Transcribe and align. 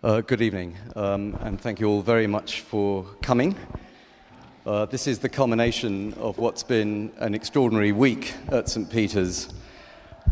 Uh, 0.00 0.20
good 0.20 0.40
evening, 0.40 0.76
um, 0.94 1.36
and 1.40 1.60
thank 1.60 1.80
you 1.80 1.88
all 1.88 2.02
very 2.02 2.28
much 2.28 2.60
for 2.60 3.04
coming. 3.20 3.56
Uh, 4.64 4.86
this 4.86 5.08
is 5.08 5.18
the 5.18 5.28
culmination 5.28 6.14
of 6.14 6.38
what's 6.38 6.62
been 6.62 7.10
an 7.18 7.34
extraordinary 7.34 7.90
week 7.90 8.32
at 8.52 8.68
St. 8.68 8.88
Peter's, 8.88 9.52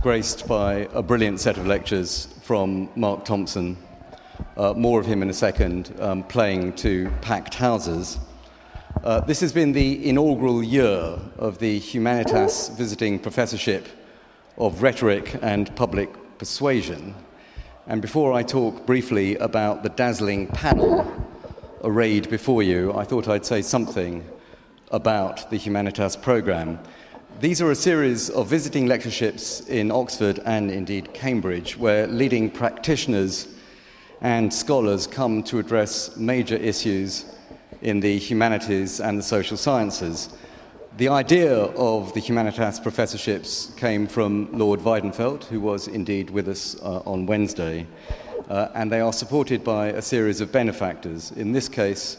graced 0.04 0.46
by 0.46 0.88
a 0.92 1.02
brilliant 1.02 1.40
set 1.40 1.58
of 1.58 1.66
lectures 1.66 2.28
from 2.42 2.88
Mark 2.94 3.24
Thompson. 3.24 3.76
Uh, 4.56 4.72
more 4.74 5.00
of 5.00 5.06
him 5.06 5.20
in 5.20 5.30
a 5.30 5.34
second, 5.34 5.92
um, 5.98 6.22
playing 6.22 6.72
to 6.74 7.10
packed 7.20 7.54
houses. 7.54 8.20
Uh, 9.02 9.18
this 9.18 9.40
has 9.40 9.52
been 9.52 9.72
the 9.72 10.08
inaugural 10.08 10.62
year 10.62 11.18
of 11.38 11.58
the 11.58 11.80
Humanitas 11.80 12.70
Visiting 12.76 13.18
Professorship 13.18 13.88
of 14.58 14.80
Rhetoric 14.80 15.36
and 15.42 15.74
Public 15.74 16.38
Persuasion. 16.38 17.16
And 17.88 18.02
before 18.02 18.32
I 18.32 18.42
talk 18.42 18.84
briefly 18.84 19.36
about 19.36 19.84
the 19.84 19.90
dazzling 19.90 20.48
panel 20.48 21.06
arrayed 21.84 22.28
before 22.28 22.64
you, 22.64 22.92
I 22.92 23.04
thought 23.04 23.28
I'd 23.28 23.46
say 23.46 23.62
something 23.62 24.28
about 24.90 25.48
the 25.50 25.56
Humanitas 25.56 26.20
program. 26.20 26.80
These 27.38 27.62
are 27.62 27.70
a 27.70 27.76
series 27.76 28.28
of 28.28 28.48
visiting 28.48 28.86
lectureships 28.86 29.60
in 29.68 29.92
Oxford 29.92 30.40
and 30.44 30.68
indeed 30.68 31.14
Cambridge, 31.14 31.76
where 31.76 32.08
leading 32.08 32.50
practitioners 32.50 33.54
and 34.20 34.52
scholars 34.52 35.06
come 35.06 35.44
to 35.44 35.60
address 35.60 36.16
major 36.16 36.56
issues 36.56 37.24
in 37.82 38.00
the 38.00 38.18
humanities 38.18 38.98
and 38.98 39.16
the 39.16 39.22
social 39.22 39.56
sciences. 39.56 40.30
The 40.96 41.08
idea 41.08 41.54
of 41.54 42.14
the 42.14 42.22
Humanitas 42.22 42.82
professorships 42.82 43.70
came 43.76 44.06
from 44.06 44.48
Lord 44.56 44.80
Weidenfeld, 44.80 45.44
who 45.44 45.60
was 45.60 45.88
indeed 45.88 46.30
with 46.30 46.48
us 46.48 46.74
uh, 46.80 47.00
on 47.04 47.26
Wednesday, 47.26 47.86
uh, 48.48 48.68
and 48.74 48.90
they 48.90 49.00
are 49.00 49.12
supported 49.12 49.62
by 49.62 49.88
a 49.88 50.00
series 50.00 50.40
of 50.40 50.50
benefactors. 50.50 51.32
In 51.32 51.52
this 51.52 51.68
case, 51.68 52.16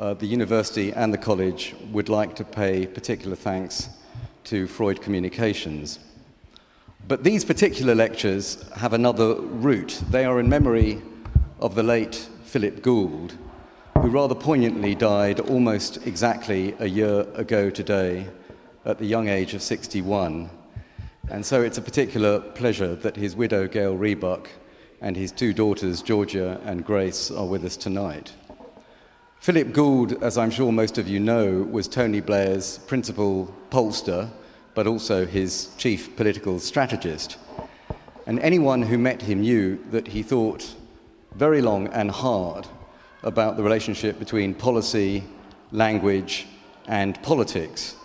uh, 0.00 0.14
the 0.14 0.26
university 0.26 0.92
and 0.92 1.14
the 1.14 1.18
college 1.18 1.76
would 1.92 2.08
like 2.08 2.34
to 2.34 2.44
pay 2.44 2.88
particular 2.88 3.36
thanks 3.36 3.88
to 4.46 4.66
Freud 4.66 5.00
Communications. 5.00 6.00
But 7.06 7.22
these 7.22 7.44
particular 7.44 7.94
lectures 7.94 8.68
have 8.72 8.94
another 8.94 9.36
root. 9.36 10.02
They 10.10 10.24
are 10.24 10.40
in 10.40 10.48
memory 10.48 11.02
of 11.60 11.76
the 11.76 11.84
late 11.84 12.16
Philip 12.46 12.82
Gould, 12.82 13.38
who 14.02 14.10
rather 14.10 14.34
poignantly 14.34 14.94
died 14.94 15.40
almost 15.40 16.06
exactly 16.06 16.74
a 16.78 16.86
year 16.86 17.26
ago 17.34 17.68
today 17.68 18.28
at 18.84 18.96
the 18.98 19.04
young 19.04 19.28
age 19.28 19.54
of 19.54 19.60
61. 19.60 20.48
And 21.30 21.44
so 21.44 21.62
it's 21.62 21.78
a 21.78 21.82
particular 21.82 22.38
pleasure 22.38 22.94
that 22.94 23.16
his 23.16 23.34
widow, 23.34 23.66
Gail 23.66 23.96
Rebuck, 23.96 24.48
and 25.00 25.16
his 25.16 25.32
two 25.32 25.52
daughters, 25.52 26.00
Georgia 26.00 26.60
and 26.64 26.84
Grace, 26.84 27.30
are 27.32 27.44
with 27.44 27.64
us 27.64 27.76
tonight. 27.76 28.32
Philip 29.40 29.72
Gould, 29.72 30.22
as 30.22 30.38
I'm 30.38 30.50
sure 30.50 30.70
most 30.70 30.96
of 30.96 31.08
you 31.08 31.18
know, 31.18 31.62
was 31.64 31.88
Tony 31.88 32.20
Blair's 32.20 32.78
principal 32.78 33.52
pollster, 33.70 34.30
but 34.74 34.86
also 34.86 35.26
his 35.26 35.70
chief 35.76 36.14
political 36.14 36.60
strategist. 36.60 37.36
And 38.26 38.38
anyone 38.40 38.82
who 38.82 38.96
met 38.96 39.22
him 39.22 39.40
knew 39.40 39.84
that 39.90 40.06
he 40.06 40.22
thought 40.22 40.74
very 41.34 41.60
long 41.60 41.88
and 41.88 42.12
hard 42.12 42.68
about 43.22 43.56
the 43.56 43.62
relationship 43.62 44.18
between 44.18 44.54
policy, 44.54 45.24
language, 45.72 46.46
and 46.86 47.20
politics, 47.22 47.96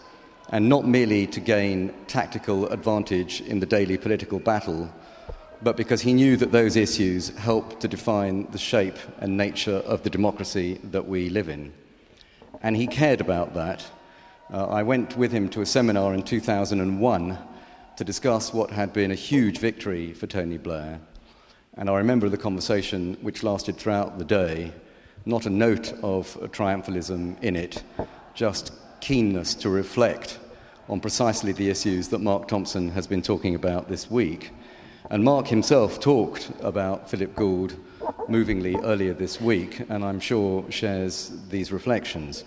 and 0.49 0.67
not 0.67 0.85
merely 0.85 1.27
to 1.27 1.39
gain 1.39 1.93
tactical 2.07 2.67
advantage 2.67 3.41
in 3.41 3.59
the 3.59 3.65
daily 3.65 3.97
political 3.97 4.39
battle, 4.39 4.91
but 5.61 5.77
because 5.77 6.01
he 6.01 6.13
knew 6.13 6.35
that 6.35 6.51
those 6.51 6.75
issues 6.75 7.29
help 7.37 7.79
to 7.79 7.87
define 7.87 8.47
the 8.51 8.57
shape 8.57 8.97
and 9.19 9.37
nature 9.37 9.77
of 9.77 10.03
the 10.03 10.09
democracy 10.09 10.79
that 10.91 11.07
we 11.07 11.29
live 11.29 11.47
in. 11.47 11.73
And 12.61 12.75
he 12.75 12.87
cared 12.87 13.21
about 13.21 13.53
that. 13.53 13.85
Uh, 14.51 14.65
I 14.67 14.83
went 14.83 15.17
with 15.17 15.31
him 15.31 15.47
to 15.49 15.61
a 15.61 15.65
seminar 15.65 16.13
in 16.13 16.23
2001 16.23 17.37
to 17.95 18.03
discuss 18.03 18.53
what 18.53 18.71
had 18.71 18.91
been 18.91 19.11
a 19.11 19.15
huge 19.15 19.59
victory 19.59 20.13
for 20.13 20.27
Tony 20.27 20.57
Blair. 20.57 20.99
And 21.75 21.89
I 21.89 21.97
remember 21.97 22.29
the 22.29 22.37
conversation, 22.37 23.17
which 23.21 23.43
lasted 23.43 23.77
throughout 23.77 24.17
the 24.17 24.25
day, 24.25 24.73
not 25.25 25.45
a 25.45 25.49
note 25.49 25.93
of 26.03 26.35
triumphalism 26.51 27.41
in 27.41 27.55
it, 27.55 27.83
just 28.33 28.73
keenness 28.99 29.55
to 29.55 29.69
reflect 29.69 30.39
on 30.89 30.99
precisely 30.99 31.53
the 31.53 31.69
issues 31.69 32.09
that 32.09 32.19
Mark 32.19 32.47
Thompson 32.47 32.89
has 32.89 33.07
been 33.07 33.21
talking 33.21 33.55
about 33.55 33.87
this 33.87 34.11
week. 34.11 34.51
And 35.09 35.23
Mark 35.23 35.47
himself 35.47 35.99
talked 35.99 36.51
about 36.61 37.09
Philip 37.09 37.35
Gould 37.35 37.75
movingly 38.27 38.75
earlier 38.83 39.13
this 39.13 39.39
week, 39.39 39.85
and 39.89 40.03
I'm 40.03 40.19
sure 40.19 40.69
shares 40.69 41.31
these 41.49 41.71
reflections. 41.71 42.43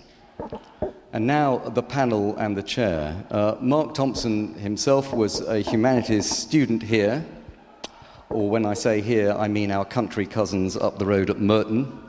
And 1.13 1.25
now 1.25 1.57
the 1.57 1.81
panel 1.81 2.35
and 2.37 2.55
the 2.55 2.63
chair. 2.63 3.23
Uh, 3.31 3.55
Mark 3.59 3.93
Thompson 3.95 4.53
himself 4.55 5.13
was 5.13 5.41
a 5.41 5.59
humanities 5.59 6.29
student 6.29 6.83
here, 6.83 7.25
or 8.29 8.49
when 8.49 8.65
I 8.65 8.73
say 8.73 9.01
here, 9.01 9.31
I 9.31 9.47
mean 9.47 9.71
our 9.71 9.85
country 9.85 10.25
cousins 10.25 10.75
up 10.75 10.99
the 10.99 11.05
road 11.05 11.29
at 11.29 11.39
Merton 11.39 12.06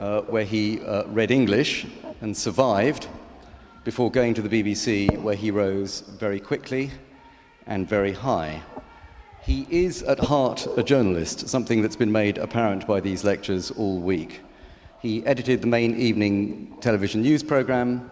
uh, 0.00 0.22
where 0.22 0.44
he 0.44 0.80
uh, 0.80 1.04
read 1.08 1.30
English 1.30 1.86
and 2.22 2.34
survived 2.34 3.06
before 3.84 4.10
going 4.10 4.34
to 4.34 4.42
the 4.42 4.62
BBC, 4.62 5.16
where 5.18 5.34
he 5.34 5.50
rose 5.50 6.00
very 6.00 6.40
quickly 6.40 6.90
and 7.66 7.86
very 7.86 8.12
high. 8.12 8.62
He 9.42 9.66
is 9.70 10.02
at 10.02 10.18
heart 10.18 10.66
a 10.76 10.82
journalist, 10.82 11.48
something 11.48 11.82
that's 11.82 11.96
been 11.96 12.12
made 12.12 12.38
apparent 12.38 12.86
by 12.86 13.00
these 13.00 13.24
lectures 13.24 13.70
all 13.70 13.98
week. 13.98 14.40
He 15.00 15.24
edited 15.26 15.60
the 15.60 15.66
main 15.66 15.96
evening 15.96 16.76
television 16.80 17.22
news 17.22 17.42
programme, 17.42 18.10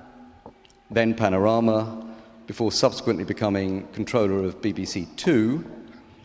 then 0.91 1.15
Panorama, 1.15 2.07
before 2.47 2.73
subsequently 2.73 3.25
becoming 3.25 3.87
controller 3.89 4.45
of 4.45 4.61
BBC 4.63 5.07
Two, 5.17 5.65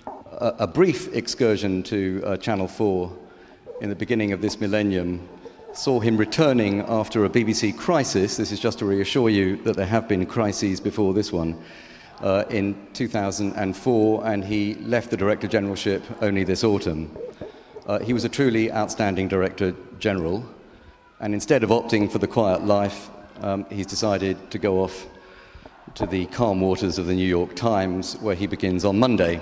a, 0.07 0.55
a 0.59 0.67
brief 0.67 1.13
excursion 1.13 1.83
to 1.83 2.21
uh, 2.25 2.37
Channel 2.37 2.67
4 2.67 3.17
in 3.81 3.89
the 3.89 3.95
beginning 3.95 4.31
of 4.31 4.41
this 4.41 4.61
millennium 4.61 5.27
saw 5.73 5.99
him 5.99 6.17
returning 6.17 6.81
after 6.81 7.25
a 7.25 7.29
BBC 7.29 7.75
crisis. 7.75 8.37
This 8.37 8.51
is 8.51 8.59
just 8.59 8.79
to 8.79 8.85
reassure 8.85 9.29
you 9.29 9.57
that 9.63 9.75
there 9.75 9.87
have 9.87 10.07
been 10.07 10.25
crises 10.25 10.79
before 10.79 11.13
this 11.13 11.31
one. 11.31 11.61
Uh, 12.21 12.45
in 12.49 12.75
2004, 12.93 14.25
and 14.25 14.45
he 14.45 14.75
left 14.75 15.09
the 15.09 15.17
Director 15.17 15.47
Generalship 15.47 16.03
only 16.21 16.45
this 16.45 16.63
autumn. 16.63 17.13
Uh, 17.85 17.99
he 17.99 18.13
was 18.13 18.23
a 18.23 18.29
truly 18.29 18.71
outstanding 18.71 19.27
Director 19.27 19.75
General, 19.99 20.45
and 21.19 21.33
instead 21.33 21.63
of 21.63 21.69
opting 21.69 22.09
for 22.09 22.19
the 22.19 22.27
quiet 22.27 22.63
life, 22.63 23.09
um, 23.41 23.65
he's 23.69 23.87
decided 23.87 24.51
to 24.51 24.57
go 24.57 24.81
off 24.81 25.05
to 25.95 26.05
the 26.05 26.25
calm 26.27 26.61
waters 26.61 26.97
of 26.97 27.07
the 27.07 27.13
New 27.13 27.27
York 27.27 27.55
Times, 27.55 28.15
where 28.21 28.35
he 28.35 28.47
begins 28.47 28.85
on 28.85 28.97
Monday. 28.99 29.41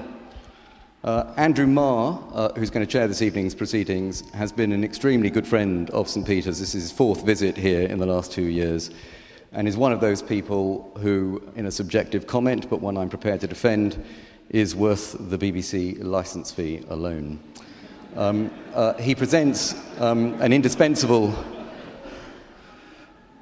Uh, 1.04 1.34
Andrew 1.36 1.66
Marr, 1.66 2.22
uh, 2.32 2.54
who's 2.54 2.70
going 2.70 2.86
to 2.86 2.92
chair 2.92 3.08
this 3.08 3.24
evening's 3.24 3.56
proceedings, 3.56 4.22
has 4.36 4.52
been 4.52 4.72
an 4.72 4.84
extremely 4.84 5.32
good 5.32 5.48
friend 5.48 5.90
of 5.90 6.08
St. 6.08 6.28
Peter's. 6.28 6.60
This 6.60 6.76
is 6.76 6.84
his 6.84 6.92
fourth 6.92 7.26
visit 7.26 7.58
here 7.58 7.88
in 7.88 7.98
the 7.98 8.06
last 8.06 8.32
two 8.32 8.44
years, 8.44 8.92
and 9.52 9.68
is 9.68 9.76
one 9.76 9.92
of 9.92 10.00
those 10.00 10.22
people 10.22 10.92
who, 11.00 11.42
in 11.56 11.66
a 11.66 11.72
subjective 11.72 12.28
comment, 12.28 12.70
but 12.70 12.82
one 12.82 12.98
I'm 12.98 13.10
prepared 13.10 13.42
to 13.42 13.48
defend, 13.48 14.04
is 14.52 14.76
worth 14.76 15.16
the 15.18 15.40
BBC 15.40 16.04
licence 16.04 16.52
fee 16.52 16.84
alone. 16.88 17.40
Um, 18.16 18.52
uh, 18.76 18.94
he 18.94 19.16
presents 19.16 19.74
um, 20.00 20.40
an 20.40 20.54
indispensable 20.54 21.34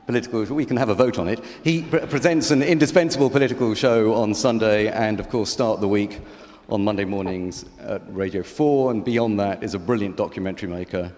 political 0.06 0.44
we 0.56 0.66
can 0.66 0.78
have 0.78 0.90
a 0.90 0.96
vote 0.96 1.20
on 1.20 1.28
it 1.28 1.40
he 1.64 1.84
pre- 1.84 2.00
presents 2.08 2.50
an 2.50 2.64
indispensable 2.64 3.30
political 3.30 3.76
show 3.76 4.16
on 4.16 4.34
sunday 4.34 4.88
and 4.88 5.20
of 5.20 5.30
course 5.30 5.52
start 5.52 5.82
the 5.82 5.88
week 5.88 6.20
on 6.70 6.84
Monday 6.84 7.06
mornings 7.06 7.66
at 7.80 8.02
Radio 8.14 8.44
4, 8.44 8.92
and 8.92 9.04
beyond 9.04 9.40
that 9.40 9.64
is 9.64 9.74
a 9.74 9.80
brilliant 9.80 10.16
documentary 10.16 10.70
maker 10.70 11.12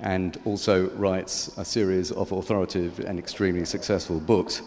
and 0.00 0.40
also 0.46 0.88
writes 0.90 1.48
a 1.58 1.64
series 1.64 2.12
of 2.12 2.32
authoritative 2.32 3.00
and 3.00 3.18
extremely 3.18 3.64
successful 3.64 4.18
books. 4.18 4.62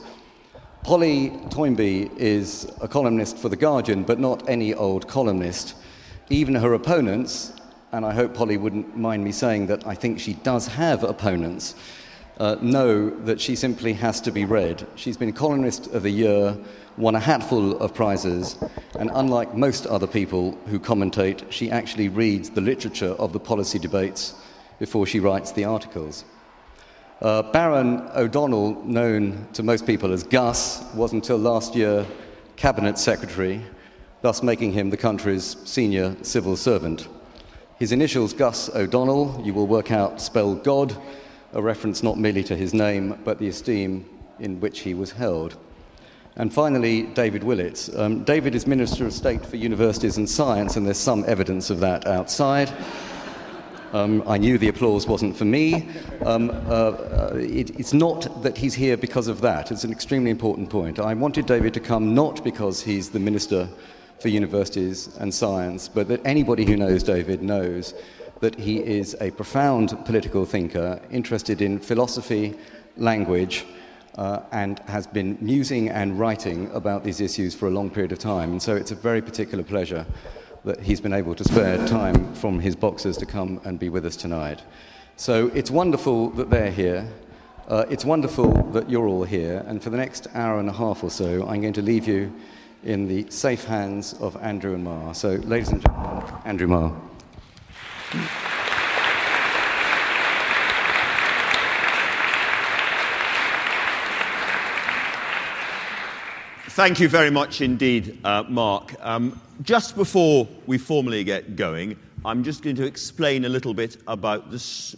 Polly 0.83 1.31
Toynbee 1.49 2.11
is 2.15 2.71
a 2.79 2.87
columnist 2.87 3.37
for 3.37 3.49
The 3.49 3.55
Guardian, 3.55 4.03
but 4.03 4.19
not 4.19 4.47
any 4.47 4.73
old 4.73 5.07
columnist. 5.07 5.75
Even 6.29 6.53
her 6.55 6.73
opponents, 6.73 7.53
and 7.91 8.05
I 8.05 8.13
hope 8.13 8.35
Polly 8.35 8.57
wouldn't 8.57 8.95
mind 8.95 9.23
me 9.23 9.31
saying 9.31 9.65
that 9.67 9.85
I 9.87 9.95
think 9.95 10.19
she 10.19 10.33
does 10.33 10.67
have 10.67 11.03
opponents, 11.03 11.73
uh, 12.39 12.55
know 12.61 13.09
that 13.09 13.41
she 13.41 13.55
simply 13.55 13.93
has 13.93 14.21
to 14.21 14.31
be 14.31 14.45
read. 14.45 14.85
She's 14.95 15.17
been 15.17 15.33
columnist 15.33 15.87
of 15.87 16.03
the 16.03 16.11
year 16.11 16.57
won 16.99 17.15
a 17.15 17.19
hatful 17.19 17.79
of 17.79 17.93
prizes, 17.93 18.57
and 18.99 19.09
unlike 19.13 19.55
most 19.55 19.87
other 19.87 20.05
people 20.05 20.51
who 20.67 20.77
commentate, 20.77 21.49
she 21.49 21.71
actually 21.71 22.09
reads 22.09 22.49
the 22.49 22.59
literature 22.59 23.15
of 23.17 23.31
the 23.31 23.39
policy 23.39 23.79
debates 23.79 24.33
before 24.79 25.07
she 25.07 25.21
writes 25.21 25.53
the 25.53 25.63
articles. 25.63 26.25
Uh, 27.21 27.41
Baron 27.53 28.05
O'Donnell, 28.15 28.83
known 28.83 29.47
to 29.53 29.63
most 29.63 29.87
people 29.87 30.11
as 30.11 30.23
Gus, 30.23 30.83
was 30.93 31.13
until 31.13 31.37
last 31.37 31.73
year 31.73 32.05
Cabinet 32.57 32.97
Secretary, 32.97 33.61
thus 34.21 34.43
making 34.43 34.73
him 34.73 34.89
the 34.89 34.97
country's 34.97 35.55
senior 35.63 36.17
civil 36.21 36.57
servant. 36.57 37.07
His 37.77 37.93
initials, 37.93 38.33
Gus 38.33 38.69
O'Donnell, 38.75 39.41
you 39.45 39.53
will 39.53 39.67
work 39.67 39.89
out, 39.89 40.19
spell 40.19 40.53
God, 40.53 40.93
a 41.53 41.61
reference 41.61 42.03
not 42.03 42.17
merely 42.17 42.43
to 42.43 42.57
his 42.57 42.73
name, 42.73 43.17
but 43.23 43.39
the 43.39 43.47
esteem 43.47 44.05
in 44.39 44.59
which 44.59 44.81
he 44.81 44.93
was 44.93 45.13
held. 45.13 45.55
And 46.35 46.53
finally, 46.53 47.03
David 47.03 47.43
Willetts. 47.43 47.89
Um, 47.97 48.23
David 48.23 48.55
is 48.55 48.65
Minister 48.65 49.05
of 49.05 49.13
State 49.13 49.45
for 49.45 49.57
Universities 49.57 50.17
and 50.17 50.29
Science, 50.29 50.75
and 50.75 50.85
there's 50.85 50.97
some 50.97 51.25
evidence 51.27 51.69
of 51.69 51.79
that 51.81 52.07
outside. 52.07 52.71
Um, 53.91 54.23
I 54.27 54.37
knew 54.37 54.59
the 54.59 54.67
applause 54.67 55.07
wasn't 55.07 55.35
for 55.35 55.45
me. 55.45 55.89
Um, 56.23 56.51
uh, 56.51 56.53
uh, 56.53 57.31
it, 57.35 57.71
it's 57.79 57.93
not 57.93 58.43
that 58.43 58.55
he's 58.55 58.75
here 58.75 58.95
because 58.95 59.27
of 59.27 59.41
that. 59.41 59.71
It's 59.71 59.83
an 59.83 59.91
extremely 59.91 60.29
important 60.29 60.69
point. 60.69 60.99
I 60.99 61.13
wanted 61.15 61.47
David 61.47 61.73
to 61.73 61.79
come 61.79 62.13
not 62.13 62.43
because 62.43 62.81
he's 62.81 63.09
the 63.09 63.19
Minister 63.19 63.67
for 64.19 64.27
Universities 64.27 65.09
and 65.17 65.33
Science, 65.33 65.89
but 65.89 66.07
that 66.09 66.21
anybody 66.23 66.65
who 66.65 66.77
knows 66.77 67.01
David 67.01 67.41
knows 67.41 67.95
that 68.41 68.55
he 68.59 68.77
is 68.77 69.17
a 69.19 69.31
profound 69.31 70.05
political 70.05 70.45
thinker, 70.45 71.01
interested 71.09 71.61
in 71.61 71.79
philosophy, 71.79 72.55
language, 72.95 73.65
uh, 74.19 74.41
and 74.51 74.79
has 74.79 75.07
been 75.07 75.37
musing 75.39 75.87
and 75.87 76.19
writing 76.19 76.69
about 76.73 77.05
these 77.05 77.21
issues 77.21 77.55
for 77.55 77.67
a 77.67 77.71
long 77.71 77.89
period 77.89 78.11
of 78.11 78.19
time. 78.19 78.51
And 78.51 78.61
so 78.61 78.75
it's 78.75 78.91
a 78.91 78.95
very 78.95 79.21
particular 79.21 79.63
pleasure 79.63 80.05
that 80.65 80.81
he's 80.81 80.99
been 80.99 81.13
able 81.13 81.33
to 81.35 81.43
spare 81.45 81.87
time 81.87 82.35
from 82.35 82.59
his 82.59 82.75
boxers 82.75 83.15
to 83.15 83.25
come 83.25 83.61
and 83.63 83.79
be 83.79 83.87
with 83.87 84.05
us 84.05 84.17
tonight. 84.17 84.61
So 85.15 85.47
it's 85.55 85.71
wonderful 85.71 86.31
that 86.31 86.49
they're 86.49 86.69
here. 86.69 87.07
Uh, 87.69 87.85
it's 87.89 88.03
wonderful 88.03 88.51
that 88.73 88.89
you're 88.89 89.07
all 89.07 89.23
here. 89.23 89.63
And 89.67 89.81
for 89.81 89.89
the 89.89 89.97
next 89.97 90.27
hour 90.33 90.59
and 90.59 90.67
a 90.67 90.73
half 90.73 91.01
or 91.01 91.09
so, 91.09 91.47
I'm 91.47 91.61
going 91.61 91.73
to 91.73 91.81
leave 91.81 92.05
you 92.05 92.33
in 92.83 93.07
the 93.07 93.25
safe 93.31 93.63
hands 93.63 94.15
of 94.19 94.35
Andrew 94.41 94.73
and 94.73 94.83
Mar. 94.83 95.13
So, 95.13 95.29
ladies 95.45 95.69
and 95.69 95.81
gentlemen, 95.81 96.33
Andrew 96.43 96.67
Marr. 96.67 96.93
Thank 106.79 107.01
you 107.01 107.09
very 107.09 107.29
much 107.29 107.59
indeed, 107.59 108.17
uh, 108.23 108.45
Mark. 108.47 108.95
Um, 109.01 109.37
just 109.63 109.97
before 109.97 110.47
we 110.65 110.77
formally 110.77 111.25
get 111.25 111.57
going, 111.57 111.97
I'm 112.23 112.41
just 112.41 112.63
going 112.63 112.77
to 112.77 112.85
explain 112.85 113.43
a 113.43 113.49
little 113.49 113.73
bit 113.73 113.97
about 114.07 114.49
the 114.49 114.95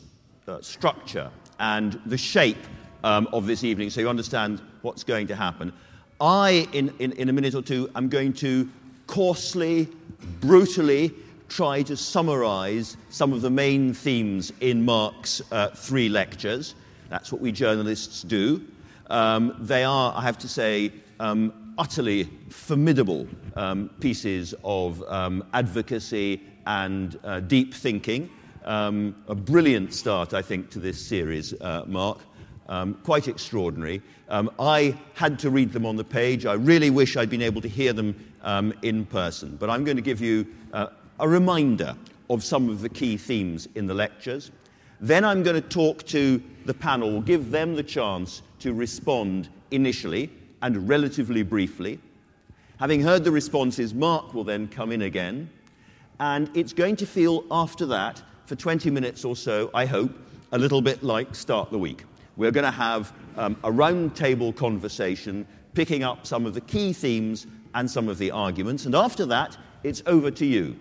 uh, 0.48 0.62
structure 0.62 1.32
and 1.60 2.00
the 2.06 2.20
shape 2.20 2.64
um, 3.04 3.28
of 3.34 3.48
this 3.48 3.64
evening 3.64 3.90
so 3.90 4.00
you 4.00 4.10
understand 4.10 4.62
what's 4.84 5.04
going 5.04 5.26
to 5.26 5.36
happen. 5.36 5.74
I, 6.20 6.70
in, 6.72 6.94
in, 7.00 7.14
in 7.14 7.30
a 7.30 7.34
minute 7.34 7.56
or 7.56 7.64
two, 7.64 7.90
am 7.96 8.10
going 8.10 8.34
to 8.34 8.70
coarsely, 9.08 9.90
brutally 10.40 11.12
try 11.50 11.82
to 11.82 11.98
summarize 11.98 12.96
some 13.10 13.34
of 13.34 13.42
the 13.42 13.50
main 13.50 13.96
themes 13.96 14.54
in 14.62 14.86
Mark's 14.86 15.42
uh, 15.52 15.70
three 15.70 16.10
lectures. 16.10 16.76
That's 17.10 17.32
what 17.32 17.42
we 17.42 17.52
journalists 17.52 18.22
do. 18.22 18.64
Um, 19.10 19.56
they 19.60 19.84
are, 19.84 20.14
I 20.16 20.22
have 20.22 20.38
to 20.38 20.48
say, 20.48 20.92
um, 21.20 21.54
utterly 21.78 22.30
formidable 22.50 23.28
um, 23.56 23.90
pieces 24.00 24.54
of 24.64 25.02
um, 25.04 25.44
advocacy 25.54 26.42
and 26.66 27.20
uh, 27.24 27.40
deep 27.40 27.74
thinking. 27.74 28.30
Um, 28.64 29.16
a 29.28 29.36
brilliant 29.36 29.94
start, 29.94 30.34
I 30.34 30.42
think, 30.42 30.70
to 30.72 30.80
this 30.80 31.00
series, 31.00 31.54
uh, 31.62 31.84
Mark. 31.88 32.20
Um, 32.70 32.94
quite 33.04 33.28
extraordinary. 33.28 34.02
Um, 34.30 34.50
I 34.60 34.98
had 35.14 35.38
to 35.40 35.50
read 35.50 35.74
them 35.74 35.86
on 35.86 35.98
the 35.98 36.04
page. 36.04 36.46
I 36.46 36.54
really 36.54 36.90
wish 36.90 37.18
I'd 37.18 37.30
been 37.30 37.42
able 37.42 37.62
to 37.62 37.68
hear 37.68 37.92
them 37.92 38.16
um, 38.44 38.74
in 38.82 39.06
person. 39.06 39.58
But 39.60 39.70
I'm 39.70 39.84
going 39.84 39.98
to 39.98 40.04
give 40.04 40.22
you 40.22 40.48
uh, 40.72 40.88
a 41.20 41.28
reminder 41.28 41.96
of 42.30 42.44
some 42.44 42.70
of 42.70 42.82
the 42.82 42.88
key 42.88 43.18
themes 43.18 43.68
in 43.76 43.88
the 43.88 43.94
lectures. 43.94 44.52
Then 45.02 45.26
I'm 45.26 45.44
going 45.44 45.62
to 45.62 45.68
talk 45.68 46.06
to 46.08 46.42
the 46.66 46.74
panel, 46.74 47.20
give 47.20 47.52
them 47.52 47.76
the 47.76 47.84
chance 47.84 48.42
to 48.60 48.74
respond 48.74 49.50
initially 49.72 50.30
and 50.62 50.88
relatively 50.88 51.44
briefly. 51.44 52.00
Having 52.80 53.02
heard 53.02 53.24
the 53.24 53.32
responses, 53.32 53.94
Mark 53.94 54.34
will 54.34 54.44
then 54.44 54.68
come 54.68 54.92
in 54.92 55.04
again. 55.04 55.50
And 56.20 56.50
it's 56.56 56.74
going 56.74 56.96
to 56.98 57.06
feel 57.06 57.46
after 57.52 57.86
that, 57.88 58.22
for 58.46 58.56
20 58.56 58.90
minutes 58.90 59.24
or 59.24 59.36
so, 59.36 59.70
I 59.74 59.86
hope, 59.86 60.12
a 60.52 60.58
little 60.58 60.82
bit 60.82 61.04
like 61.04 61.34
Start 61.36 61.72
the 61.72 61.78
Week. 61.78 62.04
We're 62.38 62.52
going 62.52 62.66
to 62.66 62.72
have 62.72 63.14
um, 63.38 63.56
a 63.64 63.72
roundtable 63.72 64.56
conversation, 64.56 65.46
picking 65.74 66.04
up 66.04 66.26
some 66.26 66.46
of 66.46 66.54
the 66.54 66.62
key 66.62 66.94
themes 66.94 67.48
and 67.74 67.90
some 67.90 68.10
of 68.10 68.18
the 68.18 68.32
arguments. 68.32 68.86
And 68.86 68.96
after 68.96 69.26
that, 69.28 69.58
it's 69.84 70.04
over 70.06 70.32
to 70.32 70.46
you. 70.46 70.76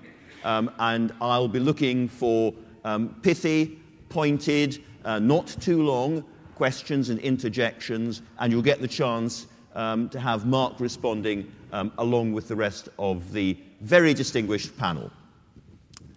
Um, 0.44 0.70
and 0.78 1.12
I'll 1.20 1.48
be 1.48 1.60
looking 1.60 2.08
for 2.08 2.54
um, 2.84 3.14
pithy, 3.22 3.78
pointed, 4.08 4.82
uh, 5.04 5.18
not 5.18 5.46
too 5.60 5.82
long 5.82 6.24
questions 6.60 7.08
and 7.08 7.18
interjections, 7.20 8.20
and 8.38 8.52
you'll 8.52 8.60
get 8.60 8.82
the 8.82 8.88
chance 8.88 9.46
um, 9.74 10.08
to 10.10 10.20
have 10.20 10.46
Mark 10.46 10.80
responding 10.80 11.50
um, 11.72 11.92
along 11.98 12.32
with 12.32 12.48
the 12.48 12.56
rest 12.56 12.88
of 12.98 13.32
the 13.32 13.56
very 13.80 14.14
distinguished 14.14 14.76
panel. 14.76 15.10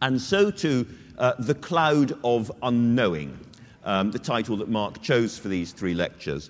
And 0.01 0.19
so 0.19 0.51
to 0.51 0.87
uh, 1.17 1.33
The 1.39 1.55
Cloud 1.55 2.17
of 2.23 2.51
Unknowing, 2.61 3.39
um, 3.83 4.11
the 4.11 4.19
title 4.19 4.57
that 4.57 4.69
Mark 4.69 5.01
chose 5.01 5.37
for 5.37 5.47
these 5.47 5.71
three 5.71 5.93
lectures. 5.93 6.49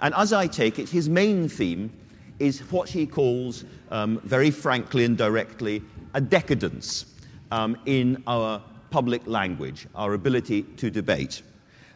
And 0.00 0.14
as 0.14 0.32
I 0.32 0.46
take 0.46 0.78
it, 0.78 0.88
his 0.88 1.08
main 1.08 1.48
theme 1.48 1.92
is 2.38 2.60
what 2.72 2.88
he 2.88 3.06
calls, 3.06 3.64
um, 3.90 4.20
very 4.24 4.50
frankly 4.50 5.04
and 5.04 5.16
directly, 5.16 5.82
a 6.14 6.20
decadence 6.20 7.06
um, 7.50 7.76
in 7.86 8.22
our 8.26 8.60
public 8.90 9.26
language, 9.26 9.86
our 9.94 10.14
ability 10.14 10.62
to 10.76 10.90
debate. 10.90 11.42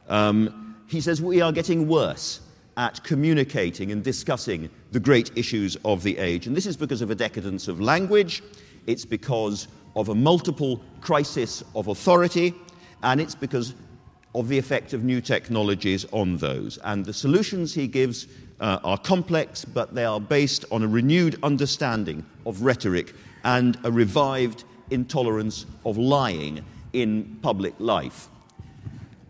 Um, 0.08 0.76
he 0.86 1.00
says 1.00 1.20
we 1.20 1.40
are 1.40 1.52
getting 1.52 1.88
worse 1.88 2.40
at 2.76 3.02
communicating 3.04 3.90
and 3.92 4.02
discussing 4.02 4.68
the 4.92 5.00
great 5.00 5.30
issues 5.36 5.76
of 5.84 6.02
the 6.02 6.18
age. 6.18 6.46
And 6.46 6.56
this 6.56 6.66
is 6.66 6.76
because 6.76 7.00
of 7.02 7.10
a 7.10 7.14
decadence 7.14 7.68
of 7.68 7.80
language, 7.80 8.42
it's 8.86 9.04
because 9.04 9.68
of 9.94 10.10
a 10.10 10.14
multiple 10.14 10.82
crisis 11.00 11.64
of 11.74 11.88
authority, 11.88 12.54
and 13.02 13.20
it's 13.20 13.34
because 13.34 13.74
of 14.34 14.48
the 14.48 14.58
effect 14.58 14.92
of 14.92 15.02
new 15.02 15.20
technologies 15.20 16.04
on 16.12 16.36
those. 16.36 16.78
And 16.84 17.04
the 17.04 17.12
solutions 17.12 17.72
he 17.72 17.86
gives 17.86 18.28
uh, 18.60 18.78
are 18.84 18.98
complex, 18.98 19.64
but 19.64 19.94
they 19.94 20.04
are 20.04 20.20
based 20.20 20.66
on 20.70 20.82
a 20.82 20.88
renewed 20.88 21.38
understanding 21.42 22.24
of 22.44 22.62
rhetoric 22.62 23.14
and 23.44 23.78
a 23.84 23.90
revived 23.90 24.64
intolerance 24.90 25.64
of 25.84 25.96
lying 25.96 26.64
in 26.92 27.38
public 27.42 27.74
life. 27.78 28.28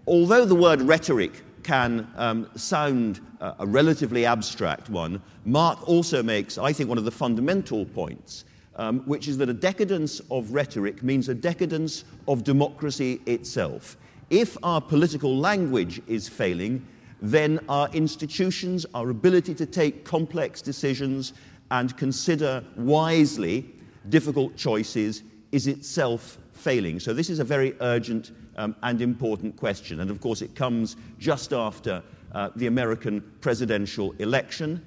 Although 0.07 0.45
the 0.45 0.55
word 0.55 0.83
rhetoric 0.83 1.43
can 1.67 2.09
um, 2.15 2.49
sound 2.55 3.21
uh, 3.41 3.55
a 3.59 3.67
relatively 3.67 4.25
abstract 4.25 4.89
one, 4.89 5.21
Mark 5.45 5.89
also 5.89 6.23
makes, 6.23 6.59
I 6.59 6.73
think, 6.73 6.89
one 6.89 6.97
of 6.97 7.05
the 7.05 7.11
fundamental 7.11 7.85
points, 7.85 8.45
um, 8.77 9.01
which 9.01 9.27
is 9.27 9.37
that 9.39 9.49
a 9.49 9.53
decadence 9.53 10.21
of 10.31 10.53
rhetoric 10.53 11.03
means 11.03 11.29
a 11.29 11.35
decadence 11.35 12.05
of 12.29 12.45
democracy 12.45 13.21
itself. 13.27 13.97
If 14.31 14.57
our 14.63 14.81
political 14.81 15.37
language 15.37 16.01
is 16.07 16.29
failing, 16.29 16.87
then 17.21 17.59
our 17.69 17.89
institutions, 17.93 18.87
our 18.95 19.11
ability 19.11 19.55
to 19.57 19.67
take 19.67 20.05
complex 20.05 20.63
decisions 20.63 21.33
and 21.73 21.97
consider 21.97 22.63
wisely 22.77 23.67
difficult 24.09 24.57
choices 24.57 25.25
is 25.51 25.67
itself 25.67 26.39
failing. 26.53 27.01
So, 27.01 27.13
this 27.13 27.29
is 27.29 27.41
a 27.41 27.45
very 27.45 27.75
urgent 27.81 28.31
um, 28.57 28.75
and 28.83 29.01
important 29.01 29.57
question. 29.57 30.01
And 30.01 30.11
of 30.11 30.21
course, 30.21 30.43
it 30.43 30.55
comes 30.55 30.97
just 31.19 31.53
after 31.53 32.03
uh, 32.33 32.51
the 32.57 32.67
American 32.67 33.21
presidential 33.41 34.13
election. 34.19 34.85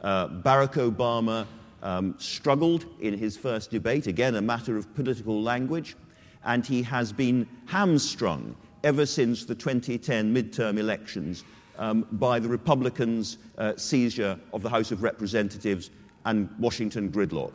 Uh, 0.00 0.28
Barack 0.28 0.74
Obama 0.74 1.46
um, 1.82 2.14
struggled 2.18 2.86
in 3.00 3.16
his 3.16 3.36
first 3.36 3.70
debate, 3.70 4.06
again, 4.06 4.36
a 4.36 4.42
matter 4.42 4.76
of 4.76 4.92
political 4.94 5.42
language, 5.42 5.96
and 6.44 6.64
he 6.64 6.82
has 6.82 7.12
been 7.12 7.46
hamstrung 7.66 8.54
ever 8.84 9.04
since 9.04 9.44
the 9.44 9.54
2010 9.54 10.32
midterm 10.34 10.78
elections 10.78 11.44
um, 11.78 12.06
by 12.12 12.38
the 12.38 12.48
Republicans' 12.48 13.38
uh, 13.58 13.76
seizure 13.76 14.38
of 14.52 14.62
the 14.62 14.70
House 14.70 14.92
of 14.92 15.02
Representatives 15.02 15.90
and 16.24 16.48
Washington 16.58 17.10
gridlock. 17.10 17.52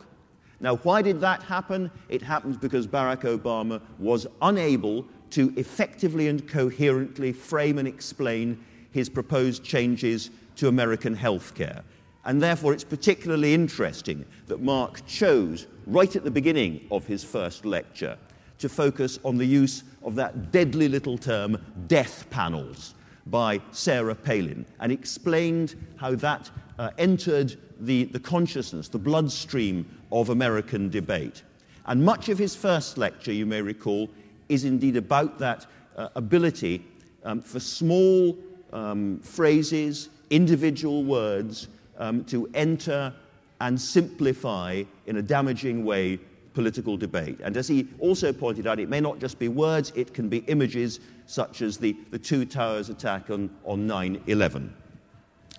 Now, 0.60 0.76
why 0.76 1.02
did 1.02 1.20
that 1.20 1.42
happen? 1.42 1.90
It 2.08 2.22
happened 2.22 2.60
because 2.60 2.86
Barack 2.86 3.22
Obama 3.22 3.80
was 3.98 4.26
unable 4.42 5.06
to 5.32 5.52
effectively 5.56 6.28
and 6.28 6.48
coherently 6.48 7.32
frame 7.32 7.78
and 7.78 7.88
explain 7.88 8.62
his 8.92 9.08
proposed 9.08 9.64
changes 9.64 10.30
to 10.56 10.68
American 10.68 11.14
health 11.14 11.54
care. 11.54 11.82
And 12.24 12.40
therefore, 12.40 12.72
it's 12.72 12.84
particularly 12.84 13.52
interesting 13.52 14.24
that 14.46 14.62
Mark 14.62 15.04
chose, 15.06 15.66
right 15.86 16.14
at 16.14 16.24
the 16.24 16.30
beginning 16.30 16.86
of 16.90 17.06
his 17.06 17.24
first 17.24 17.64
lecture, 17.64 18.16
to 18.58 18.68
focus 18.68 19.18
on 19.24 19.36
the 19.36 19.44
use 19.44 19.82
of 20.04 20.14
that 20.14 20.52
deadly 20.52 20.88
little 20.88 21.18
term, 21.18 21.58
death 21.88 22.26
panels, 22.30 22.94
by 23.26 23.60
Sarah 23.70 24.14
Palin, 24.14 24.66
and 24.80 24.92
explained 24.92 25.74
how 25.96 26.14
that 26.16 26.50
uh, 26.78 26.90
entered 26.98 27.56
the, 27.80 28.04
the 28.04 28.20
consciousness, 28.20 28.88
the 28.88 28.98
bloodstream 28.98 29.86
of 30.10 30.28
American 30.28 30.90
debate. 30.90 31.42
And 31.86 32.04
much 32.04 32.28
of 32.28 32.38
his 32.38 32.54
first 32.54 32.98
lecture, 32.98 33.32
you 33.32 33.46
may 33.46 33.62
recall, 33.62 34.08
is 34.52 34.64
indeed 34.64 34.96
about 34.96 35.38
that 35.38 35.66
uh, 35.96 36.08
ability 36.14 36.84
um, 37.24 37.40
for 37.40 37.60
small 37.60 38.36
um, 38.72 39.18
phrases, 39.20 40.08
individual 40.30 41.04
words, 41.04 41.68
um, 41.98 42.24
to 42.24 42.48
enter 42.54 43.12
and 43.60 43.80
simplify 43.80 44.82
in 45.06 45.16
a 45.16 45.22
damaging 45.22 45.84
way 45.84 46.18
political 46.54 46.96
debate. 46.96 47.38
And 47.42 47.56
as 47.56 47.68
he 47.68 47.88
also 47.98 48.32
pointed 48.32 48.66
out, 48.66 48.78
it 48.78 48.88
may 48.88 49.00
not 49.00 49.18
just 49.18 49.38
be 49.38 49.48
words, 49.48 49.92
it 49.94 50.12
can 50.12 50.28
be 50.28 50.38
images 50.38 51.00
such 51.26 51.62
as 51.62 51.78
the, 51.78 51.96
the 52.10 52.18
Two 52.18 52.44
Towers 52.44 52.90
attack 52.90 53.30
on, 53.30 53.50
on 53.64 53.86
9 53.86 54.22
11. 54.26 54.74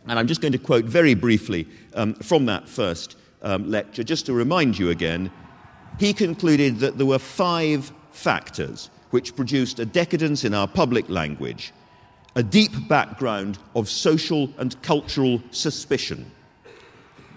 And 0.07 0.19
I'm 0.19 0.27
just 0.27 0.41
going 0.41 0.51
to 0.51 0.57
quote 0.57 0.85
very 0.85 1.13
briefly 1.13 1.67
um, 1.93 2.13
from 2.15 2.45
that 2.47 2.67
first 2.67 3.15
um, 3.41 3.69
lecture, 3.69 4.03
just 4.03 4.25
to 4.25 4.33
remind 4.33 4.77
you 4.77 4.89
again. 4.89 5.31
He 5.97 6.13
concluded 6.13 6.79
that 6.79 6.97
there 6.97 7.05
were 7.05 7.19
five 7.19 7.91
factors 8.13 8.89
which 9.09 9.35
produced 9.35 9.79
a 9.79 9.85
decadence 9.85 10.43
in 10.43 10.53
our 10.53 10.67
public 10.67 11.07
language, 11.09 11.71
a 12.35 12.41
deep 12.41 12.71
background 12.87 13.59
of 13.75 13.89
social 13.89 14.49
and 14.57 14.81
cultural 14.81 15.41
suspicion, 15.51 16.31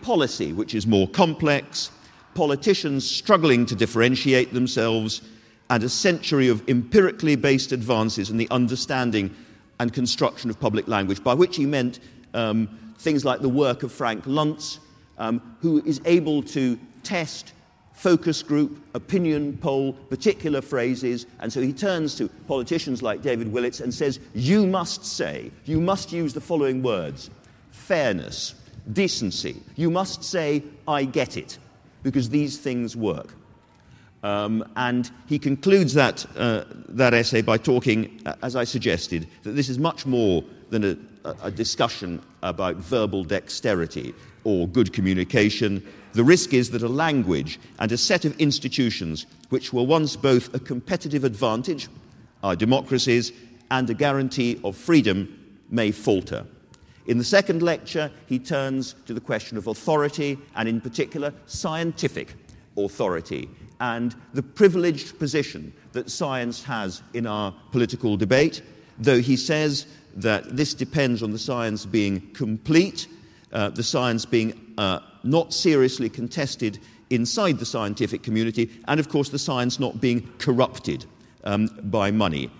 policy, 0.00 0.52
which 0.52 0.74
is 0.74 0.86
more 0.86 1.08
complex, 1.08 1.90
politicians 2.34 3.08
struggling 3.08 3.66
to 3.66 3.74
differentiate 3.74 4.52
themselves, 4.54 5.22
and 5.68 5.82
a 5.82 5.88
century 5.88 6.48
of 6.48 6.66
empirically 6.68 7.36
based 7.36 7.72
advances 7.72 8.30
in 8.30 8.36
the 8.36 8.48
understanding 8.50 9.34
and 9.80 9.92
construction 9.92 10.48
of 10.48 10.58
public 10.58 10.86
language, 10.88 11.22
by 11.22 11.34
which 11.34 11.56
he 11.56 11.66
meant 11.66 11.98
um, 12.34 12.94
things 12.98 13.24
like 13.24 13.40
the 13.40 13.48
work 13.48 13.82
of 13.82 13.92
Frank 13.92 14.24
Luntz, 14.24 14.78
um, 15.18 15.56
who 15.60 15.82
is 15.84 16.00
able 16.04 16.42
to 16.42 16.78
test 17.02 17.52
focus 17.96 18.42
group, 18.42 18.78
opinion 18.94 19.56
poll, 19.56 19.94
particular 19.94 20.60
phrases. 20.60 21.26
And 21.40 21.50
so 21.52 21.62
he 21.62 21.72
turns 21.72 22.14
to 22.16 22.28
politicians 22.46 23.02
like 23.02 23.22
David 23.22 23.50
Willetts 23.50 23.80
and 23.80 23.92
says, 23.92 24.20
You 24.34 24.66
must 24.66 25.04
say, 25.04 25.50
you 25.64 25.80
must 25.80 26.12
use 26.12 26.34
the 26.34 26.40
following 26.40 26.82
words 26.82 27.30
fairness, 27.70 28.54
decency. 28.92 29.56
You 29.76 29.90
must 29.90 30.22
say, 30.22 30.62
I 30.86 31.04
get 31.04 31.36
it, 31.36 31.58
because 32.02 32.28
these 32.28 32.58
things 32.58 32.96
work. 32.96 33.34
Um, 34.22 34.68
and 34.76 35.10
he 35.26 35.38
concludes 35.38 35.94
that, 35.94 36.26
uh, 36.36 36.64
that 36.88 37.14
essay 37.14 37.42
by 37.42 37.58
talking, 37.58 38.20
uh, 38.26 38.34
as 38.42 38.56
I 38.56 38.64
suggested, 38.64 39.26
that 39.42 39.52
this 39.52 39.68
is 39.68 39.78
much 39.78 40.04
more 40.04 40.42
than 40.70 41.08
a, 41.24 41.34
a 41.44 41.50
discussion 41.50 42.20
about 42.42 42.76
verbal 42.76 43.24
dexterity 43.24 44.14
or 44.44 44.66
good 44.68 44.92
communication. 44.92 45.86
The 46.16 46.24
risk 46.24 46.54
is 46.54 46.70
that 46.70 46.80
a 46.80 46.88
language 46.88 47.60
and 47.78 47.92
a 47.92 47.98
set 47.98 48.24
of 48.24 48.40
institutions, 48.40 49.26
which 49.50 49.74
were 49.74 49.82
once 49.82 50.16
both 50.16 50.54
a 50.54 50.58
competitive 50.58 51.24
advantage, 51.24 51.88
our 52.42 52.56
democracies, 52.56 53.32
and 53.70 53.90
a 53.90 53.92
guarantee 53.92 54.58
of 54.64 54.76
freedom, 54.76 55.58
may 55.68 55.90
falter. 55.90 56.46
In 57.04 57.18
the 57.18 57.24
second 57.24 57.60
lecture, 57.60 58.10
he 58.24 58.38
turns 58.38 58.94
to 59.04 59.12
the 59.12 59.20
question 59.20 59.58
of 59.58 59.66
authority, 59.66 60.38
and 60.54 60.66
in 60.66 60.80
particular, 60.80 61.34
scientific 61.44 62.32
authority, 62.78 63.50
and 63.80 64.14
the 64.32 64.42
privileged 64.42 65.18
position 65.18 65.70
that 65.92 66.10
science 66.10 66.62
has 66.62 67.02
in 67.12 67.26
our 67.26 67.52
political 67.72 68.16
debate, 68.16 68.62
though 68.98 69.20
he 69.20 69.36
says 69.36 69.84
that 70.14 70.56
this 70.56 70.72
depends 70.72 71.22
on 71.22 71.30
the 71.30 71.38
science 71.38 71.84
being 71.84 72.22
complete, 72.32 73.06
uh, 73.52 73.68
the 73.68 73.82
science 73.82 74.24
being 74.24 74.72
uh, 74.78 75.00
not 75.26 75.52
seriously 75.52 76.08
contested 76.08 76.78
inside 77.10 77.58
the 77.58 77.66
scientific 77.66 78.22
community, 78.22 78.70
and 78.88 78.98
of 79.00 79.08
course 79.08 79.28
the 79.28 79.38
science 79.38 79.78
not 79.78 80.00
being 80.00 80.28
corrupted 80.38 81.04
um, 81.44 81.68
by 81.84 82.10
money. 82.10 82.50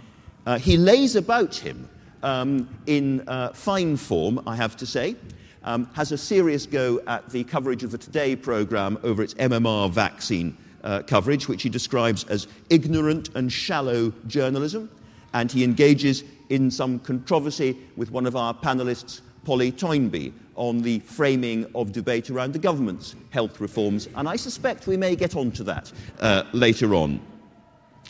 Uh, 0.47 0.59
he 0.59 0.77
lays 0.77 1.17
about 1.17 1.55
him 1.55 1.89
um, 2.23 2.69
in 2.87 3.27
uh, 3.29 3.53
fine 3.53 3.97
form, 3.97 4.41
I 4.47 4.57
have 4.57 4.77
to 4.77 4.87
say. 4.87 5.17
Um, 5.65 5.91
has 5.95 6.13
a 6.13 6.19
serious 6.19 6.65
go 6.65 7.01
at 7.09 7.29
the 7.31 7.43
coverage 7.43 7.83
of 7.83 7.91
the 7.91 7.99
Today 7.99 8.37
programme 8.37 8.99
over 9.03 9.23
its 9.23 9.35
MMR 9.35 9.91
vaccine 9.91 10.57
uh, 10.85 11.03
coverage, 11.03 11.49
which 11.49 11.65
he 11.65 11.69
describes 11.69 12.23
as 12.25 12.47
ignorant 12.71 13.31
and 13.35 13.53
shallow 13.53 14.13
journalism. 14.29 14.89
And 15.35 15.51
he 15.51 15.65
engages 15.65 16.23
in 16.49 16.71
some 16.71 17.01
controversy 17.01 17.77
with 17.97 18.13
one 18.13 18.27
of 18.27 18.37
our 18.37 18.55
panelists, 18.55 19.23
Polly 19.45 19.73
Toynbee, 19.73 20.33
on 20.57 20.83
the 20.83 20.99
framing 21.01 21.67
of 21.75 21.93
debate 21.93 22.31
around 22.31 22.53
the 22.53 22.59
government's 22.59 23.15
health 23.31 23.61
reforms. 23.61 24.09
And 24.17 24.29
I 24.29 24.37
suspect 24.37 24.87
we 24.87 24.97
may 24.97 25.15
get 25.15 25.37
onto 25.37 25.63
that 25.65 25.93
uh, 26.21 26.45
later 26.53 26.95
on. 26.95 27.21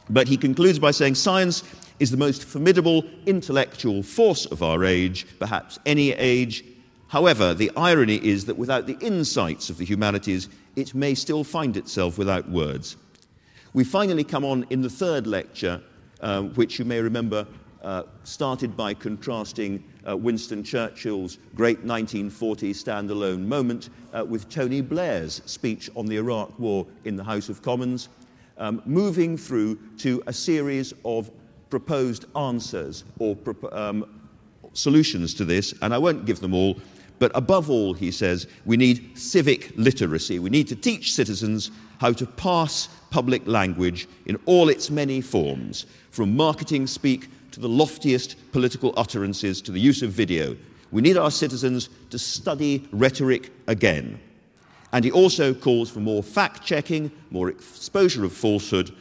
But 0.09 0.29
he 0.29 0.37
concludes 0.37 0.79
by 0.79 0.93
saying 0.93 1.17
science 1.17 1.65
is 1.99 2.11
the 2.11 2.17
most 2.17 2.45
formidable 2.45 3.05
intellectual 3.27 4.03
force 4.03 4.47
of 4.47 4.63
our 4.63 4.85
age, 4.85 5.27
perhaps 5.39 5.79
any 5.87 6.13
age. 6.13 6.65
However, 7.09 7.55
the 7.55 7.71
irony 7.77 8.25
is 8.25 8.45
that 8.47 8.57
without 8.57 8.87
the 8.87 8.99
insights 9.01 9.71
of 9.71 9.79
the 9.79 9.85
humanities, 9.85 10.49
it 10.77 10.95
may 10.95 11.15
still 11.15 11.45
find 11.45 11.77
itself 11.77 12.19
without 12.19 12.49
words. 12.49 12.97
We 13.73 13.85
finally 13.85 14.25
come 14.25 14.45
on 14.45 14.67
in 14.71 14.83
the 14.83 14.91
third 14.91 15.27
lecture, 15.27 15.83
uh, 16.21 16.43
which 16.43 16.79
you 16.79 16.85
may 16.85 17.01
remember 17.01 17.47
uh, 17.83 18.03
started 18.25 18.77
by 18.77 18.95
contrasting 18.95 19.85
uh, 20.09 20.17
Winston 20.17 20.63
Churchill's 20.63 21.39
great 21.55 21.79
1940 21.79 22.73
standalone 22.73 23.45
moment 23.45 23.91
uh, 24.13 24.25
with 24.25 24.49
Tony 24.49 24.81
Blair's 24.81 25.43
speech 25.47 25.91
on 25.97 26.07
the 26.07 26.17
Iraq 26.17 26.59
War 26.59 26.87
in 27.05 27.17
the 27.17 27.25
House 27.25 27.49
of 27.49 27.63
Commons, 27.63 28.09
um, 28.59 28.83
moving 28.87 29.37
through 29.37 29.79
to 29.99 30.23
a 30.27 30.33
series 30.33 30.95
of 31.05 31.31
proposed 31.71 32.27
answers 32.37 33.05
or 33.19 33.37
um, 33.73 34.21
solutions 34.73 35.35
to 35.35 35.45
this, 35.45 35.75
and 35.83 35.93
I 35.93 35.99
won't 35.99 36.25
give 36.25 36.41
them 36.41 36.55
all. 36.55 36.77
But 37.19 37.33
above 37.35 37.71
all, 37.71 37.95
he 37.95 38.11
says, 38.11 38.47
we 38.67 38.77
need 38.77 39.19
civic 39.19 39.73
literacy. 39.77 40.39
We 40.39 40.51
need 40.51 40.69
to 40.69 40.77
teach 40.77 41.15
citizens 41.15 41.71
how 41.99 42.13
to 42.13 42.27
pass 42.27 42.89
public 43.11 43.47
language 43.47 44.07
in 44.27 44.39
all 44.45 44.69
its 44.69 44.91
many 44.91 45.23
forms, 45.23 45.87
from 46.11 46.37
marketing 46.37 46.87
speak 46.87 47.31
to 47.57 47.63
the 47.63 47.69
loftiest 47.71 48.37
political 48.53 48.93
utterances 48.99 49.63
to 49.63 49.73
the 49.73 49.81
use 49.81 50.03
of 50.03 50.11
video. 50.11 50.55
We 50.93 51.01
need 51.01 51.17
our 51.17 51.31
citizens 51.31 51.89
to 52.11 52.19
study 52.19 52.87
rhetoric 52.93 53.51
again. 53.67 54.21
And 54.93 55.03
he 55.03 55.11
also 55.11 55.55
calls 55.55 55.89
for 55.89 56.01
more 56.01 56.23
fact 56.23 56.67
checking, 56.67 57.11
more 57.31 57.49
exposure 57.49 58.27
of 58.27 58.35
falsehood, 58.35 58.95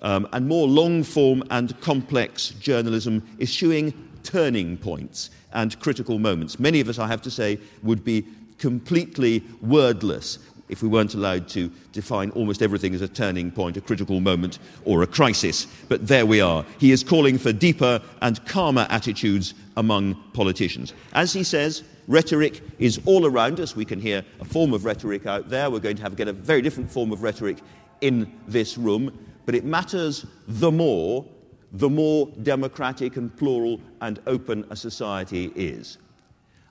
um, 0.00 0.26
and 0.32 0.48
more 0.48 0.66
long 0.66 1.02
form 1.02 1.44
and 1.50 1.78
complex 1.82 2.48
journalism, 2.52 3.22
issuing 3.38 3.92
turning 4.22 4.78
points 4.78 5.28
and 5.52 5.78
critical 5.78 6.18
moments. 6.18 6.58
Many 6.58 6.80
of 6.80 6.88
us, 6.88 6.98
I 6.98 7.08
have 7.08 7.20
to 7.22 7.30
say, 7.30 7.58
would 7.82 8.04
be 8.04 8.26
completely 8.56 9.44
wordless 9.60 10.38
if 10.68 10.82
we 10.82 10.88
weren't 10.88 11.14
allowed 11.14 11.48
to 11.48 11.70
define 11.92 12.30
almost 12.30 12.62
everything 12.62 12.94
as 12.94 13.00
a 13.00 13.08
turning 13.08 13.50
point, 13.50 13.76
a 13.76 13.80
critical 13.80 14.20
moment, 14.20 14.58
or 14.84 15.02
a 15.02 15.06
crisis. 15.06 15.66
But 15.88 16.06
there 16.06 16.26
we 16.26 16.40
are. 16.40 16.64
He 16.78 16.92
is 16.92 17.02
calling 17.02 17.38
for 17.38 17.52
deeper 17.52 18.00
and 18.22 18.44
calmer 18.46 18.86
attitudes 18.90 19.54
among 19.76 20.14
politicians. 20.32 20.92
As 21.12 21.32
he 21.32 21.42
says, 21.42 21.84
rhetoric 22.06 22.62
is 22.78 23.00
all 23.04 23.26
around 23.26 23.60
us. 23.60 23.76
We 23.76 23.84
can 23.84 24.00
hear 24.00 24.24
a 24.40 24.44
form 24.44 24.72
of 24.72 24.84
rhetoric 24.84 25.26
out 25.26 25.48
there. 25.48 25.70
We're 25.70 25.80
going 25.80 25.96
to 25.96 26.02
have 26.02 26.16
get 26.16 26.28
a 26.28 26.32
very 26.32 26.62
different 26.62 26.90
form 26.90 27.12
of 27.12 27.22
rhetoric 27.22 27.58
in 28.00 28.32
this 28.46 28.78
room. 28.78 29.26
But 29.46 29.54
it 29.54 29.64
matters 29.64 30.26
the 30.46 30.70
more, 30.70 31.24
the 31.72 31.88
more 31.88 32.28
democratic 32.42 33.16
and 33.16 33.34
plural 33.36 33.80
and 34.00 34.20
open 34.26 34.66
a 34.70 34.76
society 34.76 35.52
is. 35.54 35.98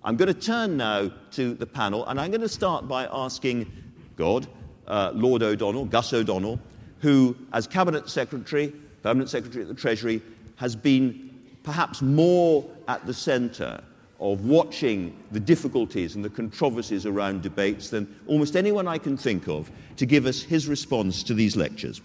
I'm 0.04 0.16
going 0.16 0.34
to 0.34 0.40
turn 0.40 0.78
now 0.78 1.12
to 1.32 1.54
the 1.56 1.66
panel, 1.66 2.06
and 2.06 2.20
I'm 2.20 2.32
going 2.32 2.42
to 2.42 2.50
start 2.50 2.88
by 2.88 3.08
asking 3.12 3.72
God, 4.18 4.48
uh, 4.88 5.12
Lord 5.14 5.44
O'Donnell, 5.44 5.86
Gus 5.86 6.12
O'Donnell, 6.14 6.60
who, 7.00 7.38
as 7.54 7.68
Cabinet 7.68 8.10
Secretary, 8.10 8.74
Permanent 9.04 9.30
Secretary 9.30 9.62
at 9.62 9.68
the 9.70 9.76
Treasury, 9.76 10.22
has 10.56 10.76
been 10.76 11.30
perhaps 11.64 12.02
more 12.02 12.66
at 12.88 13.06
the 13.06 13.14
centre 13.14 13.82
of 14.20 14.46
watching 14.46 15.16
the 15.32 15.40
difficulties 15.40 16.16
and 16.16 16.26
the 16.26 16.30
controversies 16.30 17.06
around 17.06 17.44
debates 17.44 17.90
than 17.90 18.14
almost 18.26 18.56
anyone 18.56 18.88
I 18.88 18.98
can 18.98 19.16
think 19.16 19.48
of 19.48 19.70
to 19.98 20.06
give 20.06 20.26
us 20.26 20.42
his 20.42 20.68
response 20.68 21.22
to 21.24 21.34
these 21.34 21.56
lectures. 21.56 22.02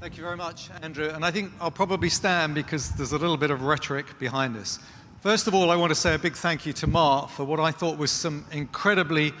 Thank 0.00 0.16
you 0.16 0.22
very 0.22 0.36
much, 0.36 0.70
Andrew. 0.82 1.08
And 1.08 1.24
I 1.24 1.30
think 1.30 1.50
I'll 1.60 1.70
probably 1.70 2.10
stand 2.10 2.54
because 2.54 2.90
there's 2.90 3.12
a 3.12 3.18
little 3.18 3.36
bit 3.36 3.50
of 3.50 3.62
rhetoric 3.62 4.18
behind 4.20 4.54
this. 4.54 4.78
First 5.20 5.48
of 5.48 5.54
all, 5.54 5.70
I 5.70 5.76
want 5.76 5.90
to 5.90 5.96
say 5.96 6.14
a 6.14 6.18
big 6.18 6.36
thank 6.36 6.66
you 6.66 6.72
to 6.74 6.86
Mark 6.86 7.30
for 7.30 7.44
what 7.44 7.58
I 7.58 7.72
thought 7.72 7.98
was 7.98 8.12
some 8.12 8.44
incredibly 8.52 9.32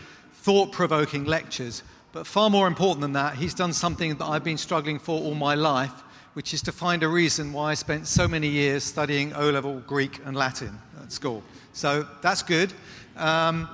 thought 0.46 0.70
provoking 0.70 1.24
lectures. 1.24 1.82
But 2.12 2.24
far 2.24 2.50
more 2.50 2.68
important 2.68 3.00
than 3.00 3.14
that, 3.14 3.34
he's 3.34 3.52
done 3.52 3.72
something 3.72 4.14
that 4.14 4.24
I've 4.24 4.44
been 4.44 4.56
struggling 4.56 5.00
for 5.00 5.20
all 5.20 5.34
my 5.34 5.56
life, 5.56 6.04
which 6.34 6.54
is 6.54 6.62
to 6.62 6.72
find 6.72 7.02
a 7.02 7.08
reason 7.08 7.52
why 7.52 7.72
I 7.72 7.74
spent 7.74 8.06
so 8.06 8.28
many 8.28 8.46
years 8.46 8.84
studying 8.84 9.34
O 9.34 9.50
level 9.50 9.80
Greek 9.88 10.20
and 10.24 10.36
Latin 10.36 10.78
at 11.02 11.10
school. 11.10 11.42
So 11.72 12.06
that's 12.22 12.44
good. 12.44 12.72
Um, 13.16 13.68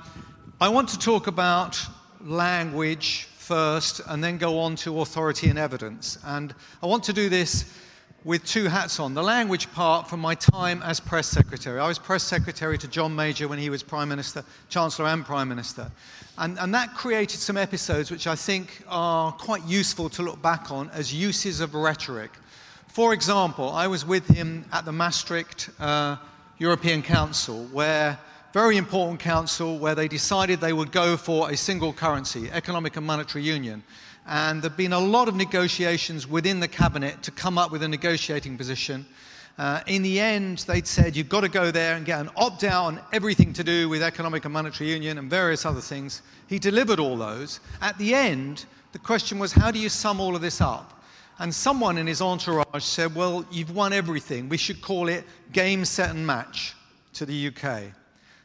I 0.59 0.67
want 0.67 0.89
to 0.89 0.97
talk 0.97 1.27
about 1.27 1.79
language 2.25 3.27
first 3.37 4.01
and 4.07 4.23
then 4.23 4.39
go 4.39 4.57
on 4.57 4.75
to 4.77 5.01
authority 5.01 5.49
and 5.49 5.59
evidence. 5.59 6.17
And 6.25 6.55
I 6.81 6.87
want 6.87 7.03
to 7.03 7.13
do 7.13 7.29
this 7.29 7.71
with 8.23 8.43
two 8.45 8.67
hats 8.67 8.99
on. 8.99 9.13
The 9.13 9.21
language 9.21 9.71
part 9.73 10.09
from 10.09 10.21
my 10.21 10.33
time 10.33 10.81
as 10.81 10.99
press 10.99 11.27
secretary. 11.27 11.79
I 11.79 11.87
was 11.87 11.99
press 11.99 12.23
secretary 12.23 12.79
to 12.79 12.87
John 12.87 13.15
Major 13.15 13.47
when 13.47 13.59
he 13.59 13.69
was 13.69 13.83
Prime 13.83 14.09
Minister, 14.09 14.43
Chancellor 14.69 15.05
and 15.05 15.23
Prime 15.23 15.49
Minister. 15.49 15.91
And, 16.37 16.57
and 16.57 16.73
that 16.73 16.95
created 16.95 17.39
some 17.39 17.57
episodes 17.57 18.09
which 18.09 18.25
I 18.25 18.35
think 18.35 18.83
are 18.87 19.31
quite 19.31 19.63
useful 19.65 20.09
to 20.09 20.23
look 20.23 20.41
back 20.41 20.71
on 20.71 20.89
as 20.89 21.13
uses 21.13 21.59
of 21.59 21.75
rhetoric. 21.75 22.31
For 22.87 23.13
example, 23.13 23.69
I 23.69 23.87
was 23.87 24.05
with 24.05 24.27
him 24.27 24.65
at 24.71 24.85
the 24.85 24.91
Maastricht 24.91 25.69
uh, 25.79 26.17
European 26.57 27.03
Council, 27.03 27.65
where 27.71 28.17
very 28.53 28.77
important 28.77 29.19
council 29.19 29.79
where 29.79 29.95
they 29.95 30.07
decided 30.07 30.59
they 30.59 30.73
would 30.73 30.91
go 30.91 31.17
for 31.17 31.49
a 31.49 31.57
single 31.57 31.91
currency, 31.91 32.49
economic 32.51 32.95
and 32.97 33.05
monetary 33.05 33.43
union. 33.43 33.83
And 34.27 34.61
there 34.61 34.69
have 34.69 34.77
been 34.77 34.93
a 34.93 34.99
lot 34.99 35.27
of 35.27 35.35
negotiations 35.35 36.27
within 36.27 36.59
the 36.59 36.67
cabinet 36.67 37.21
to 37.23 37.31
come 37.31 37.57
up 37.57 37.71
with 37.71 37.81
a 37.83 37.87
negotiating 37.87 38.57
position. 38.57 39.05
Uh, 39.57 39.81
in 39.85 40.01
the 40.01 40.19
end, 40.19 40.59
they'd 40.67 40.87
said 40.87 41.15
you've 41.15 41.29
got 41.29 41.41
to 41.41 41.49
go 41.49 41.69
there 41.69 41.95
and 41.95 42.05
get 42.05 42.19
an 42.19 42.29
opt 42.35 42.63
out 42.63 42.85
on 42.85 42.99
everything 43.11 43.53
to 43.53 43.63
do 43.63 43.87
with 43.87 44.01
economic 44.01 44.45
and 44.45 44.53
monetary 44.53 44.89
union 44.89 45.19
and 45.19 45.29
various 45.29 45.65
other 45.65 45.81
things. 45.81 46.23
He 46.47 46.57
delivered 46.57 46.99
all 46.99 47.15
those. 47.15 47.59
At 47.81 47.97
the 47.99 48.15
end, 48.15 48.65
the 48.93 48.99
question 48.99 49.37
was 49.37 49.51
how 49.51 49.69
do 49.69 49.77
you 49.77 49.89
sum 49.89 50.19
all 50.19 50.35
of 50.35 50.41
this 50.41 50.59
up? 50.59 51.03
And 51.39 51.53
someone 51.53 51.97
in 51.97 52.07
his 52.07 52.21
entourage 52.21 52.83
said, 52.83 53.13
Well, 53.15 53.45
you've 53.51 53.75
won 53.75 53.93
everything. 53.93 54.49
We 54.49 54.57
should 54.57 54.81
call 54.81 55.07
it 55.07 55.23
game, 55.51 55.85
set, 55.85 56.11
and 56.11 56.25
match 56.25 56.75
to 57.13 57.25
the 57.25 57.47
UK. 57.47 57.93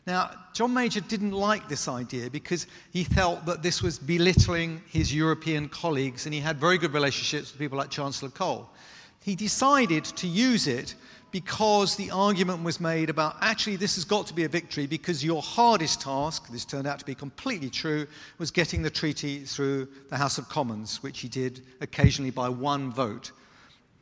Now, 0.06 0.30
John 0.54 0.72
Major 0.72 1.00
didn't 1.00 1.32
like 1.32 1.68
this 1.68 1.86
idea 1.86 2.30
because 2.30 2.66
he 2.90 3.04
felt 3.04 3.44
that 3.44 3.62
this 3.62 3.82
was 3.82 3.98
belittling 3.98 4.82
his 4.88 5.14
European 5.14 5.68
colleagues, 5.68 6.24
and 6.24 6.32
he 6.32 6.40
had 6.40 6.58
very 6.58 6.78
good 6.78 6.94
relationships 6.94 7.52
with 7.52 7.58
people 7.58 7.76
like 7.76 7.90
Chancellor 7.90 8.30
Kohl. 8.30 8.70
He 9.20 9.34
decided 9.34 10.04
to 10.04 10.26
use 10.26 10.66
it 10.66 10.94
because 11.30 11.96
the 11.96 12.10
argument 12.10 12.64
was 12.64 12.80
made 12.80 13.10
about 13.10 13.36
actually 13.40 13.76
this 13.76 13.96
has 13.96 14.04
got 14.04 14.26
to 14.26 14.34
be 14.34 14.44
a 14.44 14.48
victory 14.48 14.86
because 14.86 15.24
your 15.24 15.42
hardest 15.42 16.00
task, 16.00 16.48
this 16.50 16.64
turned 16.64 16.86
out 16.86 16.98
to 16.98 17.04
be 17.04 17.14
completely 17.14 17.68
true, 17.68 18.06
was 18.38 18.50
getting 18.50 18.82
the 18.82 18.90
treaty 18.90 19.40
through 19.40 19.88
the 20.08 20.16
House 20.16 20.38
of 20.38 20.48
Commons, 20.48 21.02
which 21.02 21.20
he 21.20 21.28
did 21.28 21.62
occasionally 21.80 22.30
by 22.30 22.48
one 22.48 22.90
vote. 22.90 23.32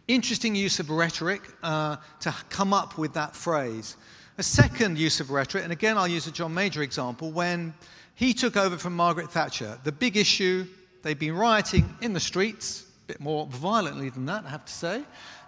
Interesting 0.09 0.55
use 0.55 0.79
of 0.79 0.89
rhetoric 0.89 1.43
uh, 1.65 1.97
to 2.21 2.33
come 2.49 2.73
up 2.73 2.97
with 2.97 3.13
that 3.15 3.35
phrase. 3.35 3.97
A 4.39 4.43
second 4.43 4.99
use 4.99 5.19
of 5.19 5.31
rhetoric, 5.31 5.65
and 5.65 5.73
again 5.73 5.99
I'll 5.99 6.07
use 6.07 6.27
a 6.29 6.31
John 6.31 6.55
Major 6.55 6.83
example, 6.83 7.33
when 7.33 7.75
he 8.15 8.33
took 8.33 8.57
over 8.57 8.77
from 8.79 8.95
Margaret 8.95 9.31
Thatcher, 9.31 9.79
the 9.83 9.93
big 9.93 10.17
issue, 10.17 10.67
they'd 11.03 11.19
been 11.19 11.35
rioting 11.35 11.93
in 12.01 12.13
the 12.13 12.21
streets, 12.21 12.86
bit 13.07 13.21
more 13.21 13.47
violently 13.47 14.11
than 14.11 14.27
that, 14.27 14.45
I 14.45 14.51
have 14.51 14.65
to 14.65 14.73
say, 14.73 15.03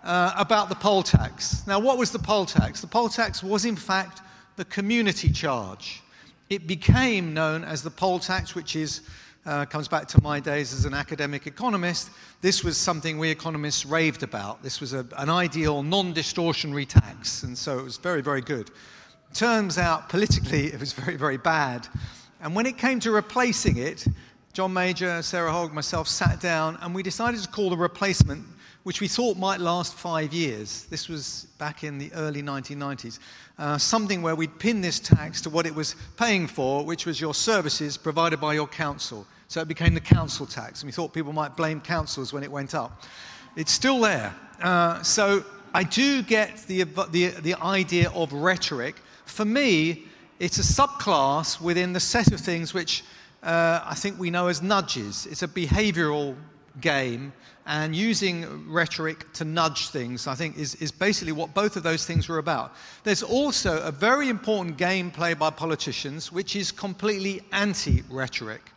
uh, 0.05 0.33
about 0.37 0.69
the 0.69 0.75
poll 0.75 1.03
tax. 1.03 1.67
Now, 1.67 1.79
what 1.79 1.99
was 1.99 2.11
the 2.11 2.19
poll 2.19 2.47
tax? 2.47 2.81
The 2.81 2.87
poll 2.87 3.09
tax 3.09 3.43
was, 3.43 3.65
in 3.65 3.77
fact, 3.77 4.23
the 4.57 4.65
community 4.67 5.31
charge. 5.31 6.03
It 6.51 6.67
became 6.67 7.35
known 7.35 7.65
as 7.65 7.83
the 7.83 7.91
poll 7.91 8.19
tax, 8.19 8.55
which 8.55 8.77
is 8.77 9.03
uh, 9.47 9.65
comes 9.65 9.89
back 9.89 10.07
to 10.07 10.23
my 10.23 10.39
days 10.39 10.75
as 10.75 10.85
an 10.85 10.93
academic 10.93 11.47
economist. 11.47 12.11
This 12.43 12.63
was 12.63 12.77
something 12.77 13.19
we 13.19 13.31
economists 13.31 13.87
raved 13.87 14.23
about. 14.23 14.63
This 14.63 14.81
was 14.81 14.93
a, 14.93 15.07
an 15.17 15.31
ideal 15.31 15.83
non 15.83 16.13
distortionary 16.13 16.87
tax, 16.87 17.43
and 17.45 17.57
so 17.57 17.79
it 17.79 17.85
was 17.85 17.97
very, 17.97 18.21
very 18.21 18.43
good. 18.43 18.71
Turns 19.33 19.79
out, 19.79 20.09
politically, 20.09 20.67
it 20.73 20.79
was 20.79 20.93
very, 20.93 21.17
very 21.17 21.39
bad. 21.39 21.89
And 22.41 22.55
when 22.55 22.67
it 22.67 22.79
came 22.79 23.01
to 23.01 23.11
replacing 23.11 23.79
it, 23.79 24.07
John 24.59 24.73
Major, 24.73 25.23
Sarah 25.23 25.53
Hogg, 25.53 25.73
myself 25.73 26.09
sat 26.09 26.41
down, 26.41 26.79
and 26.81 26.93
we 26.93 27.05
decided 27.05 27.41
to 27.41 27.49
call 27.49 27.71
the 27.71 27.77
replacement 27.77 28.45
which 28.83 29.01
we 29.01 29.07
thought 29.07 29.37
might 29.37 29.61
last 29.61 29.95
five 29.95 30.33
years. 30.33 30.87
This 30.87 31.09
was 31.09 31.47
back 31.59 31.85
in 31.85 31.97
the 31.97 32.13
early 32.15 32.43
1990s. 32.43 33.21
Uh, 33.57 33.79
something 33.79 34.21
where 34.21 34.35
we'd 34.35 34.59
pin 34.59 34.81
this 34.81 34.99
tax 34.99 35.41
to 35.43 35.49
what 35.49 35.65
it 35.65 35.73
was 35.73 35.95
paying 36.17 36.49
for, 36.49 36.85
which 36.85 37.07
was 37.07 37.21
your 37.21 37.35
services 37.35 37.97
provided 37.97 38.41
by 38.41 38.53
your 38.53 38.67
council. 38.67 39.25
So 39.47 39.61
it 39.61 39.69
became 39.69 39.95
the 39.95 40.01
council 40.01 40.45
tax. 40.45 40.83
And 40.83 40.89
we 40.89 40.93
thought 40.93 41.13
people 41.13 41.33
might 41.33 41.57
blame 41.57 41.81
councils 41.81 42.33
when 42.33 42.43
it 42.43 42.51
went 42.51 42.75
up. 42.75 43.05
It's 43.55 43.71
still 43.71 44.01
there. 44.01 44.35
Uh, 44.61 45.01
so 45.05 45.45
I 45.73 45.85
do 45.85 46.21
get 46.21 46.57
the, 46.67 46.83
the, 47.13 47.29
the 47.29 47.55
idea 47.63 48.11
of 48.11 48.33
rhetoric. 48.33 48.97
For 49.25 49.45
me, 49.45 50.07
it's 50.41 50.59
a 50.59 50.63
subclass 50.63 51.61
within 51.61 51.93
the 51.93 52.01
set 52.01 52.33
of 52.33 52.41
things 52.41 52.75
which 52.75 53.05
uh, 53.49 53.83
I 53.83 53.95
think 53.95 54.19
we 54.19 54.31
know 54.31 54.49
as 54.49 54.61
nudges. 54.61 55.27
It's 55.27 55.43
a 55.43 55.49
behavioral 55.49 56.37
game 56.83 57.33
and 57.65 57.97
using 57.97 58.71
rhetoric 58.71 59.33
to 59.33 59.45
nudge 59.45 59.89
things, 59.89 60.27
I 60.27 60.35
think, 60.35 60.59
is, 60.59 60.75
is 60.77 60.93
basically 60.93 61.33
what 61.33 61.55
both 61.55 61.75
of 61.77 61.83
those 61.83 62.05
things 62.05 62.29
were 62.29 62.39
about. 62.39 62.75
There's 63.05 63.23
also 63.23 63.81
a 63.83 63.91
very 63.91 64.29
important 64.29 64.77
game 64.77 65.11
played 65.11 65.39
by 65.39 65.49
politicians, 65.49 66.31
which 66.31 66.57
is 66.57 66.71
completely 66.71 67.41
anti 67.53 68.03
rhetoric. 68.11 68.71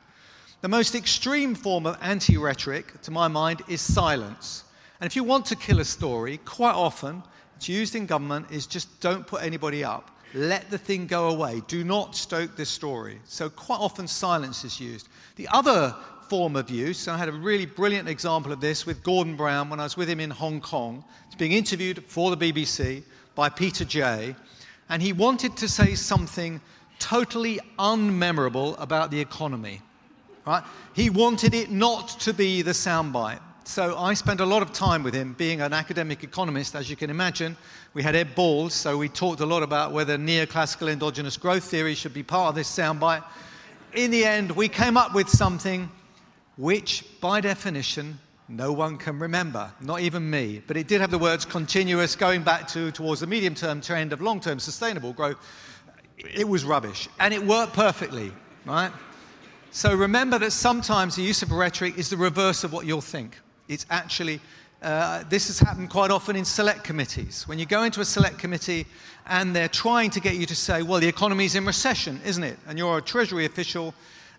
The 0.61 0.69
most 0.69 0.95
extreme 0.95 1.53
form 1.53 1.85
of 1.85 1.97
anti 2.01 2.37
rhetoric, 2.37 3.01
to 3.01 3.11
my 3.11 3.27
mind, 3.27 3.61
is 3.67 3.81
silence. 3.81 4.63
And 5.01 5.05
if 5.05 5.17
you 5.17 5.25
want 5.25 5.45
to 5.47 5.55
kill 5.57 5.81
a 5.81 5.85
story, 5.85 6.37
quite 6.45 6.75
often 6.75 7.23
it's 7.57 7.67
used 7.67 7.95
in 7.95 8.05
government 8.05 8.47
is 8.51 8.67
just 8.67 9.01
don't 9.01 9.27
put 9.27 9.43
anybody 9.43 9.83
up. 9.83 10.11
Let 10.33 10.69
the 10.69 10.77
thing 10.77 11.07
go 11.07 11.29
away. 11.29 11.61
Do 11.67 11.83
not 11.83 12.15
stoke 12.15 12.55
this 12.55 12.69
story. 12.69 13.19
So, 13.25 13.49
quite 13.49 13.79
often, 13.79 14.07
silence 14.07 14.63
is 14.63 14.79
used. 14.79 15.09
The 15.35 15.47
other 15.49 15.95
form 16.31 16.55
of 16.55 16.69
use. 16.69 17.07
And 17.07 17.15
I 17.17 17.19
had 17.19 17.27
a 17.27 17.33
really 17.33 17.65
brilliant 17.65 18.07
example 18.07 18.53
of 18.53 18.61
this 18.61 18.85
with 18.85 19.03
Gordon 19.03 19.35
Brown 19.35 19.69
when 19.69 19.81
I 19.81 19.83
was 19.83 19.97
with 19.97 20.09
him 20.09 20.21
in 20.21 20.29
Hong 20.29 20.61
Kong. 20.61 21.03
He's 21.25 21.35
being 21.35 21.51
interviewed 21.51 22.05
for 22.05 22.33
the 22.33 22.37
BBC 22.53 23.03
by 23.35 23.49
Peter 23.49 23.83
Jay, 23.83 24.33
and 24.87 25.01
he 25.01 25.11
wanted 25.11 25.57
to 25.57 25.67
say 25.67 25.93
something 25.93 26.61
totally 26.99 27.59
unmemorable 27.77 28.79
about 28.79 29.11
the 29.11 29.19
economy. 29.19 29.81
Right? 30.47 30.63
He 30.93 31.09
wanted 31.09 31.53
it 31.53 31.69
not 31.69 32.07
to 32.21 32.33
be 32.33 32.61
the 32.61 32.71
soundbite. 32.71 33.41
So 33.63 33.95
I 33.97 34.15
spent 34.15 34.39
a 34.39 34.45
lot 34.45 34.63
of 34.63 34.73
time 34.73 35.03
with 35.03 35.13
him, 35.13 35.33
being 35.33 35.61
an 35.61 35.71
academic 35.71 36.23
economist, 36.23 36.75
as 36.75 36.89
you 36.89 36.95
can 36.95 37.09
imagine. 37.09 37.55
We 37.93 38.01
had 38.01 38.15
Ed 38.15 38.33
Balls, 38.33 38.73
so 38.73 38.97
we 38.97 39.07
talked 39.07 39.39
a 39.39 39.45
lot 39.45 39.61
about 39.61 39.91
whether 39.91 40.17
neoclassical 40.17 40.91
endogenous 40.91 41.37
growth 41.37 41.63
theory 41.63 41.93
should 41.93 42.13
be 42.13 42.23
part 42.23 42.49
of 42.49 42.55
this 42.55 42.69
soundbite. 42.69 43.23
In 43.93 44.09
the 44.09 44.25
end, 44.25 44.51
we 44.51 44.67
came 44.67 44.97
up 44.97 45.13
with 45.13 45.29
something 45.29 45.89
which 46.57 47.05
by 47.21 47.39
definition 47.39 48.19
no 48.47 48.73
one 48.73 48.97
can 48.97 49.19
remember, 49.19 49.71
not 49.79 50.01
even 50.01 50.29
me. 50.29 50.61
But 50.65 50.75
it 50.75 50.87
did 50.87 50.99
have 50.99 51.11
the 51.11 51.17
words 51.17 51.45
continuous 51.45 52.15
going 52.15 52.43
back 52.43 52.67
to 52.69 52.91
towards 52.91 53.21
the 53.21 53.27
medium 53.27 53.55
term 53.55 53.79
trend 53.79 54.11
of 54.11 54.21
long 54.21 54.39
term 54.39 54.59
sustainable 54.59 55.13
growth. 55.13 55.37
It 56.17 56.47
was 56.47 56.65
rubbish. 56.65 57.07
And 57.19 57.33
it 57.33 57.45
worked 57.45 57.73
perfectly, 57.73 58.31
right? 58.65 58.91
So 59.71 59.95
remember 59.95 60.37
that 60.39 60.51
sometimes 60.51 61.15
the 61.15 61.21
use 61.21 61.43
of 61.43 61.51
rhetoric 61.51 61.97
is 61.97 62.09
the 62.09 62.17
reverse 62.17 62.63
of 62.63 62.73
what 62.73 62.85
you'll 62.85 63.01
think. 63.01 63.37
It's 63.71 63.85
actually, 63.89 64.39
uh, 64.81 65.23
this 65.29 65.47
has 65.47 65.59
happened 65.59 65.89
quite 65.89 66.11
often 66.11 66.35
in 66.35 66.45
select 66.45 66.83
committees. 66.83 67.47
When 67.47 67.57
you 67.57 67.65
go 67.65 67.83
into 67.83 68.01
a 68.01 68.05
select 68.05 68.37
committee 68.37 68.85
and 69.27 69.55
they're 69.55 69.67
trying 69.67 70.09
to 70.11 70.19
get 70.19 70.35
you 70.35 70.45
to 70.45 70.55
say, 70.55 70.81
well, 70.83 70.99
the 70.99 71.07
economy's 71.07 71.55
in 71.55 71.65
recession, 71.65 72.19
isn't 72.25 72.43
it? 72.43 72.57
And 72.67 72.77
you're 72.77 72.97
a 72.97 73.01
Treasury 73.01 73.45
official 73.45 73.93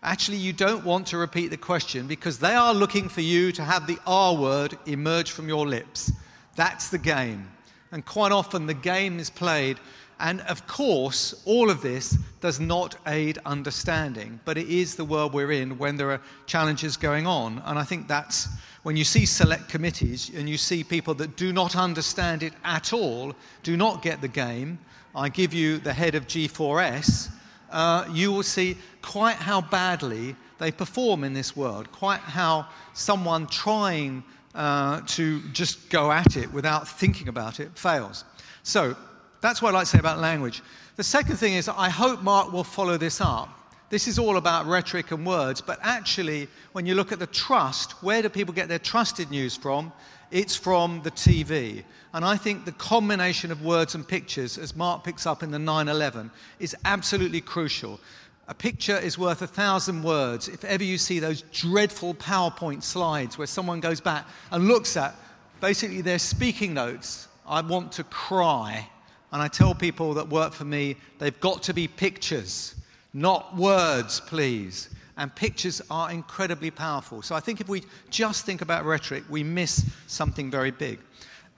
Actually, 0.04 0.38
you 0.38 0.52
don't 0.52 0.84
want 0.84 1.06
to 1.06 1.16
repeat 1.16 1.48
the 1.48 1.56
question 1.56 2.08
because 2.08 2.36
they 2.36 2.54
are 2.56 2.74
looking 2.74 3.08
for 3.08 3.20
you 3.20 3.52
to 3.52 3.62
have 3.62 3.86
the 3.86 3.98
R 4.04 4.34
word 4.34 4.76
emerge 4.86 5.30
from 5.30 5.46
your 5.46 5.64
lips. 5.64 6.10
That's 6.56 6.88
the 6.88 6.98
game. 6.98 7.48
And 7.92 8.04
quite 8.04 8.32
often 8.32 8.66
the 8.66 8.74
game 8.74 9.20
is 9.20 9.30
played. 9.30 9.78
And 10.18 10.40
of 10.42 10.66
course, 10.66 11.42
all 11.44 11.70
of 11.70 11.82
this 11.82 12.18
does 12.40 12.58
not 12.58 12.96
aid 13.06 13.38
understanding, 13.46 14.40
but 14.44 14.58
it 14.58 14.68
is 14.68 14.96
the 14.96 15.04
world 15.04 15.32
we're 15.32 15.52
in 15.52 15.78
when 15.78 15.96
there 15.96 16.10
are 16.10 16.20
challenges 16.46 16.96
going 16.96 17.28
on. 17.28 17.62
And 17.64 17.78
I 17.78 17.84
think 17.84 18.08
that's 18.08 18.48
when 18.82 18.96
you 18.96 19.04
see 19.04 19.26
select 19.26 19.68
committees 19.68 20.30
and 20.34 20.48
you 20.48 20.56
see 20.56 20.82
people 20.82 21.14
that 21.14 21.36
do 21.36 21.52
not 21.52 21.76
understand 21.76 22.42
it 22.42 22.52
at 22.64 22.92
all, 22.92 23.34
do 23.62 23.76
not 23.76 24.02
get 24.02 24.20
the 24.20 24.28
game. 24.28 24.78
I 25.14 25.28
give 25.28 25.54
you 25.54 25.78
the 25.78 25.92
head 25.92 26.14
of 26.14 26.26
G4S 26.26 27.30
uh, 27.72 28.04
you 28.12 28.30
will 28.30 28.42
see 28.42 28.76
quite 29.00 29.36
how 29.36 29.60
badly 29.60 30.36
they 30.58 30.70
perform 30.70 31.24
in 31.24 31.32
this 31.32 31.56
world, 31.56 31.90
quite 31.90 32.20
how 32.20 32.68
someone 32.92 33.46
trying 33.46 34.22
uh, 34.54 35.00
to 35.06 35.40
just 35.52 35.88
go 35.90 36.12
at 36.12 36.36
it 36.36 36.52
without 36.52 36.86
thinking 36.86 37.28
about 37.28 37.58
it 37.58 37.76
fails. 37.76 38.24
So 38.62 38.94
that's 39.40 39.60
what 39.60 39.70
I'd 39.70 39.78
like 39.78 39.84
to 39.84 39.90
say 39.90 39.98
about 39.98 40.18
language. 40.18 40.62
The 40.96 41.02
second 41.02 41.36
thing 41.36 41.54
is, 41.54 41.68
I 41.68 41.88
hope 41.88 42.22
Mark 42.22 42.52
will 42.52 42.64
follow 42.64 42.98
this 42.98 43.20
up. 43.20 43.48
This 43.92 44.08
is 44.08 44.18
all 44.18 44.38
about 44.38 44.64
rhetoric 44.64 45.10
and 45.10 45.26
words, 45.26 45.60
but 45.60 45.78
actually, 45.82 46.48
when 46.72 46.86
you 46.86 46.94
look 46.94 47.12
at 47.12 47.18
the 47.18 47.26
trust, 47.26 48.02
where 48.02 48.22
do 48.22 48.30
people 48.30 48.54
get 48.54 48.66
their 48.66 48.78
trusted 48.78 49.30
news 49.30 49.54
from? 49.54 49.92
It's 50.30 50.56
from 50.56 51.02
the 51.02 51.10
TV. 51.10 51.84
And 52.14 52.24
I 52.24 52.38
think 52.38 52.64
the 52.64 52.72
combination 52.72 53.52
of 53.52 53.62
words 53.62 53.94
and 53.94 54.08
pictures, 54.08 54.56
as 54.56 54.74
Mark 54.74 55.04
picks 55.04 55.26
up 55.26 55.42
in 55.42 55.50
the 55.50 55.58
9 55.58 55.88
11, 55.88 56.30
is 56.58 56.74
absolutely 56.86 57.42
crucial. 57.42 58.00
A 58.48 58.54
picture 58.54 58.96
is 58.96 59.18
worth 59.18 59.42
a 59.42 59.46
thousand 59.46 60.02
words. 60.02 60.48
If 60.48 60.64
ever 60.64 60.82
you 60.82 60.96
see 60.96 61.18
those 61.18 61.42
dreadful 61.52 62.14
PowerPoint 62.14 62.82
slides 62.82 63.36
where 63.36 63.46
someone 63.46 63.80
goes 63.80 64.00
back 64.00 64.26
and 64.52 64.68
looks 64.68 64.96
at 64.96 65.14
basically 65.60 66.00
they're 66.00 66.18
speaking 66.18 66.72
notes. 66.72 67.28
I 67.46 67.60
want 67.60 67.92
to 67.92 68.04
cry. 68.04 68.88
And 69.32 69.42
I 69.42 69.48
tell 69.48 69.74
people 69.74 70.14
that 70.14 70.30
work 70.30 70.54
for 70.54 70.64
me, 70.64 70.96
they've 71.18 71.38
got 71.40 71.62
to 71.64 71.74
be 71.74 71.88
pictures, 71.88 72.76
not 73.12 73.56
words, 73.56 74.20
please. 74.20 74.88
And 75.16 75.34
pictures 75.34 75.82
are 75.90 76.10
incredibly 76.10 76.70
powerful. 76.70 77.22
So 77.22 77.34
I 77.34 77.40
think 77.40 77.60
if 77.60 77.68
we 77.68 77.82
just 78.10 78.46
think 78.46 78.62
about 78.62 78.84
rhetoric, 78.84 79.24
we 79.28 79.42
miss 79.42 79.84
something 80.06 80.50
very 80.50 80.70
big. 80.70 80.98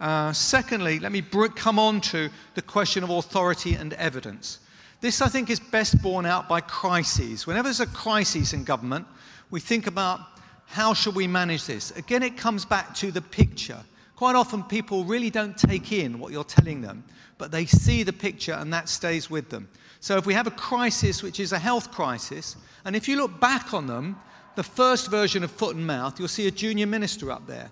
Uh, 0.01 0.33
secondly, 0.33 0.99
let 0.99 1.13
me 1.13 1.21
br- 1.21 1.47
come 1.47 1.79
on 1.79 2.01
to 2.01 2.29
the 2.55 2.63
question 2.63 3.05
of 3.05 3.11
authority 3.11 3.75
and 3.75 3.93
evidence. 3.95 4.59
This, 5.01 5.21
I 5.21 5.29
think, 5.29 5.51
is 5.51 5.61
best 5.61 6.03
borne 6.03 6.27
out 6.27 6.49
by 6.49 6.61
crises. 6.61 7.47
Whenever 7.47 7.69
there's 7.69 7.81
a 7.81 7.87
crisis 7.87 8.53
in 8.53 8.65
government, 8.65 9.07
we 9.51 9.61
think 9.61 9.87
about 9.87 10.21
how 10.67 10.95
should 10.95 11.15
we 11.15 11.27
manage 11.27 11.67
this. 11.67 11.91
Again, 11.93 12.23
it 12.23 12.37
comes 12.37 12.65
back 12.65 12.95
to 12.97 13.13
the 13.13 13.21
picture. 13.21 13.79
Quite 14.17 14.35
often, 14.35 14.63
people 14.65 15.05
really 15.05 15.31
don't 15.31 15.57
take 15.57 15.93
in 15.93 16.19
what 16.19 16.33
you're 16.33 16.43
telling 16.43 16.81
them, 16.81 17.05
but 17.39 17.51
they 17.51 17.67
see 17.67 18.03
the 18.03 18.13
picture 18.13 18.53
and 18.53 18.73
that 18.73 18.89
stays 18.89 19.31
with 19.31 19.51
them. 19.51 19.69
So, 20.05 20.19
if 20.19 20.27
we 20.27 20.35
have 20.35 20.47
a 20.47 20.51
crisis 20.51 21.23
which 21.23 21.41
is 21.41 21.53
a 21.53 21.59
health 21.59 21.91
crisis, 21.91 22.57
and 22.85 22.95
if 22.95 23.09
you 23.09 23.17
look 23.17 23.41
back 23.41 23.73
on 23.73 23.87
them, 23.87 24.17
the 24.55 24.63
first 24.63 25.11
version 25.11 25.43
of 25.43 25.51
foot 25.51 25.77
and 25.77 25.87
mouth, 25.87 26.19
you'll 26.19 26.29
see 26.29 26.47
a 26.47 26.51
junior 26.51 26.87
minister 26.87 27.31
up 27.31 27.47
there. 27.47 27.71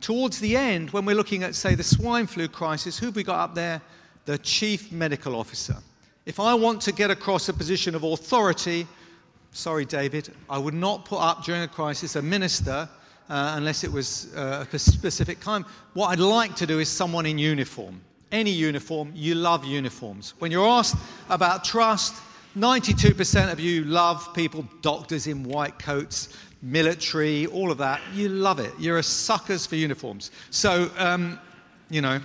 Towards 0.00 0.38
the 0.38 0.56
end, 0.56 0.90
when 0.90 1.04
we're 1.04 1.16
looking 1.16 1.42
at, 1.42 1.56
say, 1.56 1.74
the 1.74 1.82
swine 1.82 2.28
flu 2.28 2.46
crisis, 2.46 2.96
who 2.96 3.06
have 3.06 3.16
we 3.16 3.24
got 3.24 3.40
up 3.40 3.56
there? 3.56 3.82
The 4.24 4.38
chief 4.38 4.92
medical 4.92 5.34
officer. 5.34 5.74
If 6.26 6.38
I 6.38 6.54
want 6.54 6.80
to 6.82 6.92
get 6.92 7.10
across 7.10 7.48
a 7.48 7.52
position 7.52 7.96
of 7.96 8.04
authority, 8.04 8.86
sorry, 9.50 9.84
David, 9.84 10.28
I 10.48 10.58
would 10.58 10.74
not 10.74 11.04
put 11.04 11.18
up 11.18 11.42
during 11.42 11.62
a 11.62 11.68
crisis 11.68 12.14
a 12.14 12.22
minister 12.22 12.88
uh, 13.28 13.54
unless 13.56 13.82
it 13.82 13.90
was 13.90 14.32
uh, 14.36 14.64
a 14.72 14.78
specific 14.78 15.40
kind. 15.40 15.64
What 15.94 16.10
I'd 16.10 16.20
like 16.20 16.54
to 16.54 16.68
do 16.68 16.78
is 16.78 16.88
someone 16.88 17.26
in 17.26 17.36
uniform. 17.36 18.00
Any 18.34 18.50
uniform, 18.50 19.12
you 19.14 19.36
love 19.36 19.64
uniforms. 19.64 20.34
When 20.40 20.50
you're 20.50 20.66
asked 20.66 20.96
about 21.30 21.62
trust, 21.62 22.20
92% 22.58 23.52
of 23.52 23.60
you 23.60 23.84
love 23.84 24.34
people, 24.34 24.66
doctors 24.82 25.28
in 25.28 25.44
white 25.44 25.78
coats, 25.78 26.36
military, 26.60 27.46
all 27.46 27.70
of 27.70 27.78
that. 27.78 28.00
You 28.12 28.28
love 28.28 28.58
it. 28.58 28.72
You're 28.76 28.98
a 28.98 29.04
suckers 29.04 29.66
for 29.66 29.76
uniforms. 29.76 30.32
So, 30.50 30.90
um, 30.98 31.38
you 31.90 32.00
know, 32.00 32.20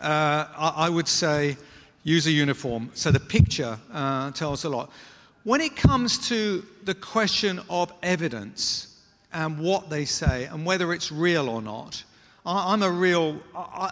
uh, 0.00 0.46
I, 0.54 0.72
I, 0.76 0.88
would 0.90 1.08
say 1.08 1.56
use 2.04 2.26
a 2.26 2.30
uniform. 2.30 2.90
So 2.92 3.10
the 3.10 3.18
picture 3.18 3.78
uh, 3.94 4.32
tells 4.32 4.64
a 4.64 4.68
lot. 4.68 4.90
When 5.44 5.62
it 5.62 5.74
comes 5.74 6.28
to 6.28 6.66
the 6.84 6.94
question 6.94 7.60
of 7.70 7.94
evidence, 8.02 8.96
and 9.32 9.58
what 9.58 9.90
they 9.90 10.04
say 10.04 10.44
and 10.44 10.64
whether 10.64 10.92
it's 10.92 11.12
real 11.12 11.48
or 11.48 11.60
not. 11.60 12.02
I, 12.46 12.72
am 12.72 12.82
a 12.82 12.90
real. 12.90 13.40
I, 13.54 13.90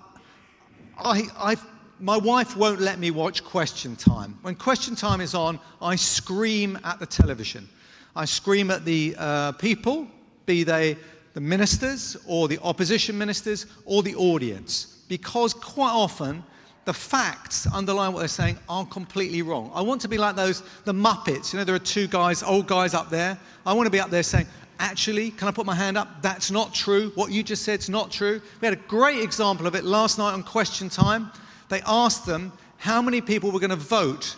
I, 0.98 1.28
I, 1.36 1.56
my 2.00 2.16
wife 2.16 2.56
won't 2.56 2.80
let 2.80 2.98
me 2.98 3.10
watch 3.10 3.44
Question 3.44 3.96
Time. 3.96 4.38
When 4.42 4.54
Question 4.54 4.94
Time 4.94 5.20
is 5.20 5.34
on, 5.34 5.58
I 5.82 5.96
scream 5.96 6.78
at 6.84 6.98
the 6.98 7.06
television. 7.06 7.68
I 8.16 8.24
scream 8.24 8.70
at 8.70 8.84
the 8.84 9.16
uh, 9.18 9.52
people, 9.52 10.06
be 10.46 10.62
they 10.62 10.96
the 11.34 11.40
ministers 11.40 12.16
or 12.26 12.46
the 12.46 12.60
opposition 12.62 13.18
ministers 13.18 13.66
or 13.84 14.04
the 14.04 14.14
audience, 14.14 15.02
because 15.08 15.52
quite 15.52 15.90
often 15.90 16.44
the 16.84 16.94
facts 16.94 17.66
underlying 17.66 18.12
what 18.12 18.20
they're 18.20 18.28
saying 18.28 18.56
are 18.68 18.86
completely 18.86 19.42
wrong. 19.42 19.70
I 19.74 19.82
want 19.82 20.00
to 20.02 20.08
be 20.08 20.18
like 20.18 20.36
those, 20.36 20.62
the 20.84 20.92
Muppets. 20.92 21.52
You 21.52 21.58
know, 21.58 21.64
there 21.64 21.74
are 21.74 21.80
two 21.80 22.06
guys, 22.06 22.42
old 22.42 22.68
guys 22.68 22.94
up 22.94 23.10
there. 23.10 23.36
I 23.66 23.72
want 23.72 23.86
to 23.86 23.90
be 23.90 23.98
up 23.98 24.10
there 24.10 24.22
saying, 24.22 24.46
actually, 24.78 25.30
can 25.30 25.48
I 25.48 25.50
put 25.50 25.66
my 25.66 25.74
hand 25.74 25.96
up? 25.96 26.22
That's 26.22 26.50
not 26.50 26.74
true. 26.74 27.12
What 27.14 27.30
you 27.30 27.42
just 27.42 27.62
said 27.62 27.80
is 27.80 27.88
not 27.88 28.10
true. 28.10 28.40
We 28.60 28.66
had 28.66 28.74
a 28.74 28.82
great 28.88 29.20
example 29.22 29.66
of 29.66 29.74
it 29.74 29.84
last 29.84 30.18
night 30.18 30.32
on 30.32 30.42
Question 30.42 30.88
Time. 30.88 31.30
They 31.68 31.80
asked 31.86 32.26
them 32.26 32.52
how 32.76 33.00
many 33.00 33.20
people 33.20 33.50
were 33.50 33.60
going 33.60 33.70
to 33.70 33.76
vote 33.76 34.36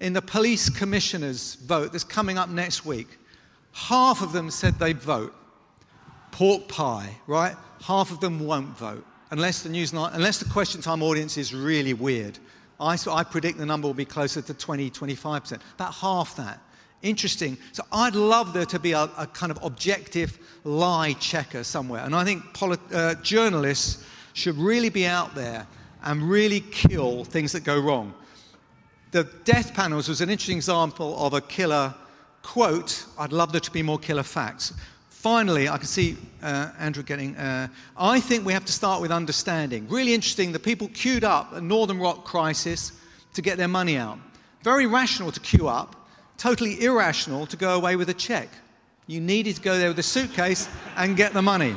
in 0.00 0.12
the 0.12 0.22
police 0.22 0.68
commissioner's 0.68 1.54
vote 1.54 1.92
that's 1.92 2.04
coming 2.04 2.38
up 2.38 2.48
next 2.48 2.84
week. 2.84 3.18
Half 3.72 4.22
of 4.22 4.32
them 4.32 4.50
said 4.50 4.78
they'd 4.78 5.00
vote. 5.00 5.34
Pork 6.30 6.68
pie, 6.68 7.14
right? 7.26 7.56
Half 7.82 8.10
of 8.10 8.20
them 8.20 8.40
won't 8.40 8.76
vote 8.76 9.04
unless 9.30 9.62
the 9.62 9.68
news 9.68 9.92
unless 9.92 10.38
the 10.38 10.48
question 10.48 10.80
time 10.80 11.02
audience 11.02 11.36
is 11.36 11.54
really 11.54 11.94
weird. 11.94 12.38
I, 12.78 12.98
I 13.10 13.22
predict 13.22 13.58
the 13.58 13.66
number 13.66 13.86
will 13.86 13.94
be 13.94 14.04
closer 14.04 14.42
to 14.42 14.54
20, 14.54 14.90
25%, 14.90 15.60
about 15.74 15.94
half 15.94 16.36
that 16.36 16.60
interesting. 17.02 17.58
So 17.72 17.82
I'd 17.92 18.14
love 18.14 18.52
there 18.52 18.66
to 18.66 18.78
be 18.78 18.92
a, 18.92 19.10
a 19.18 19.26
kind 19.26 19.52
of 19.52 19.58
objective 19.62 20.38
lie 20.64 21.14
checker 21.14 21.64
somewhere. 21.64 22.04
And 22.04 22.14
I 22.14 22.24
think 22.24 22.42
uh, 22.60 23.14
journalists 23.16 24.04
should 24.32 24.56
really 24.56 24.88
be 24.88 25.06
out 25.06 25.34
there 25.34 25.66
and 26.04 26.22
really 26.22 26.60
kill 26.60 27.24
things 27.24 27.52
that 27.52 27.64
go 27.64 27.78
wrong. 27.78 28.14
The 29.10 29.24
death 29.44 29.74
panels 29.74 30.08
was 30.08 30.20
an 30.20 30.30
interesting 30.30 30.56
example 30.56 31.14
of 31.24 31.34
a 31.34 31.40
killer 31.40 31.94
quote. 32.42 33.04
I'd 33.18 33.32
love 33.32 33.52
there 33.52 33.60
to 33.60 33.70
be 33.70 33.82
more 33.82 33.98
killer 33.98 34.22
facts. 34.22 34.72
Finally, 35.10 35.68
I 35.68 35.76
can 35.76 35.86
see 35.86 36.16
uh, 36.42 36.70
Andrew 36.78 37.04
getting. 37.04 37.36
Uh, 37.36 37.68
I 37.96 38.18
think 38.18 38.44
we 38.44 38.52
have 38.52 38.64
to 38.64 38.72
start 38.72 39.00
with 39.00 39.12
understanding. 39.12 39.86
Really 39.88 40.14
interesting. 40.14 40.50
The 40.50 40.58
people 40.58 40.88
queued 40.88 41.22
up 41.22 41.52
at 41.54 41.62
Northern 41.62 42.00
Rock 42.00 42.24
crisis 42.24 42.92
to 43.34 43.42
get 43.42 43.56
their 43.56 43.68
money 43.68 43.96
out. 43.96 44.18
Very 44.64 44.86
rational 44.86 45.30
to 45.30 45.38
queue 45.38 45.68
up 45.68 46.01
totally 46.42 46.82
irrational 46.82 47.46
to 47.46 47.56
go 47.56 47.76
away 47.76 47.94
with 47.94 48.08
a 48.08 48.14
check. 48.14 48.48
You 49.06 49.20
needed 49.20 49.54
to 49.54 49.62
go 49.62 49.78
there 49.78 49.90
with 49.90 49.98
a 50.00 50.02
suitcase 50.02 50.68
and 50.96 51.16
get 51.16 51.32
the 51.32 51.40
money. 51.40 51.76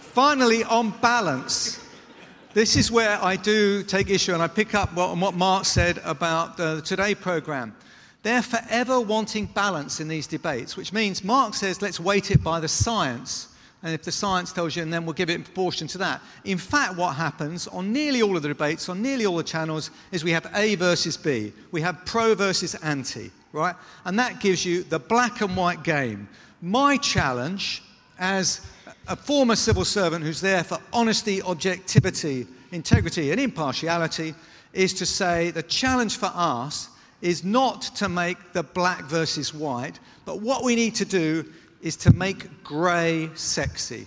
Finally, 0.00 0.64
on 0.64 0.90
balance, 1.00 1.82
this 2.52 2.76
is 2.76 2.92
where 2.92 3.18
I 3.24 3.36
do 3.36 3.82
take 3.82 4.10
issue 4.10 4.34
and 4.34 4.42
I 4.42 4.48
pick 4.48 4.74
up 4.74 4.92
what, 4.92 5.16
what 5.16 5.34
Mark 5.34 5.64
said 5.64 5.98
about 6.04 6.58
the 6.58 6.82
Today 6.82 7.14
program. 7.14 7.74
They're 8.22 8.42
forever 8.42 9.00
wanting 9.00 9.46
balance 9.46 10.00
in 10.00 10.08
these 10.08 10.26
debates, 10.26 10.76
which 10.76 10.92
means 10.92 11.24
Mark 11.24 11.54
says 11.54 11.80
let's 11.80 11.98
weight 11.98 12.32
it 12.32 12.44
by 12.44 12.60
the 12.60 12.68
science 12.68 13.53
and 13.84 13.92
if 13.92 14.02
the 14.02 14.10
science 14.10 14.50
tells 14.50 14.74
you, 14.74 14.82
and 14.82 14.90
then 14.90 15.04
we'll 15.04 15.12
give 15.12 15.28
it 15.28 15.34
in 15.34 15.44
proportion 15.44 15.86
to 15.88 15.98
that. 15.98 16.22
In 16.44 16.56
fact, 16.56 16.96
what 16.96 17.14
happens 17.14 17.68
on 17.68 17.92
nearly 17.92 18.22
all 18.22 18.34
of 18.34 18.42
the 18.42 18.48
debates, 18.48 18.88
on 18.88 19.02
nearly 19.02 19.26
all 19.26 19.36
the 19.36 19.44
channels, 19.44 19.90
is 20.10 20.24
we 20.24 20.30
have 20.30 20.50
A 20.54 20.74
versus 20.76 21.18
B. 21.18 21.52
We 21.70 21.82
have 21.82 22.04
pro 22.06 22.34
versus 22.34 22.74
anti, 22.76 23.30
right? 23.52 23.76
And 24.06 24.18
that 24.18 24.40
gives 24.40 24.64
you 24.64 24.84
the 24.84 24.98
black 24.98 25.42
and 25.42 25.54
white 25.54 25.84
game. 25.84 26.26
My 26.62 26.96
challenge 26.96 27.82
as 28.18 28.62
a 29.06 29.16
former 29.16 29.54
civil 29.54 29.84
servant 29.84 30.24
who's 30.24 30.40
there 30.40 30.64
for 30.64 30.78
honesty, 30.90 31.42
objectivity, 31.42 32.46
integrity, 32.72 33.32
and 33.32 33.40
impartiality 33.40 34.34
is 34.72 34.94
to 34.94 35.04
say 35.04 35.50
the 35.50 35.62
challenge 35.62 36.16
for 36.16 36.30
us 36.34 36.88
is 37.20 37.44
not 37.44 37.82
to 37.82 38.08
make 38.08 38.38
the 38.54 38.62
black 38.62 39.04
versus 39.04 39.52
white, 39.52 40.00
but 40.24 40.40
what 40.40 40.64
we 40.64 40.74
need 40.74 40.94
to 40.94 41.04
do 41.04 41.44
is 41.84 41.96
to 41.96 42.12
make 42.14 42.64
grey 42.64 43.30
sexy. 43.34 44.06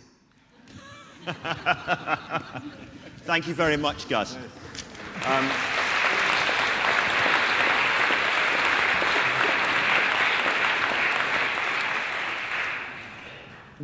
Thank 3.20 3.48
you 3.48 3.54
very 3.54 3.78
much, 3.78 4.10
Gus. 4.10 4.36
Um, 5.26 5.48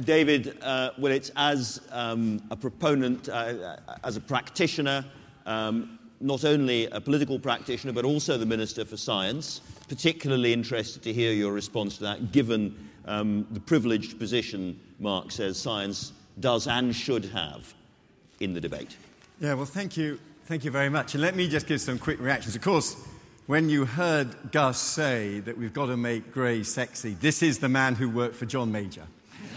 David 0.04 0.58
uh, 0.64 0.90
Willetts, 0.98 1.30
as 1.36 1.82
um, 1.92 2.42
a 2.50 2.56
proponent, 2.56 3.30
uh, 3.30 3.76
as 4.04 4.18
a 4.18 4.22
practitioner, 4.22 5.06
um, 5.46 6.00
not 6.20 6.46
only 6.46 6.88
a 6.88 7.00
political 7.00 7.38
practitioner, 7.38 7.94
but 7.94 8.06
also 8.06 8.40
the 8.40 8.46
Minister 8.46 8.86
for 8.86 8.98
Science, 8.98 9.62
particularly 9.88 10.52
interested 10.52 11.04
to 11.04 11.14
hear 11.14 11.32
your 11.32 11.54
response 11.54 11.98
to 11.98 12.04
that, 12.04 12.32
given 12.32 12.90
um, 13.06 13.48
the 13.52 13.60
privileged 13.60 14.20
position, 14.20 14.80
Mark 15.00 15.32
says, 15.32 15.60
science 15.60 16.14
does 16.40 16.68
and 16.68 16.96
should 16.96 17.26
have 17.26 17.74
in 18.40 18.54
the 18.54 18.62
debate. 18.62 18.96
Yeah, 19.40 19.54
well, 19.56 19.66
thank 19.66 19.98
you. 19.98 20.20
Thank 20.46 20.66
you 20.66 20.72
very 20.72 20.90
much. 20.90 21.14
And 21.14 21.22
let 21.22 21.36
me 21.36 21.48
just 21.48 21.68
give 21.68 21.80
some 21.82 21.98
quick 21.98 22.20
reactions. 22.20 22.56
Of 22.56 22.62
course, 22.62 22.96
when 23.48 23.70
you 23.70 23.86
heard 23.86 24.52
Gus 24.52 24.80
say 24.80 25.40
that 25.42 25.58
we've 25.58 25.74
got 25.74 25.88
to 25.88 25.98
make 25.98 26.32
grey 26.32 26.64
sexy, 26.64 27.14
this 27.14 27.44
is 27.44 27.60
the 27.60 27.70
man 27.70 27.96
who 27.96 28.10
worked 28.10 28.36
for 28.36 28.46
John 28.46 28.72
Major. 28.72 29.04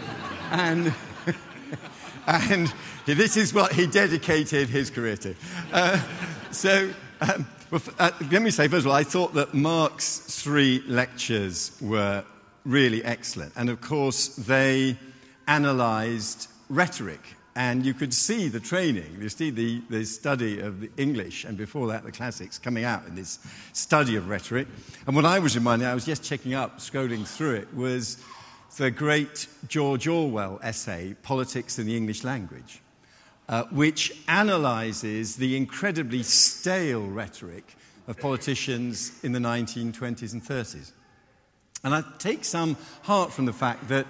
and, 0.50 0.94
and 2.26 2.72
this 3.04 3.36
is 3.36 3.54
what 3.54 3.72
he 3.72 3.86
dedicated 3.86 4.68
his 4.68 4.90
career 4.90 5.16
to. 5.18 5.34
Uh, 5.72 6.02
so, 6.50 6.90
um, 7.20 7.46
well, 7.70 7.82
uh, 7.98 8.10
let 8.30 8.42
me 8.42 8.50
say, 8.50 8.68
first 8.68 8.86
of 8.86 8.92
all, 8.92 8.96
I 8.96 9.04
thought 9.04 9.34
that 9.34 9.54
Mark's 9.54 10.18
three 10.18 10.82
lectures 10.86 11.76
were 11.80 12.24
really 12.66 13.02
excellent. 13.04 13.52
And 13.56 13.70
of 13.70 13.80
course, 13.80 14.28
they 14.36 14.98
analyzed 15.46 16.48
rhetoric. 16.68 17.20
And 17.54 17.86
you 17.86 17.94
could 17.94 18.12
see 18.12 18.48
the 18.48 18.60
training, 18.60 19.16
you 19.18 19.30
see 19.30 19.48
the, 19.48 19.80
the 19.88 20.04
study 20.04 20.60
of 20.60 20.80
the 20.80 20.90
English, 20.98 21.44
and 21.44 21.56
before 21.56 21.86
that, 21.88 22.04
the 22.04 22.12
classics 22.12 22.58
coming 22.58 22.84
out 22.84 23.06
in 23.06 23.14
this 23.14 23.38
study 23.72 24.16
of 24.16 24.28
rhetoric. 24.28 24.68
And 25.06 25.16
what 25.16 25.24
I 25.24 25.38
was 25.38 25.54
reminded, 25.54 25.88
I 25.88 25.94
was 25.94 26.04
just 26.04 26.22
checking 26.22 26.52
up, 26.52 26.80
scrolling 26.80 27.26
through 27.26 27.54
it, 27.54 27.72
was 27.74 28.18
the 28.76 28.90
great 28.90 29.48
George 29.68 30.06
Orwell 30.06 30.60
essay, 30.62 31.16
Politics 31.22 31.78
in 31.78 31.86
the 31.86 31.96
English 31.96 32.24
Language, 32.24 32.82
uh, 33.48 33.64
which 33.70 34.12
analyzes 34.28 35.36
the 35.36 35.56
incredibly 35.56 36.22
stale 36.22 37.06
rhetoric 37.06 37.74
of 38.06 38.18
politicians 38.18 39.18
in 39.22 39.32
the 39.32 39.38
1920s 39.38 40.34
and 40.34 40.44
30s. 40.44 40.92
And 41.84 41.94
I 41.94 42.02
take 42.18 42.44
some 42.44 42.76
heart 43.02 43.32
from 43.32 43.44
the 43.44 43.52
fact 43.52 43.88
that 43.88 44.06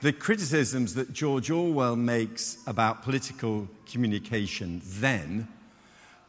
the 0.00 0.12
criticisms 0.12 0.94
that 0.94 1.12
George 1.12 1.50
Orwell 1.50 1.96
makes 1.96 2.58
about 2.66 3.02
political 3.02 3.68
communication 3.90 4.80
then 4.84 5.46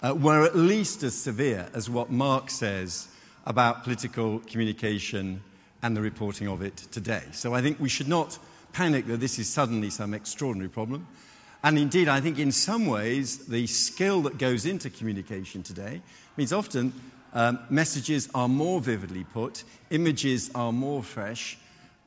uh, 0.01 0.13
were 0.13 0.43
at 0.43 0.55
least 0.55 1.03
as 1.03 1.15
severe 1.15 1.67
as 1.73 1.89
what 1.89 2.11
Mark 2.11 2.49
says 2.49 3.07
about 3.45 3.83
political 3.83 4.39
communication 4.39 5.41
and 5.81 5.95
the 5.95 6.01
reporting 6.01 6.47
of 6.47 6.61
it 6.61 6.77
today. 6.91 7.23
So 7.31 7.53
I 7.53 7.61
think 7.61 7.79
we 7.79 7.89
should 7.89 8.07
not 8.07 8.37
panic 8.73 9.07
that 9.07 9.19
this 9.19 9.39
is 9.39 9.49
suddenly 9.49 9.89
some 9.89 10.13
extraordinary 10.13 10.69
problem. 10.69 11.07
And 11.63 11.77
indeed, 11.77 12.07
I 12.07 12.21
think 12.21 12.39
in 12.39 12.51
some 12.51 12.87
ways, 12.87 13.45
the 13.45 13.67
skill 13.67 14.21
that 14.23 14.37
goes 14.37 14.65
into 14.65 14.89
communication 14.89 15.61
today 15.63 16.01
means 16.35 16.51
often 16.51 16.93
um, 17.33 17.59
messages 17.69 18.29
are 18.35 18.47
more 18.47 18.81
vividly 18.81 19.23
put, 19.23 19.63
images 19.89 20.51
are 20.53 20.71
more 20.71 21.03
fresh, 21.03 21.57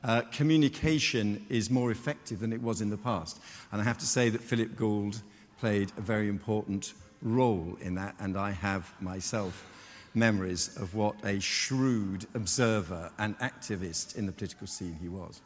uh, 0.03 0.21
communication 0.31 1.43
is 1.49 1.69
more 1.69 1.89
effective 1.89 2.39
than 2.39 2.53
it 2.53 2.61
was 2.61 2.81
in 2.81 2.89
the 2.89 2.97
past. 2.97 3.39
And 3.71 3.81
I 3.81 3.83
have 3.83 3.97
to 3.99 4.05
say 4.05 4.29
that 4.29 4.41
Philip 4.41 4.75
Gould 4.75 5.21
played 5.59 5.91
a 5.97 6.01
very 6.01 6.29
important 6.29 6.93
role 7.21 7.77
in 7.81 7.95
that, 7.95 8.15
and 8.19 8.37
I 8.37 8.51
have 8.51 8.93
myself 9.01 9.65
memories 10.13 10.75
of 10.77 10.95
what 10.95 11.15
a 11.25 11.39
shrewd 11.39 12.25
observer 12.35 13.11
and 13.17 13.37
activist 13.39 14.15
in 14.15 14.25
the 14.25 14.31
political 14.31 14.67
scene 14.67 14.97
he 15.01 15.09
was. 15.09 15.41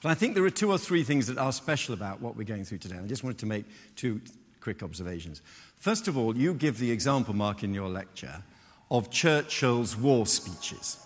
But 0.00 0.10
I 0.10 0.14
think 0.14 0.34
there 0.34 0.44
are 0.44 0.50
two 0.50 0.70
or 0.70 0.78
three 0.78 1.02
things 1.02 1.26
that 1.26 1.38
are 1.38 1.52
special 1.52 1.94
about 1.94 2.20
what 2.20 2.36
we're 2.36 2.44
going 2.44 2.64
through 2.64 2.78
today. 2.78 2.96
I 3.02 3.06
just 3.06 3.24
wanted 3.24 3.38
to 3.38 3.46
make 3.46 3.64
two 3.96 4.20
quick 4.60 4.82
observations. 4.82 5.42
First 5.76 6.08
of 6.08 6.16
all, 6.16 6.36
you 6.36 6.54
give 6.54 6.78
the 6.78 6.90
example, 6.90 7.34
Mark, 7.34 7.62
in 7.62 7.74
your 7.74 7.88
lecture 7.88 8.42
of 8.90 9.10
Churchill's 9.10 9.96
war 9.96 10.26
speeches. 10.26 10.98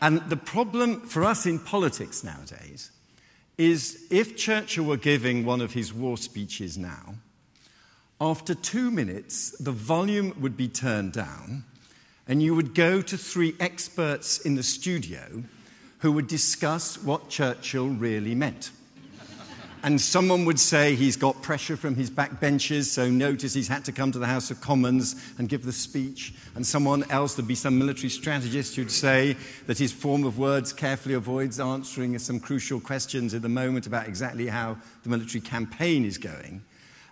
And 0.00 0.20
the 0.28 0.36
problem 0.36 1.00
for 1.02 1.24
us 1.24 1.46
in 1.46 1.58
politics 1.58 2.22
nowadays 2.22 2.90
is 3.58 4.06
if 4.10 4.36
Churchill 4.36 4.84
were 4.84 4.96
giving 4.96 5.44
one 5.44 5.60
of 5.60 5.72
his 5.72 5.92
war 5.92 6.16
speeches 6.16 6.76
now, 6.76 7.14
after 8.20 8.54
two 8.54 8.90
minutes, 8.90 9.50
the 9.58 9.72
volume 9.72 10.34
would 10.40 10.56
be 10.56 10.68
turned 10.68 11.12
down, 11.12 11.64
and 12.26 12.42
you 12.42 12.54
would 12.54 12.74
go 12.74 13.02
to 13.02 13.16
three 13.16 13.54
experts 13.60 14.38
in 14.38 14.54
the 14.54 14.62
studio 14.62 15.42
who 15.98 16.12
would 16.12 16.26
discuss 16.26 17.02
what 17.02 17.28
Churchill 17.28 17.88
really 17.88 18.34
meant. 18.34 18.70
And 19.86 20.00
someone 20.00 20.44
would 20.46 20.58
say 20.58 20.96
he's 20.96 21.16
got 21.16 21.42
pressure 21.42 21.76
from 21.76 21.94
his 21.94 22.10
backbenchers, 22.10 22.86
so 22.86 23.08
notice 23.08 23.54
he's 23.54 23.68
had 23.68 23.84
to 23.84 23.92
come 23.92 24.10
to 24.10 24.18
the 24.18 24.26
House 24.26 24.50
of 24.50 24.60
Commons 24.60 25.14
and 25.38 25.48
give 25.48 25.64
the 25.64 25.70
speech. 25.70 26.34
And 26.56 26.66
someone 26.66 27.08
else, 27.08 27.34
there'd 27.34 27.46
be 27.46 27.54
some 27.54 27.78
military 27.78 28.08
strategist 28.08 28.74
who'd 28.74 28.90
say 28.90 29.36
that 29.68 29.78
his 29.78 29.92
form 29.92 30.24
of 30.24 30.40
words 30.40 30.72
carefully 30.72 31.14
avoids 31.14 31.60
answering 31.60 32.18
some 32.18 32.40
crucial 32.40 32.80
questions 32.80 33.32
at 33.32 33.42
the 33.42 33.48
moment 33.48 33.86
about 33.86 34.08
exactly 34.08 34.48
how 34.48 34.76
the 35.04 35.08
military 35.08 35.40
campaign 35.40 36.04
is 36.04 36.18
going. 36.18 36.64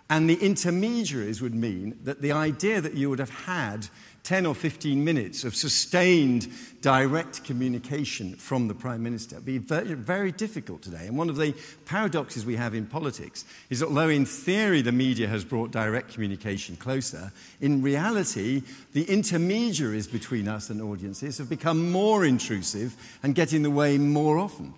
And 0.09 0.29
the 0.29 0.35
intermediaries 0.35 1.41
would 1.41 1.55
mean 1.55 1.97
that 2.03 2.21
the 2.21 2.33
idea 2.33 2.81
that 2.81 2.95
you 2.95 3.09
would 3.09 3.19
have 3.19 3.29
had 3.29 3.87
10 4.25 4.47
or 4.47 4.55
15 4.55 5.03
minutes 5.03 5.43
of 5.43 5.55
sustained 5.55 6.47
direct 6.81 7.43
communication 7.43 8.35
from 8.35 8.67
the 8.67 8.73
Prime 8.73 9.03
Minister 9.03 9.35
would 9.35 9.45
be 9.45 9.59
very, 9.59 9.93
very 9.93 10.31
difficult 10.31 10.81
today. 10.81 11.05
And 11.05 11.15
one 11.15 11.29
of 11.29 11.37
the 11.37 11.53
paradoxes 11.85 12.43
we 12.43 12.55
have 12.55 12.73
in 12.73 12.87
politics 12.87 13.45
is 13.69 13.79
that 13.79 13.87
although 13.87 14.09
in 14.09 14.25
theory 14.25 14.81
the 14.81 14.91
media 14.91 15.27
has 15.27 15.45
brought 15.45 15.69
direct 15.69 16.11
communication 16.11 16.75
closer, 16.75 17.31
in 17.61 17.83
reality 17.83 18.63
the 18.93 19.03
intermediaries 19.03 20.07
between 20.07 20.47
us 20.47 20.71
and 20.71 20.81
audiences 20.81 21.37
have 21.37 21.47
become 21.47 21.91
more 21.91 22.25
intrusive 22.25 22.95
and 23.21 23.35
get 23.35 23.53
in 23.53 23.61
the 23.61 23.71
way 23.71 23.99
more 23.99 24.39
often. 24.39 24.73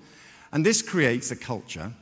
And 0.51 0.65
this 0.65 0.81
creates 0.81 1.31
a 1.31 1.38
culture 1.38 1.93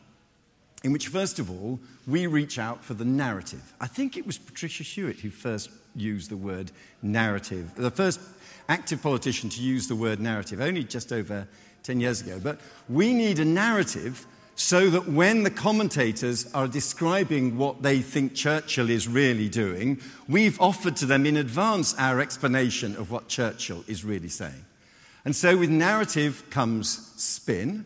in 0.84 0.92
which, 0.92 1.10
first 1.10 1.40
of 1.40 1.50
all, 1.50 1.80
we 2.08 2.26
reach 2.26 2.58
out 2.58 2.84
for 2.84 2.96
the 2.96 3.06
narrative. 3.06 3.74
I 3.80 3.88
think 3.88 4.18
it 4.18 4.26
was 4.26 4.38
Patricia 4.38 4.84
Hewitt 4.84 5.20
who 5.20 5.30
first 5.30 5.70
used 5.96 6.30
the 6.30 6.38
word 6.38 6.72
narrative, 7.02 7.74
the 7.76 7.92
first 7.92 8.20
active 8.68 9.02
politician 9.02 9.50
to 9.50 9.62
use 9.62 9.88
the 9.88 9.96
word 9.96 10.20
narrative, 10.20 10.62
only 10.62 10.84
just 10.84 11.12
over 11.12 11.48
10 11.84 12.00
years 12.00 12.22
ago. 12.22 12.40
But 12.42 12.60
we 12.90 13.14
need 13.14 13.40
a 13.40 13.46
narrative 13.46 14.26
so 14.56 14.90
that 14.90 15.08
when 15.08 15.44
the 15.44 15.50
commentators 15.50 16.52
are 16.54 16.68
describing 16.68 17.58
what 17.58 17.82
they 17.82 18.00
think 18.00 18.34
Churchill 18.34 18.90
is 18.90 19.08
really 19.08 19.50
doing, 19.50 20.00
we've 20.30 20.60
offered 20.62 20.96
to 20.98 21.06
them 21.06 21.26
in 21.26 21.38
advance 21.38 21.94
our 21.96 22.22
explanation 22.22 22.96
of 22.96 23.12
what 23.12 23.28
Churchill 23.28 23.84
is 23.88 24.06
really 24.06 24.30
saying. 24.30 24.66
And 25.26 25.36
so 25.36 25.58
with 25.58 25.70
narrative 25.70 26.44
comes 26.50 27.12
spin, 27.22 27.86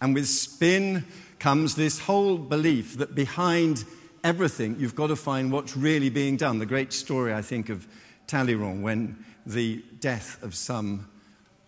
and 0.00 0.14
with 0.14 0.26
spin 0.26 1.04
comes 1.38 1.74
this 1.74 1.98
whole 1.98 2.38
belief 2.38 2.96
that 2.98 3.14
behind 3.14 3.84
everything, 4.26 4.74
you've 4.80 4.96
got 4.96 5.06
to 5.06 5.16
find 5.16 5.52
what's 5.52 5.76
really 5.76 6.10
being 6.10 6.36
done. 6.36 6.58
The 6.58 6.66
great 6.66 6.92
story, 6.92 7.32
I 7.32 7.42
think, 7.42 7.68
of 7.68 7.86
Talleyrand 8.26 8.82
when 8.82 9.24
the 9.46 9.84
death 10.00 10.42
of 10.42 10.54
some 10.56 11.08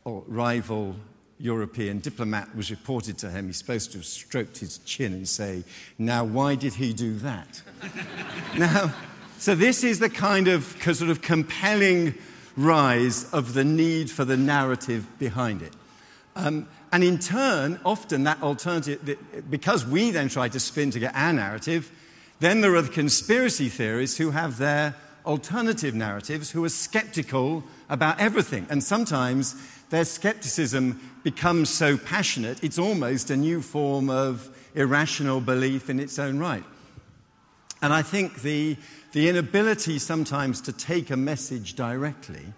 rival 0.04 0.96
European 1.38 2.00
diplomat 2.00 2.56
was 2.56 2.72
reported 2.72 3.16
to 3.18 3.30
him. 3.30 3.46
He's 3.46 3.58
supposed 3.58 3.92
to 3.92 3.98
have 3.98 4.04
stroked 4.04 4.58
his 4.58 4.78
chin 4.78 5.12
and 5.12 5.28
say, 5.28 5.62
Now, 5.98 6.24
why 6.24 6.56
did 6.56 6.74
he 6.74 6.92
do 6.92 7.14
that? 7.18 7.62
now, 8.58 8.92
so 9.38 9.54
this 9.54 9.84
is 9.84 10.00
the 10.00 10.10
kind 10.10 10.48
of 10.48 10.64
sort 10.82 11.10
of 11.10 11.22
compelling 11.22 12.14
rise 12.56 13.32
of 13.32 13.54
the 13.54 13.62
need 13.62 14.10
for 14.10 14.24
the 14.24 14.36
narrative 14.36 15.06
behind 15.20 15.62
it. 15.62 15.74
Um, 16.34 16.68
and 16.90 17.04
in 17.04 17.20
turn, 17.20 17.78
often 17.84 18.24
that 18.24 18.42
alternative, 18.42 19.16
because 19.48 19.86
we 19.86 20.10
then 20.10 20.28
try 20.28 20.48
to 20.48 20.58
spin 20.58 20.90
to 20.90 20.98
get 20.98 21.14
our 21.14 21.32
narrative, 21.32 21.92
then 22.40 22.60
there 22.60 22.74
are 22.74 22.82
the 22.82 22.88
conspiracy 22.88 23.68
theorists 23.68 24.16
who 24.16 24.30
have 24.30 24.58
their 24.58 24.94
alternative 25.26 25.94
narratives 25.94 26.50
who 26.50 26.64
are 26.64 26.70
skeptical 26.70 27.64
about 27.88 28.20
everything. 28.20 28.66
And 28.70 28.82
sometimes 28.82 29.56
their 29.90 30.04
skepticism 30.04 31.00
becomes 31.22 31.68
so 31.70 31.96
passionate, 31.96 32.62
it's 32.62 32.78
almost 32.78 33.30
a 33.30 33.36
new 33.36 33.60
form 33.60 34.08
of 34.08 34.48
irrational 34.74 35.40
belief 35.40 35.90
in 35.90 36.00
its 36.00 36.18
own 36.18 36.38
right. 36.38 36.64
And 37.82 37.92
I 37.92 38.02
think 38.02 38.42
the, 38.42 38.76
the 39.12 39.28
inability 39.28 39.98
sometimes 39.98 40.60
to 40.62 40.72
take 40.72 41.10
a 41.10 41.16
message 41.16 41.74
directly 41.74 42.52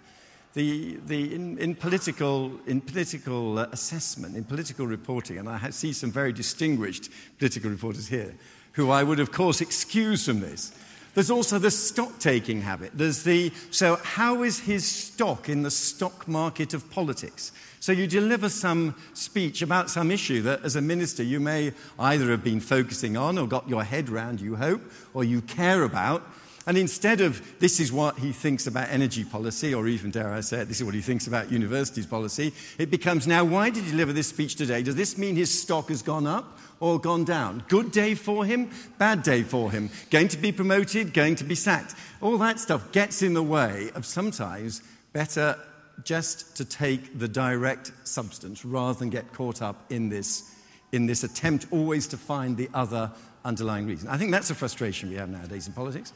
the, 0.53 0.97
the, 1.05 1.33
in, 1.33 1.57
in, 1.59 1.75
political, 1.75 2.51
in 2.67 2.81
political 2.81 3.59
uh, 3.59 3.67
assessment, 3.71 4.35
in 4.35 4.43
political 4.43 4.85
reporting, 4.85 5.37
and 5.37 5.47
I 5.47 5.69
see 5.69 5.93
some 5.93 6.11
very 6.11 6.33
distinguished 6.33 7.09
political 7.37 7.69
reporters 7.69 8.07
here, 8.07 8.35
who 8.73 8.89
I 8.89 9.03
would, 9.03 9.19
of 9.19 9.31
course, 9.31 9.61
excuse 9.61 10.25
from 10.25 10.39
this. 10.39 10.73
There's 11.13 11.31
also 11.31 11.59
the 11.59 11.71
stock 11.71 12.19
taking 12.19 12.61
habit. 12.61 12.91
There's 12.93 13.23
the, 13.23 13.51
so, 13.69 13.97
how 13.97 14.43
is 14.43 14.59
his 14.59 14.85
stock 14.85 15.49
in 15.49 15.61
the 15.61 15.71
stock 15.71 16.25
market 16.25 16.73
of 16.73 16.89
politics? 16.89 17.51
So, 17.81 17.91
you 17.91 18.07
deliver 18.07 18.47
some 18.47 18.95
speech 19.13 19.61
about 19.61 19.89
some 19.89 20.09
issue 20.09 20.41
that, 20.43 20.63
as 20.63 20.77
a 20.77 20.81
minister, 20.81 21.21
you 21.21 21.41
may 21.41 21.73
either 21.99 22.31
have 22.31 22.45
been 22.45 22.61
focusing 22.61 23.17
on 23.17 23.37
or 23.37 23.45
got 23.45 23.67
your 23.67 23.83
head 23.83 24.07
round, 24.07 24.39
you 24.39 24.55
hope, 24.55 24.81
or 25.13 25.25
you 25.25 25.41
care 25.41 25.83
about. 25.83 26.23
And 26.65 26.77
instead 26.77 27.21
of 27.21 27.59
this 27.59 27.79
is 27.79 27.91
what 27.91 28.19
he 28.19 28.31
thinks 28.31 28.67
about 28.67 28.87
energy 28.89 29.25
policy, 29.25 29.73
or 29.73 29.87
even, 29.87 30.11
dare 30.11 30.31
I 30.31 30.41
say 30.41 30.61
it, 30.61 30.67
this 30.69 30.79
is 30.79 30.85
what 30.85 30.93
he 30.93 31.01
thinks 31.01 31.27
about 31.27 31.51
universities 31.51 32.05
policy, 32.05 32.53
it 32.77 32.91
becomes 32.91 33.27
now, 33.27 33.43
why 33.43 33.69
did 33.69 33.83
he 33.83 33.91
deliver 33.91 34.13
this 34.13 34.27
speech 34.27 34.55
today? 34.55 34.83
Does 34.83 34.95
this 34.95 35.17
mean 35.17 35.35
his 35.35 35.51
stock 35.51 35.89
has 35.89 36.01
gone 36.03 36.27
up 36.27 36.57
or 36.81 36.99
gone 36.99 37.23
down? 37.23 37.63
Good 37.69 37.93
day 37.93 38.15
for 38.15 38.43
him, 38.43 38.69
bad 38.97 39.23
day 39.23 39.43
for 39.43 39.71
him. 39.71 39.89
Going 40.09 40.27
to 40.27 40.37
be 40.37 40.51
promoted, 40.51 41.13
going 41.13 41.35
to 41.35 41.45
be 41.45 41.55
sacked. 41.55 41.95
All 42.19 42.37
that 42.39 42.59
stuff 42.59 42.91
gets 42.91 43.21
in 43.21 43.33
the 43.33 43.43
way 43.43 43.91
of 43.95 44.05
sometimes 44.05 44.81
better 45.13 45.57
just 46.03 46.57
to 46.57 46.65
take 46.65 47.17
the 47.17 47.27
direct 47.27 47.91
substance 48.03 48.65
rather 48.65 48.97
than 48.97 49.09
get 49.09 49.31
caught 49.31 49.61
up 49.61 49.89
in 49.89 50.09
this, 50.09 50.53
in 50.91 51.05
this 51.05 51.23
attempt 51.23 51.67
always 51.71 52.07
to 52.07 52.17
find 52.17 52.57
the 52.57 52.69
other 52.73 53.11
underlying 53.45 53.87
reason. 53.87 54.09
I 54.09 54.17
think 54.17 54.31
that's 54.31 54.49
a 54.49 54.55
frustration 54.55 55.09
we 55.09 55.15
have 55.15 55.29
nowadays 55.29 55.67
in 55.67 55.73
politics. 55.73 56.11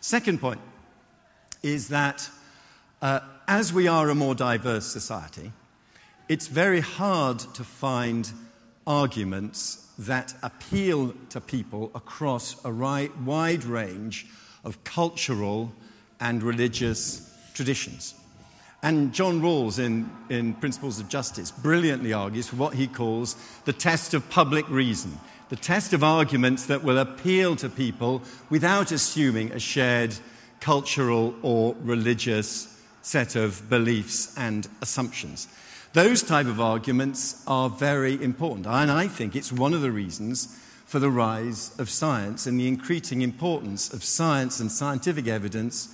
Second 0.00 0.40
point 0.40 0.60
is 1.62 1.88
that 1.88 2.28
uh, 3.02 3.20
as 3.48 3.72
we 3.72 3.88
are 3.88 4.08
a 4.10 4.14
more 4.14 4.34
diverse 4.34 4.86
society, 4.86 5.52
it's 6.28 6.46
very 6.46 6.80
hard 6.80 7.38
to 7.38 7.64
find 7.64 8.30
arguments 8.86 9.86
that 10.00 10.34
appeal 10.42 11.14
to 11.28 11.40
people 11.40 11.90
across 11.94 12.56
a 12.64 12.72
wide 12.72 13.64
range 13.64 14.26
of 14.64 14.82
cultural 14.82 15.72
and 16.20 16.42
religious 16.42 17.36
traditions. 17.52 18.14
And 18.82 19.12
John 19.12 19.42
Rawls, 19.42 19.78
in, 19.78 20.10
in 20.30 20.54
Principles 20.54 21.00
of 21.00 21.08
Justice, 21.10 21.50
brilliantly 21.50 22.14
argues 22.14 22.48
for 22.48 22.56
what 22.56 22.74
he 22.74 22.86
calls 22.86 23.36
the 23.66 23.74
test 23.74 24.14
of 24.14 24.28
public 24.30 24.66
reason, 24.70 25.18
the 25.50 25.56
test 25.56 25.92
of 25.92 26.02
arguments 26.02 26.64
that 26.66 26.82
will 26.82 26.96
appeal 26.96 27.54
to 27.56 27.68
people 27.68 28.22
without 28.48 28.92
assuming 28.92 29.52
a 29.52 29.60
shared 29.60 30.14
cultural 30.60 31.34
or 31.42 31.76
religious 31.82 32.80
set 33.02 33.36
of 33.36 33.68
beliefs 33.68 34.34
and 34.38 34.66
assumptions. 34.80 35.46
Those 35.92 36.22
type 36.22 36.46
of 36.46 36.60
arguments 36.60 37.42
are 37.48 37.68
very 37.68 38.22
important, 38.22 38.66
and 38.66 38.92
I 38.92 39.08
think 39.08 39.34
it's 39.34 39.50
one 39.50 39.74
of 39.74 39.80
the 39.80 39.90
reasons 39.90 40.56
for 40.86 41.00
the 41.00 41.10
rise 41.10 41.72
of 41.80 41.90
science 41.90 42.46
and 42.46 42.60
the 42.60 42.68
increasing 42.68 43.22
importance 43.22 43.92
of 43.92 44.04
science 44.04 44.60
and 44.60 44.70
scientific 44.70 45.26
evidence 45.26 45.88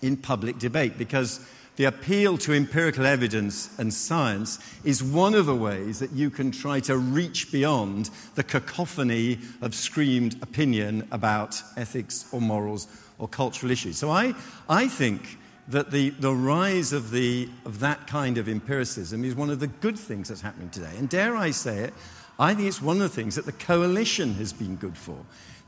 in 0.00 0.16
public 0.16 0.58
debate 0.58 0.96
because 0.96 1.40
the 1.76 1.84
appeal 1.84 2.38
to 2.38 2.54
empirical 2.54 3.04
evidence 3.04 3.70
and 3.78 3.92
science 3.92 4.58
is 4.84 5.02
one 5.02 5.34
of 5.34 5.46
the 5.46 5.54
ways 5.54 5.98
that 5.98 6.12
you 6.12 6.30
can 6.30 6.50
try 6.50 6.80
to 6.80 6.96
reach 6.96 7.52
beyond 7.52 8.10
the 8.36 8.42
cacophony 8.42 9.38
of 9.60 9.74
screamed 9.74 10.42
opinion 10.42 11.06
about 11.12 11.62
ethics 11.76 12.26
or 12.32 12.40
morals 12.40 12.88
or 13.18 13.28
cultural 13.28 13.70
issues. 13.70 13.98
So 13.98 14.10
I, 14.10 14.34
I 14.68 14.88
think 14.88 15.38
that 15.68 15.90
the, 15.90 16.10
the 16.10 16.32
rise 16.32 16.92
of, 16.92 17.10
the, 17.10 17.48
of 17.64 17.80
that 17.80 18.06
kind 18.06 18.38
of 18.38 18.48
empiricism 18.48 19.24
is 19.24 19.34
one 19.34 19.50
of 19.50 19.60
the 19.60 19.66
good 19.66 19.98
things 19.98 20.28
that's 20.28 20.40
happening 20.40 20.70
today. 20.70 20.92
And 20.96 21.08
dare 21.08 21.36
I 21.36 21.50
say 21.50 21.80
it, 21.80 21.94
I 22.38 22.54
think 22.54 22.68
it's 22.68 22.80
one 22.80 22.96
of 22.96 23.02
the 23.02 23.08
things 23.08 23.34
that 23.34 23.44
the 23.44 23.52
coalition 23.52 24.34
has 24.34 24.52
been 24.52 24.76
good 24.76 24.96
for. 24.96 25.18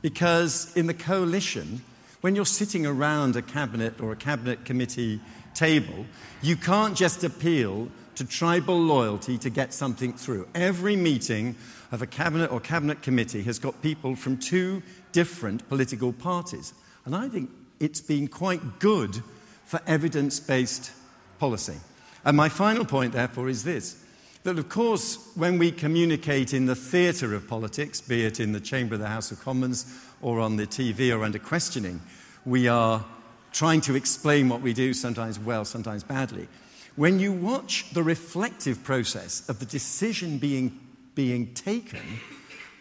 Because 0.01 0.75
in 0.75 0.87
the 0.87 0.95
coalition, 0.95 1.83
when 2.23 2.35
you're 2.35 2.47
sitting 2.47 2.87
around 2.87 3.37
a 3.37 3.43
cabinet 3.43 4.01
or 4.01 4.13
a 4.13 4.17
cabinet 4.17 4.65
committee 4.65 5.21
table, 5.55 6.07
you 6.41 6.57
can't 6.57 6.97
just 6.97 7.23
appeal 7.23 7.89
to 8.15 8.25
tribal 8.25 8.79
loyalty 8.79 9.37
to 9.39 9.51
get 9.51 9.75
something 9.75 10.15
through. 10.15 10.49
Every 10.55 10.97
meeting 10.97 11.57
of 11.93 12.01
a 12.01 12.07
cabinet 12.07 12.51
or 12.51 12.61
cabinet 12.61 13.03
committee 13.03 13.43
has 13.43 13.59
got 13.59 13.83
people 13.83 14.17
from 14.17 14.39
two 14.39 14.83
different 15.13 15.69
political 15.69 16.13
parties. 16.13 16.73
And 17.05 17.15
I 17.15 17.29
think 17.29 17.51
it's 17.81 18.01
been 18.01 18.29
quite 18.29 18.79
good 18.79 19.23
for 19.71 19.81
evidence 19.87 20.41
based 20.41 20.91
policy. 21.39 21.77
And 22.25 22.37
my 22.37 22.49
final 22.49 22.85
point, 22.85 23.13
therefore, 23.13 23.49
is 23.49 23.63
this 23.63 24.05
that, 24.43 24.59
of 24.59 24.69
course, 24.69 25.31
when 25.37 25.59
we 25.59 25.71
communicate 25.71 26.53
in 26.53 26.67
the 26.67 26.75
theatre 26.75 27.35
of 27.35 27.47
politics, 27.47 28.01
be 28.01 28.25
it 28.25 28.41
in 28.41 28.51
the 28.51 28.59
chamber 28.59 28.95
of 28.95 29.01
the 29.01 29.07
House 29.07 29.31
of 29.31 29.39
Commons 29.39 29.87
or 30.21 30.41
on 30.41 30.57
the 30.57 30.67
TV 30.67 31.17
or 31.17 31.23
under 31.23 31.39
questioning, 31.39 32.01
we 32.45 32.67
are 32.67 33.05
trying 33.53 33.81
to 33.83 33.95
explain 33.95 34.49
what 34.49 34.61
we 34.61 34.73
do, 34.73 34.93
sometimes 34.93 35.39
well, 35.39 35.65
sometimes 35.65 36.03
badly. 36.03 36.49
When 36.97 37.21
you 37.21 37.33
watch 37.33 37.91
the 37.93 38.03
reflective 38.03 38.83
process 38.83 39.49
of 39.49 39.61
the 39.61 39.67
decision 39.67 40.39
being, 40.39 40.81
being 41.15 41.55
taken, 41.55 42.01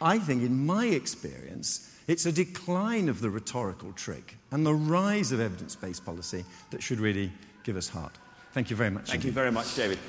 I 0.01 0.19
think, 0.19 0.43
in 0.43 0.65
my 0.65 0.85
experience, 0.85 1.89
it's 2.07 2.25
a 2.25 2.31
decline 2.31 3.09
of 3.09 3.21
the 3.21 3.29
rhetorical 3.29 3.91
trick 3.93 4.38
and 4.51 4.65
the 4.65 4.73
rise 4.73 5.31
of 5.31 5.39
evidence 5.39 5.75
based 5.75 6.05
policy 6.05 6.45
that 6.71 6.81
should 6.81 6.99
really 6.99 7.31
give 7.63 7.75
us 7.75 7.89
heart. 7.89 8.17
Thank 8.53 8.69
you 8.69 8.75
very 8.75 8.89
much. 8.89 9.07
Thank 9.07 9.17
indeed. 9.17 9.27
you 9.27 9.33
very 9.33 9.51
much, 9.51 9.75
David. 9.75 9.99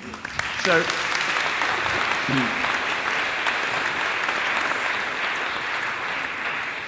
So, 0.63 0.83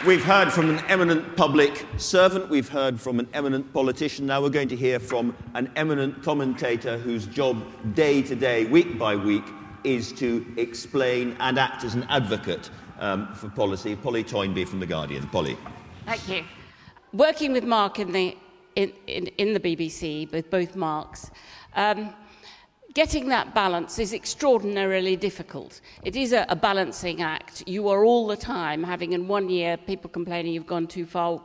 We've 0.05 0.23
heard 0.23 0.51
from 0.51 0.69
an 0.69 0.79
eminent 0.89 1.37
public 1.37 1.85
servant, 1.95 2.49
we've 2.49 2.67
heard 2.67 2.99
from 2.99 3.19
an 3.19 3.27
eminent 3.33 3.71
politician. 3.71 4.25
Now 4.25 4.41
we're 4.41 4.49
going 4.49 4.67
to 4.67 4.75
hear 4.75 4.99
from 4.99 5.33
an 5.53 5.71
eminent 5.77 6.21
commentator 6.23 6.97
whose 6.97 7.25
job, 7.25 7.63
day 7.95 8.21
to 8.23 8.35
day, 8.35 8.65
week 8.65 8.99
by 8.99 9.15
week, 9.15 9.45
is 9.85 10.11
to 10.13 10.45
explain 10.57 11.37
and 11.39 11.57
act 11.57 11.85
as 11.85 11.95
an 11.95 12.05
advocate 12.09 12.69
um, 13.03 13.27
for 13.35 13.49
policy. 13.49 13.95
Polly 13.95 14.23
Toynbee 14.23 14.65
from 14.65 14.79
The 14.79 14.85
Guardian. 14.85 15.27
Polly. 15.27 15.57
Thank 16.05 16.27
you. 16.29 16.43
Working 17.11 17.51
with 17.51 17.65
Mark 17.65 17.99
in 17.99 18.11
the, 18.11 18.37
in, 18.75 18.93
in, 19.07 19.27
in 19.37 19.53
the 19.53 19.59
BBC, 19.59 20.31
with 20.31 20.49
both 20.49 20.75
Marks, 20.75 21.29
um, 21.75 22.13
getting 22.93 23.27
that 23.27 23.53
balance 23.53 23.99
is 23.99 24.13
extraordinarily 24.13 25.15
difficult. 25.15 25.81
It 26.03 26.15
is 26.15 26.31
a, 26.31 26.45
a, 26.49 26.55
balancing 26.55 27.21
act. 27.21 27.63
You 27.67 27.89
are 27.89 28.05
all 28.05 28.25
the 28.25 28.37
time 28.37 28.83
having 28.83 29.13
in 29.13 29.27
one 29.27 29.49
year 29.49 29.77
people 29.77 30.09
complaining 30.09 30.53
you've 30.53 30.65
gone 30.65 30.87
too 30.87 31.05
far 31.05 31.37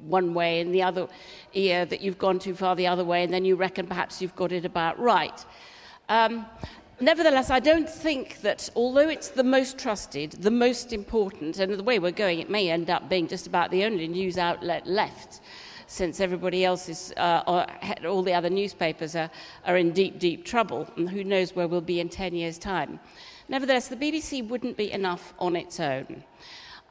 one 0.00 0.34
way, 0.34 0.60
and 0.60 0.74
the 0.74 0.82
other 0.82 1.08
year 1.52 1.86
that 1.86 2.00
you've 2.00 2.18
gone 2.18 2.38
too 2.38 2.54
far 2.54 2.74
the 2.76 2.86
other 2.86 3.04
way, 3.04 3.22
and 3.22 3.32
then 3.32 3.44
you 3.44 3.56
reckon 3.56 3.86
perhaps 3.86 4.20
you've 4.20 4.36
got 4.36 4.52
it 4.52 4.64
about 4.64 4.98
right. 4.98 5.44
Um, 6.08 6.46
nevertheless, 7.00 7.50
I 7.50 7.60
don't 7.60 7.88
think 7.88 8.40
that, 8.42 8.70
although 8.74 9.08
it's 9.08 9.28
the 9.28 9.44
most 9.44 9.78
trusted, 9.78 10.32
the 10.32 10.50
most 10.50 10.92
important, 10.92 11.58
and 11.58 11.74
the 11.74 11.82
way 11.82 11.98
we're 11.98 12.10
going, 12.10 12.38
it 12.38 12.50
may 12.50 12.70
end 12.70 12.90
up 12.90 13.08
being 13.08 13.28
just 13.28 13.46
about 13.46 13.70
the 13.70 13.84
only 13.84 14.08
news 14.08 14.38
outlet 14.38 14.86
left 14.86 15.40
since 15.86 16.20
everybody 16.20 16.64
else 16.64 16.88
is, 16.88 17.12
uh, 17.16 17.66
all 18.04 18.22
the 18.22 18.34
other 18.34 18.50
newspapers 18.50 19.14
are, 19.14 19.30
are 19.64 19.76
in 19.76 19.92
deep, 19.92 20.18
deep 20.18 20.44
trouble, 20.44 20.88
and 20.96 21.08
who 21.08 21.22
knows 21.22 21.54
where 21.54 21.68
we'll 21.68 21.80
be 21.80 22.00
in 22.00 22.08
10 22.08 22.34
years' 22.34 22.58
time. 22.58 22.98
Nevertheless, 23.48 23.88
the 23.88 23.96
BBC 23.96 24.46
wouldn't 24.46 24.76
be 24.76 24.90
enough 24.90 25.32
on 25.38 25.54
its 25.54 25.78
own. 25.78 26.24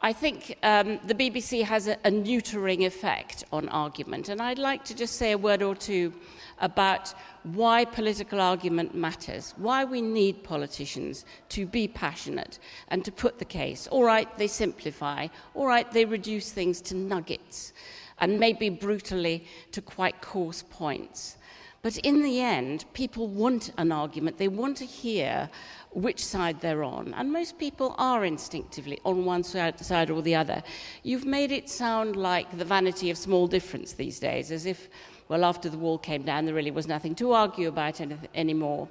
I 0.05 0.13
think 0.13 0.55
um, 0.61 0.99
the 1.07 1.15
BBC 1.15 1.63
has 1.63 1.87
a, 1.87 1.93
a 2.05 2.11
neutering 2.11 2.85
effect 2.85 3.43
on 3.51 3.67
argument, 3.69 4.29
and 4.29 4.39
I'd 4.39 4.59
like 4.59 4.85
to 4.85 4.93
just 4.93 5.15
say 5.15 5.31
a 5.31 5.37
word 5.39 5.63
or 5.63 5.73
two 5.73 6.13
about 6.59 7.11
why 7.41 7.85
political 7.85 8.39
argument 8.39 8.93
matters, 8.93 9.55
why 9.57 9.83
we 9.83 10.03
need 10.03 10.43
politicians 10.43 11.25
to 11.49 11.65
be 11.65 11.87
passionate 11.87 12.59
and 12.89 13.03
to 13.03 13.11
put 13.11 13.39
the 13.39 13.45
case. 13.45 13.87
All 13.87 14.03
right, 14.03 14.29
they 14.37 14.45
simplify, 14.45 15.27
all 15.55 15.65
right, 15.65 15.91
they 15.91 16.05
reduce 16.05 16.51
things 16.51 16.81
to 16.81 16.95
nuggets 16.95 17.73
and 18.19 18.39
maybe 18.39 18.69
brutally 18.69 19.43
to 19.71 19.81
quite 19.81 20.21
coarse 20.21 20.61
points. 20.69 21.35
But 21.81 21.97
in 21.97 22.21
the 22.21 22.41
end, 22.41 22.85
people 22.93 23.27
want 23.27 23.71
an 23.79 23.91
argument. 23.91 24.37
They 24.37 24.47
want 24.47 24.77
to 24.77 24.85
hear 24.85 25.49
which 25.95 26.23
side 26.23 26.59
they're 26.59 26.83
on. 26.83 27.13
And 27.17 27.31
most 27.31 27.57
people 27.57 27.95
are 27.97 28.25
instinctively 28.25 28.99
on 29.05 29.25
one 29.25 29.43
side 29.43 30.11
or 30.11 30.21
the 30.21 30.35
other. 30.35 30.61
You've 31.03 31.25
made 31.25 31.51
it 31.51 31.69
sound 31.69 32.15
like 32.15 32.57
the 32.57 32.65
vanity 32.65 33.09
of 33.09 33.17
small 33.17 33.47
difference 33.47 33.93
these 33.93 34.19
days, 34.19 34.51
as 34.51 34.65
if, 34.65 34.89
well, 35.27 35.43
after 35.43 35.69
the 35.69 35.77
wall 35.77 35.97
came 35.97 36.23
down, 36.23 36.45
there 36.45 36.55
really 36.55 36.71
was 36.71 36.87
nothing 36.87 37.15
to 37.15 37.31
argue 37.31 37.67
about 37.67 37.99
any- 38.01 38.17
anymore. 38.33 38.87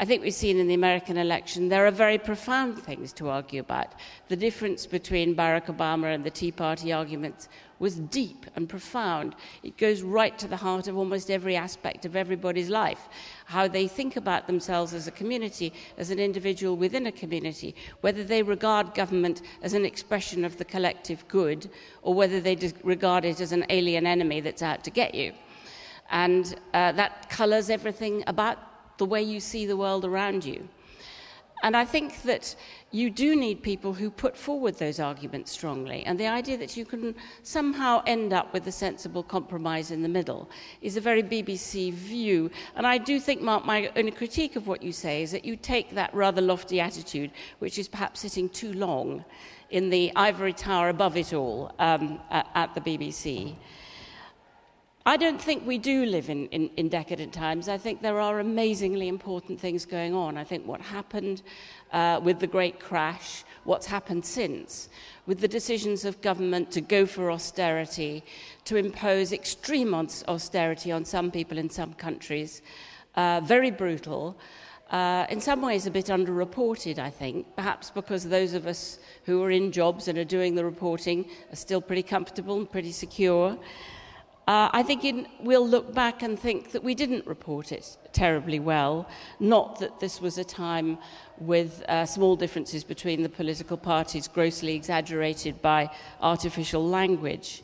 I 0.00 0.04
think 0.04 0.22
we've 0.22 0.32
seen 0.32 0.60
in 0.60 0.68
the 0.68 0.74
American 0.74 1.16
election 1.16 1.68
there 1.68 1.84
are 1.84 1.90
very 1.90 2.18
profound 2.18 2.78
things 2.78 3.12
to 3.14 3.28
argue 3.28 3.60
about. 3.60 3.94
The 4.28 4.36
difference 4.36 4.86
between 4.86 5.34
Barack 5.34 5.66
Obama 5.66 6.14
and 6.14 6.22
the 6.22 6.30
Tea 6.30 6.52
Party 6.52 6.92
arguments 6.92 7.48
was 7.80 7.96
deep 7.96 8.46
and 8.54 8.68
profound. 8.68 9.34
It 9.64 9.76
goes 9.76 10.02
right 10.02 10.38
to 10.38 10.46
the 10.46 10.56
heart 10.56 10.86
of 10.86 10.96
almost 10.96 11.32
every 11.32 11.56
aspect 11.56 12.04
of 12.04 12.14
everybody's 12.14 12.68
life. 12.68 13.08
How 13.46 13.66
they 13.66 13.88
think 13.88 14.14
about 14.14 14.46
themselves 14.46 14.94
as 14.94 15.08
a 15.08 15.12
community, 15.12 15.72
as 15.96 16.10
an 16.10 16.20
individual 16.20 16.76
within 16.76 17.08
a 17.08 17.12
community, 17.12 17.74
whether 18.00 18.22
they 18.22 18.42
regard 18.42 18.94
government 18.94 19.42
as 19.62 19.74
an 19.74 19.84
expression 19.84 20.44
of 20.44 20.58
the 20.58 20.64
collective 20.64 21.26
good 21.26 21.68
or 22.02 22.14
whether 22.14 22.40
they 22.40 22.56
regard 22.84 23.24
it 23.24 23.40
as 23.40 23.50
an 23.50 23.66
alien 23.68 24.06
enemy 24.06 24.40
that's 24.40 24.62
out 24.62 24.84
to 24.84 24.90
get 24.90 25.12
you. 25.12 25.32
And 26.10 26.54
uh, 26.74 26.92
that 26.92 27.28
colours 27.28 27.70
everything 27.70 28.24
about 28.26 28.98
the 28.98 29.04
way 29.04 29.22
you 29.22 29.40
see 29.40 29.66
the 29.66 29.76
world 29.76 30.04
around 30.04 30.44
you. 30.44 30.68
And 31.62 31.76
I 31.76 31.84
think 31.84 32.22
that 32.22 32.54
you 32.92 33.10
do 33.10 33.34
need 33.34 33.62
people 33.62 33.92
who 33.92 34.10
put 34.10 34.36
forward 34.36 34.76
those 34.78 35.00
arguments 35.00 35.50
strongly. 35.50 36.04
And 36.06 36.18
the 36.18 36.28
idea 36.28 36.56
that 36.56 36.76
you 36.76 36.84
can 36.84 37.16
somehow 37.42 38.02
end 38.06 38.32
up 38.32 38.52
with 38.52 38.66
a 38.68 38.72
sensible 38.72 39.24
compromise 39.24 39.90
in 39.90 40.02
the 40.02 40.08
middle 40.08 40.48
is 40.82 40.96
a 40.96 41.00
very 41.00 41.22
BBC 41.22 41.92
view. 41.92 42.50
And 42.76 42.86
I 42.86 42.96
do 42.96 43.18
think, 43.18 43.42
Mark, 43.42 43.64
my 43.64 43.90
only 43.96 44.12
critique 44.12 44.54
of 44.54 44.68
what 44.68 44.82
you 44.82 44.92
say 44.92 45.22
is 45.22 45.32
that 45.32 45.44
you 45.44 45.56
take 45.56 45.90
that 45.90 46.14
rather 46.14 46.40
lofty 46.40 46.80
attitude, 46.80 47.32
which 47.58 47.76
is 47.78 47.88
perhaps 47.88 48.20
sitting 48.20 48.48
too 48.48 48.72
long 48.74 49.24
in 49.70 49.90
the 49.90 50.12
ivory 50.14 50.52
tower 50.52 50.88
above 50.90 51.16
it 51.16 51.32
all 51.32 51.74
um, 51.80 52.20
at 52.30 52.72
the 52.74 52.80
BBC. 52.80 53.56
I 55.06 55.16
don't 55.16 55.40
think 55.40 55.66
we 55.66 55.78
do 55.78 56.04
live 56.04 56.28
in, 56.28 56.48
in, 56.48 56.68
in, 56.76 56.88
decadent 56.88 57.32
times. 57.32 57.68
I 57.68 57.78
think 57.78 58.02
there 58.02 58.20
are 58.20 58.40
amazingly 58.40 59.08
important 59.08 59.58
things 59.58 59.86
going 59.86 60.14
on. 60.14 60.36
I 60.36 60.44
think 60.44 60.66
what 60.66 60.80
happened 60.80 61.42
uh, 61.92 62.20
with 62.22 62.40
the 62.40 62.46
Great 62.46 62.78
Crash, 62.78 63.44
what's 63.64 63.86
happened 63.86 64.26
since, 64.26 64.88
with 65.26 65.40
the 65.40 65.48
decisions 65.48 66.04
of 66.04 66.20
government 66.20 66.70
to 66.72 66.80
go 66.80 67.06
for 67.06 67.30
austerity, 67.30 68.22
to 68.64 68.76
impose 68.76 69.32
extreme 69.32 69.94
austerity 69.94 70.92
on 70.92 71.04
some 71.04 71.30
people 71.30 71.56
in 71.56 71.70
some 71.70 71.94
countries, 71.94 72.60
uh, 73.14 73.40
very 73.44 73.70
brutal. 73.70 74.36
Uh, 74.90 75.26
in 75.30 75.40
some 75.40 75.62
ways, 75.62 75.86
a 75.86 75.90
bit 75.90 76.06
underreported, 76.06 76.98
I 76.98 77.10
think, 77.10 77.46
perhaps 77.56 77.90
because 77.90 78.24
those 78.24 78.52
of 78.52 78.66
us 78.66 78.98
who 79.24 79.42
are 79.42 79.50
in 79.50 79.70
jobs 79.70 80.08
and 80.08 80.18
are 80.18 80.24
doing 80.24 80.54
the 80.54 80.64
reporting 80.64 81.30
are 81.52 81.56
still 81.56 81.80
pretty 81.80 82.02
comfortable 82.02 82.58
and 82.58 82.70
pretty 82.70 82.92
secure. 82.92 83.58
Uh, 84.48 84.70
I 84.72 84.82
think 84.82 85.04
in, 85.04 85.26
we'll 85.40 85.68
look 85.68 85.92
back 85.92 86.22
and 86.22 86.38
think 86.38 86.72
that 86.72 86.82
we 86.82 86.94
didn't 86.94 87.26
report 87.26 87.70
it 87.70 87.98
terribly 88.14 88.58
well, 88.58 89.06
not 89.40 89.78
that 89.80 90.00
this 90.00 90.22
was 90.22 90.38
a 90.38 90.44
time 90.44 90.96
with 91.36 91.84
uh, 91.86 92.06
small 92.06 92.34
differences 92.34 92.82
between 92.82 93.22
the 93.22 93.28
political 93.28 93.76
parties 93.76 94.26
grossly 94.26 94.74
exaggerated 94.74 95.60
by 95.60 95.90
artificial 96.22 96.82
language. 96.82 97.62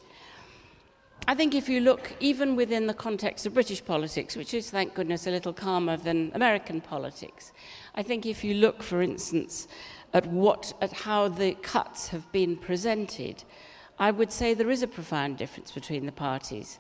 I 1.27 1.35
think 1.35 1.55
if 1.55 1.71
you 1.71 1.81
look 1.81 2.13
even 2.21 2.55
within 2.55 2.87
the 2.87 2.93
context 2.93 3.47
of 3.47 3.55
British 3.55 3.83
politics, 3.83 4.37
which 4.37 4.53
is, 4.53 4.69
thank 4.69 4.93
goodness, 4.93 5.27
a 5.27 5.31
little 5.31 5.55
calmer 5.55 5.97
than 5.97 6.33
American 6.35 6.83
politics, 6.83 7.53
I 7.95 8.03
think 8.03 8.27
if 8.27 8.45
you 8.45 8.53
look, 8.53 8.83
for 8.83 9.01
instance, 9.01 9.69
at, 10.13 10.27
what, 10.27 10.75
at 10.83 10.93
how 10.93 11.29
the 11.29 11.55
cuts 11.55 12.09
have 12.09 12.31
been 12.31 12.59
presented, 12.59 13.43
I 13.99 14.11
would 14.11 14.33
say 14.33 14.55
there 14.55 14.71
is 14.71 14.83
a 14.83 14.89
profound 14.89 15.37
difference 15.39 15.71
between 15.71 16.07
the 16.07 16.13
parties. 16.13 16.79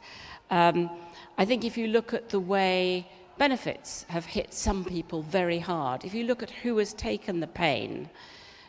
Um, 0.51 0.91
I 1.39 1.45
think 1.45 1.65
if 1.65 1.79
you 1.79 1.87
look 1.87 2.13
at 2.13 2.29
the 2.29 2.41
way 2.41 3.09
benefits 3.39 4.05
have 4.09 4.25
hit 4.25 4.53
some 4.53 4.85
people 4.85 5.23
very 5.23 5.59
hard, 5.59 6.05
if 6.05 6.15
you 6.15 6.25
look 6.25 6.43
at 6.43 6.51
who 6.51 6.77
has 6.79 6.93
taken 6.93 7.41
the 7.41 7.47
pain, 7.47 8.09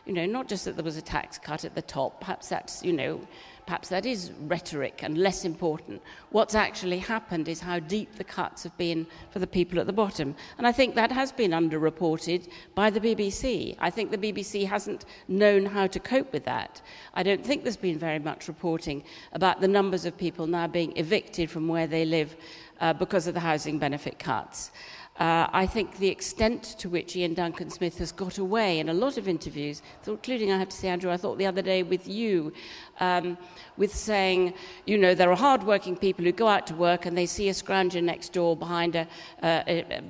you 0.04 0.12
know, 0.12 0.26
not 0.26 0.48
just 0.48 0.64
that 0.64 0.76
there 0.76 0.84
was 0.84 0.96
a 0.96 1.02
tax 1.02 1.38
cut 1.38 1.64
at 1.64 1.74
the 1.74 1.82
top, 1.82 2.20
perhaps 2.20 2.48
that's, 2.48 2.82
you 2.84 2.92
know, 2.92 3.20
perhaps 3.66 3.88
that 3.88 4.06
is 4.06 4.30
rhetoric 4.42 5.00
and 5.02 5.18
less 5.18 5.44
important. 5.44 6.00
What's 6.30 6.54
actually 6.54 6.98
happened 6.98 7.48
is 7.48 7.60
how 7.60 7.80
deep 7.80 8.14
the 8.14 8.24
cuts 8.24 8.62
have 8.62 8.76
been 8.78 9.06
for 9.30 9.40
the 9.40 9.46
people 9.46 9.80
at 9.80 9.86
the 9.86 9.92
bottom. 9.92 10.36
And 10.56 10.66
I 10.66 10.72
think 10.72 10.94
that 10.94 11.10
has 11.10 11.32
been 11.32 11.50
underreported 11.50 12.48
by 12.76 12.90
the 12.90 13.00
BBC. 13.00 13.76
I 13.80 13.90
think 13.90 14.10
the 14.12 14.18
BBC 14.18 14.66
hasn't 14.66 15.04
known 15.26 15.66
how 15.66 15.88
to 15.88 15.98
cope 15.98 16.32
with 16.32 16.44
that. 16.44 16.80
I 17.14 17.24
don't 17.24 17.44
think 17.44 17.64
there's 17.64 17.76
been 17.76 17.98
very 17.98 18.20
much 18.20 18.46
reporting 18.46 19.02
about 19.32 19.60
the 19.60 19.68
numbers 19.68 20.04
of 20.04 20.16
people 20.16 20.46
now 20.46 20.68
being 20.68 20.96
evicted 20.96 21.50
from 21.50 21.66
where 21.66 21.88
they 21.88 22.04
live 22.04 22.36
uh, 22.80 22.92
because 22.92 23.26
of 23.26 23.34
the 23.34 23.40
housing 23.40 23.78
benefit 23.78 24.18
cuts. 24.18 24.70
Uh, 25.18 25.48
I 25.50 25.66
think 25.66 25.96
the 25.96 26.08
extent 26.08 26.62
to 26.78 26.90
which 26.90 27.16
Iain 27.16 27.32
Duncan 27.32 27.70
Smith 27.70 27.96
has 27.98 28.12
got 28.12 28.36
away 28.36 28.78
in 28.80 28.90
a 28.90 28.94
lot 28.94 29.16
of 29.16 29.26
interviews, 29.26 29.80
including, 30.06 30.52
I 30.52 30.58
have 30.58 30.68
to 30.68 30.76
say, 30.76 30.88
Andrew, 30.88 31.10
I 31.10 31.16
thought 31.16 31.38
the 31.38 31.46
other 31.46 31.62
day 31.62 31.82
with 31.82 32.06
you, 32.06 32.52
um, 33.00 33.38
with 33.78 33.94
saying, 33.94 34.52
you 34.84 34.98
know, 34.98 35.14
there 35.14 35.30
are 35.30 35.36
hardworking 35.36 35.96
people 35.96 36.24
who 36.24 36.32
go 36.32 36.48
out 36.48 36.66
to 36.66 36.74
work 36.74 37.06
and 37.06 37.16
they 37.16 37.24
see 37.24 37.48
a 37.48 37.52
scrounger 37.52 38.02
next 38.02 38.34
door 38.34 38.56
behind 38.56 38.94
a, 38.94 39.08
a, 39.42 39.84
a 39.90 40.02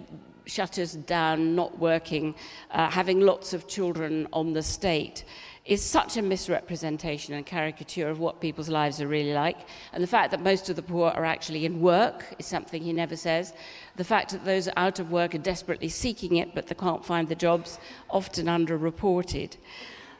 shutters 0.46 0.94
down, 0.94 1.54
not 1.54 1.78
working, 1.78 2.34
uh, 2.72 2.90
having 2.90 3.20
lots 3.20 3.52
of 3.52 3.68
children 3.68 4.26
on 4.32 4.52
the 4.54 4.62
state 4.62 5.24
is 5.66 5.82
such 5.82 6.16
a 6.16 6.22
misrepresentation 6.22 7.34
and 7.34 7.44
caricature 7.44 8.08
of 8.08 8.20
what 8.20 8.40
people's 8.40 8.68
lives 8.68 9.00
are 9.00 9.08
really 9.08 9.32
like. 9.32 9.58
And 9.92 10.02
the 10.02 10.06
fact 10.06 10.30
that 10.30 10.40
most 10.40 10.68
of 10.68 10.76
the 10.76 10.82
poor 10.82 11.10
are 11.10 11.24
actually 11.24 11.66
in 11.66 11.80
work 11.80 12.24
is 12.38 12.46
something 12.46 12.82
he 12.82 12.92
never 12.92 13.16
says. 13.16 13.52
The 13.96 14.04
fact 14.04 14.30
that 14.30 14.44
those 14.44 14.68
out 14.76 15.00
of 15.00 15.10
work 15.10 15.34
are 15.34 15.38
desperately 15.38 15.88
seeking 15.88 16.36
it 16.36 16.54
but 16.54 16.68
they 16.68 16.76
can't 16.76 17.04
find 17.04 17.28
the 17.28 17.34
jobs, 17.34 17.78
often 18.10 18.46
underreported. 18.46 19.56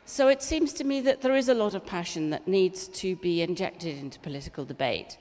So 0.05 0.29
it 0.29 0.43
seems 0.43 0.73
to 0.75 0.85
me 0.85 1.01
that 1.03 1.21
there 1.21 1.37
is 1.37 1.49
a 1.49 1.55
lot 1.55 1.75
of 1.75 1.87
passion 1.87 2.31
that 2.31 2.47
needs 2.49 2.89
to 2.89 3.17
be 3.17 3.43
injected 3.43 3.99
into 3.99 4.19
political 4.21 4.65
debate. 4.65 5.19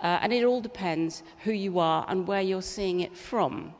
Uh, 0.00 0.18
and 0.20 0.32
it 0.32 0.44
all 0.44 0.60
depends 0.60 1.22
who 1.44 1.52
you 1.52 1.78
are 1.78 2.04
and 2.08 2.26
where 2.26 2.42
you're 2.42 2.62
seeing 2.62 3.00
it 3.00 3.16
from. 3.16 3.74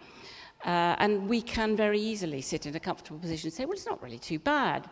Uh, 0.65 0.97
and 0.99 1.29
we 1.29 1.43
can 1.43 1.77
very 1.77 2.01
easily 2.01 2.41
sit 2.41 2.67
in 2.67 2.75
a 2.75 2.81
comfortable 2.81 3.19
position 3.19 3.49
and 3.49 3.55
say, 3.55 3.65
well, 3.65 3.75
it's 3.75 3.87
not 3.87 4.03
really 4.03 4.19
too 4.19 4.39
bad. 4.39 4.89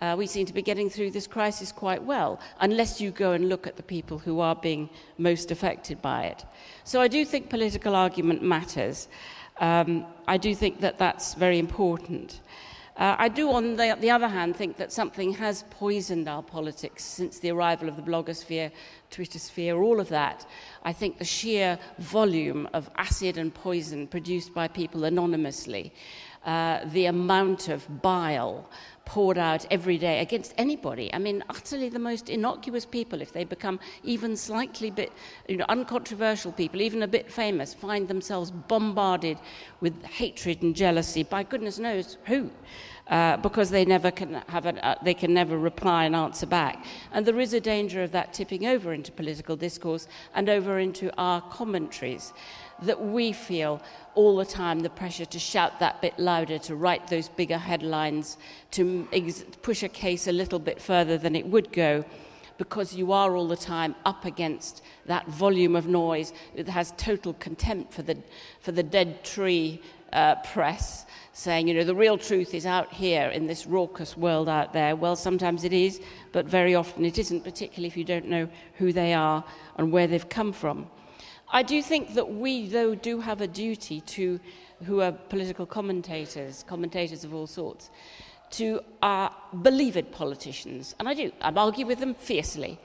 Uh, 0.00 0.14
we 0.16 0.26
seem 0.26 0.46
to 0.46 0.54
be 0.54 0.62
getting 0.62 0.88
through 0.88 1.10
this 1.10 1.26
crisis 1.26 1.72
quite 1.72 2.02
well, 2.02 2.38
unless 2.60 3.00
you 3.00 3.10
go 3.10 3.32
and 3.32 3.48
look 3.48 3.66
at 3.66 3.76
the 3.76 3.82
people 3.82 4.18
who 4.18 4.40
are 4.40 4.54
being 4.54 4.88
most 5.16 5.50
affected 5.50 6.00
by 6.00 6.24
it. 6.24 6.44
So 6.84 7.00
I 7.00 7.08
do 7.08 7.24
think 7.24 7.50
political 7.50 7.96
argument 7.96 8.42
matters. 8.42 9.08
Um, 9.60 10.06
I 10.28 10.36
do 10.36 10.54
think 10.54 10.80
that 10.80 10.98
that's 10.98 11.34
very 11.34 11.58
important. 11.58 12.40
Uh, 12.98 13.14
I 13.16 13.28
do, 13.28 13.52
on 13.52 13.76
the, 13.76 13.96
the, 14.00 14.10
other 14.10 14.26
hand, 14.26 14.56
think 14.56 14.76
that 14.78 14.92
something 14.92 15.32
has 15.34 15.62
poisoned 15.70 16.28
our 16.28 16.42
politics 16.42 17.04
since 17.04 17.38
the 17.38 17.50
arrival 17.50 17.88
of 17.88 17.94
the 17.94 18.02
blogosphere, 18.02 18.72
Twitter 19.08 19.38
sphere, 19.38 19.80
all 19.80 20.00
of 20.00 20.08
that. 20.08 20.44
I 20.82 20.92
think 20.92 21.18
the 21.18 21.24
sheer 21.24 21.78
volume 21.98 22.68
of 22.72 22.90
acid 22.96 23.38
and 23.38 23.54
poison 23.54 24.08
produced 24.08 24.52
by 24.52 24.66
people 24.66 25.04
anonymously, 25.04 25.92
uh, 26.44 26.80
the 26.86 27.06
amount 27.06 27.68
of 27.68 28.02
bile 28.02 28.68
poured 29.08 29.38
out 29.38 29.64
every 29.70 29.96
day 29.96 30.20
against 30.20 30.52
anybody. 30.58 31.12
I 31.14 31.18
mean, 31.18 31.42
utterly 31.48 31.88
the 31.88 31.98
most 31.98 32.28
innocuous 32.28 32.84
people, 32.84 33.22
if 33.22 33.32
they 33.32 33.44
become 33.44 33.80
even 34.04 34.36
slightly 34.36 34.90
bit, 34.90 35.10
you 35.48 35.56
know, 35.56 35.64
uncontroversial 35.70 36.52
people, 36.52 36.82
even 36.82 37.02
a 37.02 37.08
bit 37.08 37.32
famous, 37.32 37.72
find 37.72 38.06
themselves 38.06 38.50
bombarded 38.50 39.38
with 39.80 40.04
hatred 40.04 40.62
and 40.62 40.76
jealousy 40.76 41.22
by 41.22 41.42
goodness 41.42 41.78
knows 41.78 42.18
who. 42.26 42.50
Uh, 43.06 43.38
because 43.38 43.70
they 43.70 43.86
never 43.86 44.10
can 44.10 44.34
have 44.48 44.66
an, 44.66 44.76
uh, 44.80 44.94
they 45.02 45.14
can 45.14 45.32
never 45.32 45.56
reply 45.56 46.04
and 46.04 46.14
answer 46.14 46.44
back. 46.44 46.84
And 47.10 47.24
there 47.24 47.40
is 47.40 47.54
a 47.54 47.60
danger 47.60 48.02
of 48.02 48.12
that 48.12 48.34
tipping 48.34 48.66
over 48.66 48.92
into 48.92 49.10
political 49.10 49.56
discourse 49.56 50.06
and 50.34 50.50
over 50.50 50.78
into 50.78 51.10
our 51.16 51.40
commentaries 51.40 52.34
that 52.82 53.00
we 53.00 53.32
feel 53.32 53.80
all 54.14 54.36
the 54.36 54.44
time 54.44 54.80
the 54.80 54.90
pressure 54.90 55.24
to 55.24 55.38
shout 55.38 55.78
that 55.80 56.00
bit 56.00 56.18
louder, 56.18 56.58
to 56.58 56.74
write 56.74 57.06
those 57.08 57.28
bigger 57.28 57.58
headlines, 57.58 58.36
to 58.70 59.06
ex- 59.12 59.44
push 59.62 59.82
a 59.82 59.88
case 59.88 60.26
a 60.26 60.32
little 60.32 60.58
bit 60.58 60.80
further 60.80 61.18
than 61.18 61.36
it 61.36 61.46
would 61.46 61.72
go, 61.72 62.04
because 62.56 62.94
you 62.94 63.12
are 63.12 63.36
all 63.36 63.46
the 63.46 63.56
time 63.56 63.94
up 64.04 64.24
against 64.24 64.82
that 65.06 65.26
volume 65.28 65.76
of 65.76 65.86
noise 65.86 66.32
that 66.56 66.68
has 66.68 66.92
total 66.96 67.32
contempt 67.34 67.92
for 67.92 68.02
the, 68.02 68.16
for 68.60 68.72
the 68.72 68.82
dead 68.82 69.22
tree 69.22 69.80
uh, 70.12 70.34
press, 70.36 71.06
saying, 71.32 71.68
you 71.68 71.74
know, 71.74 71.84
the 71.84 71.94
real 71.94 72.18
truth 72.18 72.54
is 72.54 72.66
out 72.66 72.92
here 72.92 73.28
in 73.28 73.46
this 73.46 73.66
raucous 73.66 74.16
world 74.16 74.48
out 74.48 74.72
there. 74.72 74.96
Well, 74.96 75.14
sometimes 75.14 75.62
it 75.62 75.72
is, 75.72 76.00
but 76.32 76.46
very 76.46 76.74
often 76.74 77.04
it 77.04 77.18
isn't, 77.18 77.44
particularly 77.44 77.86
if 77.86 77.96
you 77.96 78.04
don't 78.04 78.26
know 78.26 78.48
who 78.78 78.92
they 78.92 79.14
are 79.14 79.44
and 79.76 79.92
where 79.92 80.06
they've 80.06 80.28
come 80.28 80.52
from. 80.52 80.88
I 81.50 81.62
do 81.62 81.82
think 81.82 82.14
that 82.14 82.34
we, 82.34 82.68
though, 82.68 82.94
do 82.94 83.20
have 83.20 83.40
a 83.40 83.46
duty 83.46 84.00
to, 84.02 84.38
who 84.84 85.00
are 85.00 85.12
political 85.12 85.66
commentators, 85.66 86.64
commentators 86.66 87.24
of 87.24 87.34
all 87.34 87.46
sorts, 87.46 87.90
to 88.50 88.80
our 89.02 89.34
believed 89.62 90.10
politicians. 90.12 90.94
And 90.98 91.08
I 91.08 91.14
do. 91.14 91.32
I 91.40 91.50
argue 91.50 91.86
with 91.86 92.00
them 92.00 92.14
fiercely. 92.14 92.78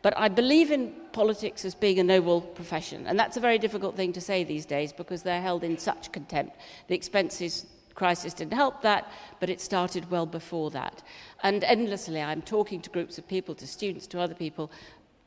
But 0.00 0.16
I 0.16 0.28
believe 0.28 0.70
in 0.70 0.94
politics 1.12 1.64
as 1.64 1.74
being 1.74 1.98
a 1.98 2.04
noble 2.04 2.40
profession. 2.40 3.06
And 3.06 3.18
that's 3.18 3.36
a 3.36 3.40
very 3.40 3.58
difficult 3.58 3.96
thing 3.96 4.12
to 4.12 4.20
say 4.20 4.44
these 4.44 4.64
days 4.64 4.92
because 4.92 5.22
they're 5.22 5.42
held 5.42 5.64
in 5.64 5.76
such 5.76 6.12
contempt. 6.12 6.56
The 6.86 6.94
expenses 6.94 7.66
crisis 7.94 8.32
didn't 8.32 8.52
help 8.52 8.80
that, 8.82 9.10
but 9.40 9.50
it 9.50 9.60
started 9.60 10.08
well 10.08 10.24
before 10.24 10.70
that. 10.70 11.02
And 11.42 11.64
endlessly, 11.64 12.22
I'm 12.22 12.42
talking 12.42 12.80
to 12.82 12.90
groups 12.90 13.18
of 13.18 13.26
people, 13.26 13.56
to 13.56 13.66
students, 13.66 14.06
to 14.08 14.20
other 14.20 14.36
people, 14.36 14.70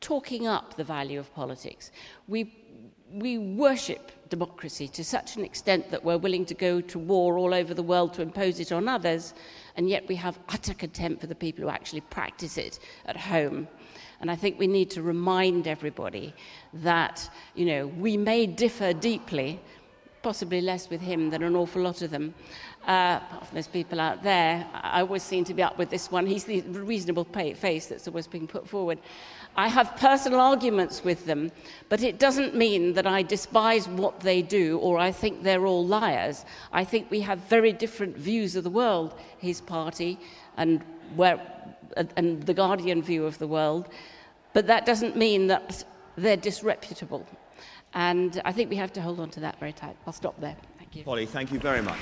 talking 0.00 0.46
up 0.46 0.74
the 0.76 0.84
value 0.84 1.20
of 1.20 1.32
politics. 1.34 1.92
We 2.26 2.44
we 3.12 3.38
worship 3.38 4.12
democracy 4.28 4.88
to 4.88 5.04
such 5.04 5.36
an 5.36 5.44
extent 5.44 5.90
that 5.90 6.02
we're 6.02 6.16
willing 6.16 6.46
to 6.46 6.54
go 6.54 6.80
to 6.80 6.98
war 6.98 7.36
all 7.38 7.52
over 7.52 7.74
the 7.74 7.82
world 7.82 8.14
to 8.14 8.22
impose 8.22 8.60
it 8.60 8.72
on 8.72 8.88
others, 8.88 9.34
and 9.76 9.88
yet 9.88 10.08
we 10.08 10.14
have 10.16 10.38
utter 10.48 10.74
contempt 10.74 11.20
for 11.20 11.26
the 11.26 11.34
people 11.34 11.62
who 11.62 11.68
actually 11.68 12.00
practice 12.00 12.56
it 12.56 12.78
at 13.06 13.16
home. 13.16 13.68
And 14.20 14.30
I 14.30 14.36
think 14.36 14.58
we 14.58 14.66
need 14.66 14.90
to 14.92 15.02
remind 15.02 15.66
everybody 15.66 16.32
that, 16.74 17.28
you 17.54 17.66
know, 17.66 17.88
we 17.88 18.16
may 18.16 18.46
differ 18.46 18.92
deeply, 18.92 19.60
possibly 20.22 20.60
less 20.60 20.88
with 20.88 21.00
him 21.00 21.30
than 21.30 21.42
an 21.42 21.56
awful 21.56 21.82
lot 21.82 22.02
of 22.02 22.10
them. 22.10 22.32
Uh, 22.86 23.18
apart 23.20 23.46
from 23.48 23.56
those 23.56 23.68
people 23.68 24.00
out 24.00 24.22
there, 24.22 24.66
I 24.72 25.00
always 25.00 25.22
seem 25.22 25.44
to 25.44 25.54
be 25.54 25.62
up 25.62 25.76
with 25.76 25.90
this 25.90 26.10
one. 26.10 26.26
He's 26.26 26.44
the 26.44 26.62
reasonable 26.62 27.24
face 27.24 27.86
that's 27.86 28.08
always 28.08 28.26
being 28.26 28.46
put 28.46 28.68
forward. 28.68 28.98
I 29.56 29.68
have 29.68 29.96
personal 29.96 30.40
arguments 30.40 31.04
with 31.04 31.26
them, 31.26 31.52
but 31.88 32.02
it 32.02 32.18
doesn't 32.18 32.54
mean 32.54 32.94
that 32.94 33.06
I 33.06 33.22
despise 33.22 33.86
what 33.86 34.20
they 34.20 34.40
do 34.40 34.78
or 34.78 34.98
I 34.98 35.12
think 35.12 35.42
they're 35.42 35.66
all 35.66 35.86
liars. 35.86 36.44
I 36.72 36.84
think 36.84 37.10
we 37.10 37.20
have 37.20 37.38
very 37.40 37.72
different 37.72 38.16
views 38.16 38.56
of 38.56 38.64
the 38.64 38.70
world, 38.70 39.14
his 39.38 39.60
party 39.60 40.18
and, 40.56 40.82
where, 41.16 41.40
and 42.16 42.42
the 42.44 42.54
Guardian 42.54 43.02
view 43.02 43.26
of 43.26 43.38
the 43.38 43.46
world, 43.46 43.88
but 44.54 44.66
that 44.68 44.86
doesn't 44.86 45.16
mean 45.16 45.48
that 45.48 45.84
they're 46.16 46.36
disreputable. 46.36 47.26
And 47.94 48.40
I 48.44 48.52
think 48.52 48.70
we 48.70 48.76
have 48.76 48.92
to 48.94 49.02
hold 49.02 49.20
on 49.20 49.28
to 49.30 49.40
that 49.40 49.58
very 49.60 49.74
tight. 49.74 49.96
I'll 50.06 50.14
stop 50.14 50.40
there. 50.40 50.56
Thank 50.78 50.96
you. 50.96 51.04
Polly, 51.04 51.26
thank 51.26 51.52
you 51.52 51.58
very 51.58 51.82
much. 51.82 51.98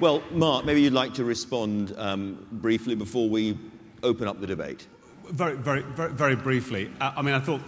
Well, 0.00 0.22
Mark, 0.30 0.64
maybe 0.64 0.80
you'd 0.80 0.94
like 0.94 1.12
to 1.14 1.24
respond 1.24 1.94
um, 1.98 2.46
briefly 2.52 2.94
before 2.94 3.28
we 3.28 3.58
open 4.02 4.26
up 4.26 4.40
the 4.40 4.46
debate. 4.46 4.86
Very, 5.26 5.56
very, 5.56 5.82
very, 5.82 6.10
very 6.10 6.36
briefly. 6.36 6.90
Uh, 7.02 7.12
I 7.18 7.20
mean, 7.20 7.34
I 7.34 7.40
thought 7.40 7.60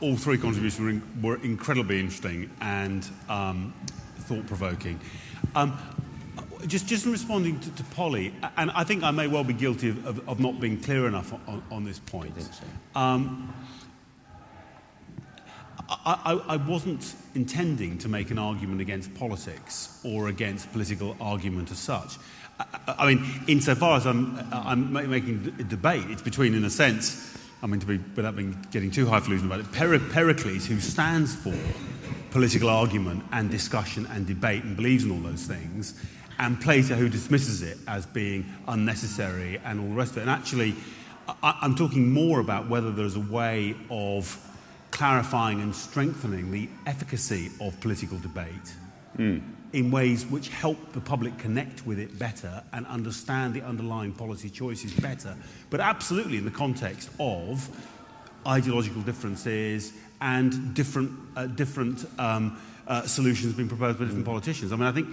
all 0.00 0.16
three 0.16 0.36
contributions 0.36 0.80
were, 0.80 0.88
in, 0.90 1.22
were 1.22 1.36
incredibly 1.44 2.00
interesting 2.00 2.50
and 2.60 3.08
um, 3.28 3.72
thought 4.18 4.48
provoking. 4.48 4.98
Um, 5.54 5.78
just, 6.66 6.88
just 6.88 7.06
in 7.06 7.12
responding 7.12 7.60
to, 7.60 7.70
to, 7.76 7.84
Polly, 7.84 8.34
and 8.56 8.72
I 8.72 8.82
think 8.82 9.04
I 9.04 9.12
may 9.12 9.28
well 9.28 9.44
be 9.44 9.54
guilty 9.54 9.90
of, 9.90 10.04
of, 10.04 10.28
of 10.28 10.40
not 10.40 10.58
being 10.58 10.80
clear 10.80 11.06
enough 11.06 11.32
on, 11.32 11.62
on 11.70 11.84
this 11.84 12.00
point. 12.00 12.34
I, 12.36 12.40
so. 12.40 12.64
I, 15.88 16.40
I, 16.48 16.54
I, 16.54 16.56
wasn't 16.56 17.14
intending 17.34 17.98
to 17.98 18.08
make 18.08 18.30
an 18.30 18.38
argument 18.38 18.80
against 18.80 19.14
politics 19.14 20.00
or 20.04 20.28
against 20.28 20.72
political 20.72 21.16
argument 21.20 21.70
as 21.70 21.78
such. 21.78 22.16
I, 22.58 22.66
I 22.98 23.14
mean, 23.14 23.24
insofar 23.46 23.98
as 23.98 24.06
I'm, 24.06 24.38
I'm 24.52 24.92
making 24.92 25.54
a 25.58 25.64
debate, 25.64 26.06
it's 26.08 26.22
between, 26.22 26.54
in 26.54 26.64
a 26.64 26.70
sense, 26.70 27.36
I 27.62 27.66
mean, 27.66 27.80
to 27.80 27.86
be, 27.86 27.98
without 28.16 28.36
being, 28.36 28.56
getting 28.72 28.90
too 28.90 29.06
highfalutin 29.06 29.46
about 29.46 29.60
it, 29.60 29.70
Pericles, 29.72 30.66
who 30.66 30.80
stands 30.80 31.34
for 31.34 31.54
political 32.30 32.68
argument 32.68 33.24
and 33.32 33.50
discussion 33.50 34.06
and 34.06 34.26
debate 34.26 34.64
and 34.64 34.76
believes 34.76 35.04
in 35.04 35.10
all 35.12 35.20
those 35.20 35.46
things, 35.46 35.94
and 36.38 36.60
Plato, 36.60 36.94
who 36.94 37.08
dismisses 37.08 37.62
it 37.62 37.78
as 37.86 38.06
being 38.06 38.44
unnecessary 38.68 39.58
and 39.64 39.80
all 39.80 39.88
the 39.88 39.94
rest 39.94 40.12
of 40.12 40.18
it. 40.18 40.20
And 40.22 40.30
actually, 40.30 40.74
I, 41.42 41.58
I'm 41.62 41.74
talking 41.74 42.12
more 42.12 42.40
about 42.40 42.68
whether 42.68 42.90
there's 42.90 43.16
a 43.16 43.20
way 43.20 43.74
of 43.88 44.38
clarifying 44.96 45.60
and 45.60 45.74
strengthening 45.74 46.50
the 46.50 46.68
efficacy 46.86 47.50
of 47.60 47.78
political 47.80 48.18
debate. 48.18 48.68
Mm 49.18 49.42
in 49.72 49.90
ways 49.90 50.24
which 50.26 50.48
help 50.48 50.78
the 50.92 51.00
public 51.00 51.36
connect 51.38 51.84
with 51.86 51.98
it 51.98 52.18
better 52.18 52.62
and 52.72 52.86
understand 52.86 53.52
the 53.52 53.60
underlying 53.60 54.10
policy 54.12 54.48
choices 54.48 54.90
better, 54.94 55.36
but 55.68 55.80
absolutely 55.80 56.38
in 56.38 56.46
the 56.46 56.50
context 56.50 57.10
of 57.20 57.68
ideological 58.46 59.02
differences 59.02 59.92
and 60.22 60.74
different, 60.74 61.10
uh, 61.36 61.46
different 61.46 62.06
um, 62.18 62.58
uh, 62.86 63.02
solutions 63.02 63.52
being 63.52 63.68
proposed 63.68 63.98
by 63.98 64.04
different 64.04 64.24
mm. 64.24 64.30
politicians. 64.30 64.72
I 64.72 64.76
mean, 64.76 64.86
I 64.86 64.92
think 64.92 65.08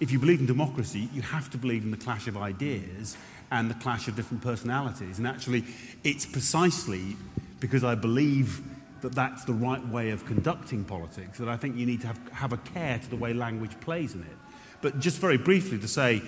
if 0.00 0.10
you 0.10 0.18
believe 0.18 0.40
in 0.40 0.46
democracy, 0.46 1.08
you 1.12 1.22
have 1.22 1.48
to 1.50 1.58
believe 1.58 1.84
in 1.84 1.90
the 1.90 1.96
clash 1.96 2.26
of 2.26 2.36
ideas 2.36 3.16
and 3.50 3.70
the 3.70 3.74
clash 3.74 4.08
of 4.08 4.16
different 4.16 4.42
personalities. 4.42 5.18
And 5.18 5.26
actually, 5.26 5.64
it's 6.02 6.26
precisely 6.26 7.16
because 7.60 7.84
I 7.84 7.94
believe 7.94 8.62
that 9.02 9.14
that's 9.14 9.44
the 9.44 9.52
right 9.52 9.86
way 9.88 10.10
of 10.10 10.24
conducting 10.26 10.84
politics, 10.84 11.38
that 11.38 11.48
I 11.48 11.56
think 11.56 11.76
you 11.76 11.86
need 11.86 12.00
to 12.02 12.08
have, 12.08 12.28
have 12.32 12.52
a 12.52 12.58
care 12.58 12.98
to 12.98 13.10
the 13.10 13.16
way 13.16 13.32
language 13.32 13.78
plays 13.80 14.14
in 14.14 14.22
it. 14.22 14.36
But 14.80 14.98
just 14.98 15.18
very 15.18 15.38
briefly 15.38 15.78
to 15.78 15.88
say, 15.88 16.22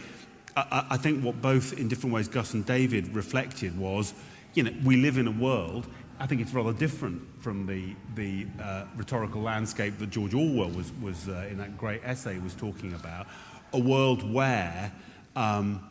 I, 0.57 0.87
I 0.91 0.97
think 0.97 1.25
what 1.25 1.41
both 1.41 1.79
in 1.79 1.89
different 1.89 2.15
ways 2.15 2.29
Gus 2.29 2.55
and 2.55 2.65
David 2.67 3.15
reflected 3.15 3.79
was, 3.79 4.15
you 4.55 4.63
know, 4.63 4.73
we 4.85 4.97
live 4.97 5.19
in 5.19 5.27
a 5.27 5.33
world, 5.33 5.87
I 6.19 6.27
think 6.27 6.41
it's 6.41 6.53
rather 6.53 6.73
different 6.73 7.23
from 7.41 7.67
the, 7.67 7.95
the 8.15 8.47
uh, 8.63 8.85
rhetorical 8.97 9.41
landscape 9.41 9.99
that 9.99 10.11
George 10.11 10.35
Orwell 10.35 10.71
was, 10.71 10.93
was 11.01 11.29
uh, 11.29 11.49
in 11.51 11.59
that 11.59 11.79
great 11.79 12.03
essay 12.05 12.39
was 12.39 12.55
talking 12.55 12.93
about, 12.93 13.27
a 13.73 13.79
world 13.79 14.31
where 14.31 14.93
um, 15.37 15.89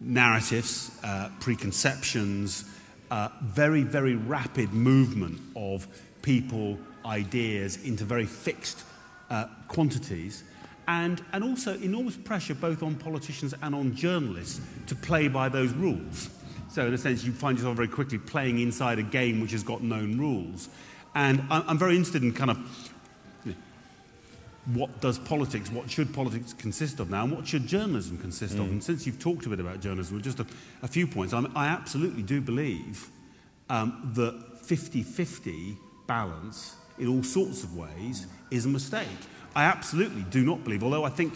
narratives, 0.00 0.90
uh, 1.04 1.28
preconceptions, 1.40 2.64
uh, 3.10 3.28
very, 3.42 3.82
very 3.82 4.14
rapid 4.14 4.72
movement 4.72 5.40
of 5.56 5.86
people, 6.22 6.78
ideas 7.04 7.84
into 7.84 8.04
very 8.04 8.26
fixed 8.26 8.84
uh, 9.30 9.46
quantities. 9.68 10.44
And, 10.86 11.22
and 11.32 11.44
also 11.44 11.74
enormous 11.80 12.16
pressure 12.16 12.54
both 12.54 12.82
on 12.82 12.94
politicians 12.94 13.54
and 13.62 13.74
on 13.74 13.94
journalists 13.94 14.60
to 14.86 14.94
play 14.94 15.28
by 15.28 15.48
those 15.48 15.72
rules. 15.72 16.30
So, 16.70 16.86
in 16.86 16.94
a 16.94 16.98
sense, 16.98 17.24
you 17.24 17.32
find 17.32 17.56
yourself 17.58 17.76
very 17.76 17.88
quickly 17.88 18.18
playing 18.18 18.60
inside 18.60 18.98
a 18.98 19.02
game 19.02 19.40
which 19.40 19.52
has 19.52 19.62
got 19.62 19.82
known 19.82 20.18
rules. 20.18 20.68
And 21.14 21.42
I'm, 21.50 21.64
I'm 21.66 21.78
very 21.78 21.96
interested 21.96 22.22
in 22.22 22.32
kind 22.32 22.50
of 22.50 22.92
what 24.66 25.00
does 25.00 25.18
politics, 25.18 25.70
what 25.70 25.90
should 25.90 26.12
politics 26.12 26.52
consist 26.52 27.00
of 27.00 27.10
now, 27.10 27.24
and 27.24 27.32
what 27.32 27.46
should 27.46 27.66
journalism 27.66 28.18
consist 28.18 28.56
mm. 28.56 28.60
of? 28.60 28.70
And 28.70 28.84
since 28.84 29.06
you've 29.06 29.18
talked 29.18 29.46
a 29.46 29.48
bit 29.48 29.60
about 29.60 29.80
journalism, 29.80 30.20
just 30.20 30.40
a, 30.40 30.46
a 30.82 30.88
few 30.88 31.06
points. 31.06 31.32
I, 31.32 31.40
mean, 31.40 31.52
I 31.54 31.68
absolutely 31.68 32.22
do 32.22 32.40
believe 32.40 33.08
um, 33.70 34.12
that 34.14 34.58
50 34.62 35.02
50 35.02 35.76
balance 36.06 36.76
in 36.98 37.08
all 37.08 37.22
sorts 37.22 37.62
of 37.62 37.76
ways 37.76 38.26
is 38.50 38.66
a 38.66 38.68
mistake. 38.68 39.06
I 39.54 39.64
absolutely 39.64 40.22
do 40.24 40.44
not 40.44 40.64
believe, 40.64 40.82
although 40.82 41.04
I 41.04 41.10
think, 41.10 41.34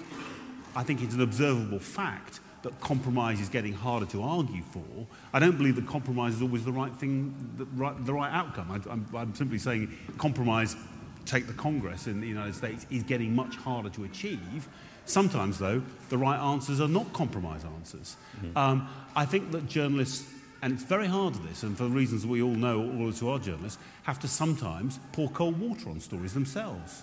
I 0.77 0.83
think 0.83 1.03
it's 1.03 1.15
an 1.15 1.23
observable 1.23 1.79
fact 1.79 2.41
that 2.63 2.79
compromise 2.81 3.41
is 3.41 3.49
getting 3.49 3.73
harder 3.73 4.07
to 4.07 4.23
argue 4.23 4.63
for. 4.63 5.07
I 5.33 5.41
don't 5.41 5.57
believe 5.57 5.77
that 5.77 5.87
compromise 5.87 6.35
is 6.35 6.43
always 6.43 6.65
the 6.65 6.73
right 6.73 6.95
thing, 6.95 7.35
the 7.57 7.65
right, 7.65 8.07
the 8.07 8.13
right 8.13 8.33
outcome. 8.33 8.71
I, 8.71 8.91
I'm, 8.91 9.07
I'm 9.15 9.35
simply 9.35 9.59
saying 9.59 9.97
compromise 10.19 10.77
take 11.25 11.47
the 11.47 11.53
Congress 11.53 12.07
in 12.07 12.21
the 12.21 12.29
United 12.29 12.55
States, 12.55 12.87
is 12.91 13.03
getting 13.03 13.35
much 13.35 13.57
harder 13.57 13.89
to 13.91 14.05
achieve. 14.05 14.69
Sometimes, 15.05 15.59
though, 15.59 15.83
the 16.09 16.19
right 16.19 16.39
answers 16.39 16.81
are 16.81 16.89
not 16.89 17.13
compromise 17.13 17.65
answers. 17.65 18.17
Mm-hmm. 18.37 18.57
Um, 18.57 18.89
I 19.17 19.25
think 19.25 19.51
that 19.53 19.67
journalists, 19.67 20.31
and 20.63 20.73
it's 20.73 20.85
very 20.85 21.07
hard 21.07 21.35
at 21.35 21.43
this, 21.43 21.63
and 21.63 21.77
for 21.77 21.87
reasons 21.87 22.27
we 22.27 22.43
all 22.43 22.55
know, 22.55 22.81
all 22.81 23.09
of 23.09 23.15
us 23.15 23.21
who 23.21 23.29
are 23.29 23.39
journalists, 23.39 23.79
have 24.05 24.21
to 24.21 24.29
sometimes 24.29 25.01
pour 25.13 25.29
cold 25.31 25.59
water 25.59 25.91
on 25.91 26.01
stories 26.01 26.35
themselves. 26.35 27.03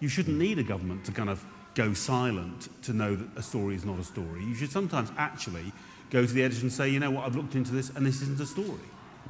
You 0.00 0.08
shouldn't 0.08 0.38
need 0.38 0.58
a 0.58 0.62
government 0.62 1.04
to 1.06 1.12
kind 1.12 1.30
of 1.30 1.44
go 1.74 1.94
silent 1.94 2.68
to 2.82 2.92
know 2.92 3.16
that 3.16 3.28
a 3.36 3.42
story 3.42 3.74
is 3.74 3.84
not 3.84 3.98
a 3.98 4.04
story. 4.04 4.44
You 4.44 4.54
should 4.54 4.70
sometimes 4.70 5.10
actually 5.16 5.72
go 6.10 6.26
to 6.26 6.32
the 6.32 6.42
editor 6.44 6.62
and 6.62 6.72
say, 6.72 6.90
you 6.90 7.00
know 7.00 7.10
what, 7.10 7.24
I've 7.24 7.36
looked 7.36 7.54
into 7.54 7.72
this 7.72 7.90
and 7.90 8.04
this 8.04 8.20
isn't 8.22 8.40
a 8.40 8.46
story. 8.46 8.66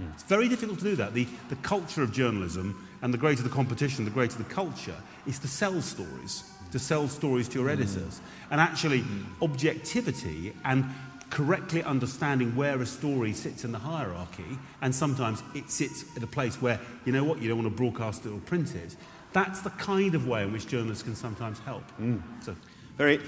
Mm. 0.00 0.12
It's 0.14 0.24
very 0.24 0.48
difficult 0.48 0.78
to 0.80 0.84
do 0.84 0.96
that. 0.96 1.14
The, 1.14 1.26
the 1.48 1.56
culture 1.56 2.02
of 2.02 2.12
journalism 2.12 2.88
and 3.02 3.12
the 3.12 3.18
greater 3.18 3.42
the 3.42 3.48
competition, 3.48 4.04
the 4.04 4.10
greater 4.10 4.38
the 4.38 4.44
culture, 4.44 4.96
is 5.26 5.38
to 5.40 5.48
sell 5.48 5.82
stories, 5.82 6.44
to 6.70 6.78
sell 6.78 7.08
stories 7.08 7.48
to 7.48 7.58
your 7.58 7.68
mm. 7.68 7.72
editors. 7.72 8.20
And 8.50 8.60
actually, 8.60 9.00
mm. 9.00 9.24
objectivity 9.42 10.54
and 10.64 10.84
correctly 11.30 11.82
understanding 11.82 12.54
where 12.54 12.80
a 12.80 12.86
story 12.86 13.32
sits 13.32 13.64
in 13.64 13.72
the 13.72 13.78
hierarchy, 13.78 14.58
and 14.82 14.94
sometimes 14.94 15.42
it 15.54 15.70
sits 15.70 16.04
at 16.16 16.22
a 16.22 16.26
place 16.26 16.60
where, 16.60 16.78
you 17.04 17.12
know 17.12 17.24
what, 17.24 17.40
you 17.40 17.48
don't 17.48 17.58
want 17.58 17.70
to 17.70 17.76
broadcast 17.76 18.26
it 18.26 18.30
or 18.30 18.38
print 18.40 18.74
it. 18.74 18.96
That's 19.32 19.62
the 19.62 19.70
kind 19.70 20.14
of 20.14 20.28
way 20.28 20.42
in 20.42 20.52
which 20.52 20.66
journalists 20.66 21.02
can 21.02 21.16
sometimes 21.16 21.58
help. 21.60 21.84
Mm. 22.00 22.22
So. 22.42 22.54
Very, 22.98 23.18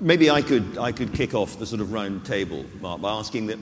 maybe 0.00 0.28
I 0.30 0.42
could, 0.42 0.76
I 0.76 0.90
could 0.90 1.14
kick 1.14 1.32
off 1.32 1.58
the 1.58 1.66
sort 1.66 1.80
of 1.80 1.92
round 1.92 2.24
table, 2.26 2.64
Mark, 2.80 3.00
by 3.00 3.12
asking 3.12 3.46
that 3.46 3.58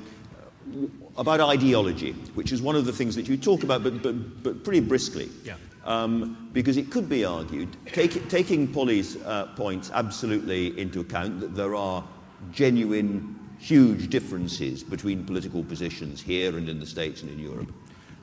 about 1.19 1.41
ideology, 1.41 2.13
which 2.35 2.53
is 2.53 2.63
one 2.63 2.77
of 2.77 2.87
the 2.87 2.93
things 2.93 3.17
that 3.17 3.29
you 3.29 3.37
talk 3.37 3.65
about, 3.65 3.83
but, 3.83 4.03
but, 4.03 4.43
but 4.43 4.65
pretty 4.65 4.81
briskly. 4.81 5.29
Yeah. 5.45 5.57
Um, 5.85 6.51
because 6.53 6.77
it 6.77 6.91
could 6.91 7.09
be 7.09 7.25
argued, 7.25 7.77
take, 7.87 8.29
taking 8.29 8.69
Polly's 8.69 9.17
uh, 9.17 9.47
points 9.57 9.91
absolutely 9.93 10.79
into 10.79 11.01
account, 11.01 11.41
that 11.41 11.55
there 11.55 11.75
are 11.75 12.05
genuine, 12.53 13.39
huge 13.59 14.09
differences 14.11 14.85
between 14.85 15.25
political 15.25 15.65
positions 15.65 16.21
here 16.21 16.57
and 16.57 16.69
in 16.69 16.79
the 16.79 16.87
States 16.87 17.23
and 17.23 17.31
in 17.31 17.39
Europe. 17.39 17.73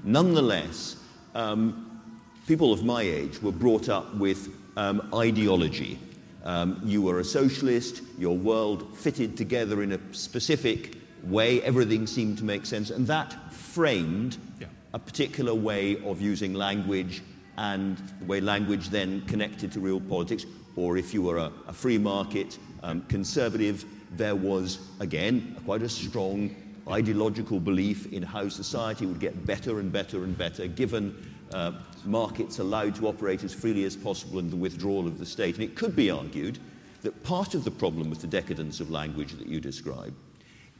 Nonetheless, 0.03 0.97
um, 1.33 2.01
people 2.47 2.71
of 2.71 2.83
my 2.83 3.01
age 3.01 3.41
were 3.41 3.51
brought 3.51 3.89
up 3.89 4.13
with 4.15 4.49
um, 4.77 5.09
ideology. 5.13 5.99
Um, 6.43 6.79
you 6.85 7.01
were 7.01 7.19
a 7.19 7.25
socialist, 7.25 8.03
your 8.19 8.37
world 8.37 8.95
fitted 8.95 9.35
together 9.35 9.81
in 9.81 9.93
a 9.93 10.13
specific 10.13 10.95
way, 11.25 11.61
everything 11.63 12.07
seemed 12.07 12.37
to 12.37 12.43
make 12.43 12.65
sense, 12.65 12.89
and 12.89 13.07
that 13.07 13.53
framed 13.53 14.37
yeah. 14.59 14.67
a 14.93 14.99
particular 14.99 15.53
way 15.53 16.03
of 16.03 16.21
using 16.21 16.53
language 16.53 17.21
and 17.57 17.97
the 18.19 18.25
way 18.25 18.41
language 18.41 18.89
then 18.89 19.21
connected 19.21 19.71
to 19.71 19.79
real 19.79 19.99
politics. 19.99 20.45
Or 20.75 20.97
if 20.97 21.13
you 21.13 21.21
were 21.21 21.37
a, 21.37 21.51
a 21.67 21.73
free 21.73 21.97
market 21.97 22.57
um, 22.83 23.01
conservative, 23.03 23.85
there 24.11 24.35
was, 24.35 24.79
again, 24.99 25.55
quite 25.65 25.81
a 25.81 25.89
strong 25.89 26.55
ideological 26.87 27.59
belief 27.59 28.11
in 28.13 28.21
how 28.21 28.47
society 28.47 29.05
would 29.05 29.19
get 29.19 29.45
better 29.45 29.79
and 29.79 29.91
better 29.91 30.23
and 30.23 30.37
better 30.37 30.67
given 30.67 31.15
uh, 31.53 31.71
markets 32.03 32.59
allowed 32.59 32.95
to 32.95 33.07
operate 33.07 33.43
as 33.43 33.53
freely 33.53 33.85
as 33.85 33.95
possible 33.95 34.39
and 34.39 34.51
the 34.51 34.55
withdrawal 34.55 35.07
of 35.07 35.17
the 35.17 35.25
state. 35.25 35.55
And 35.55 35.63
it 35.63 35.75
could 35.75 35.95
be 35.95 36.11
argued 36.11 36.59
that 37.01 37.23
part 37.23 37.55
of 37.55 37.63
the 37.63 37.71
problem 37.71 38.09
with 38.09 38.21
the 38.21 38.27
decadence 38.27 38.79
of 38.79 38.91
language 38.91 39.33
that 39.33 39.47
you 39.47 39.59
describe 39.59 40.13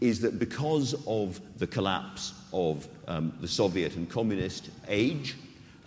is 0.01 0.19
that 0.21 0.39
because 0.39 0.95
of 1.07 1.39
the 1.57 1.67
collapse 1.67 2.33
of 2.51 2.87
um, 3.07 3.33
the 3.41 3.47
Soviet 3.47 3.95
and 3.95 4.09
communist 4.09 4.69
age 4.87 5.35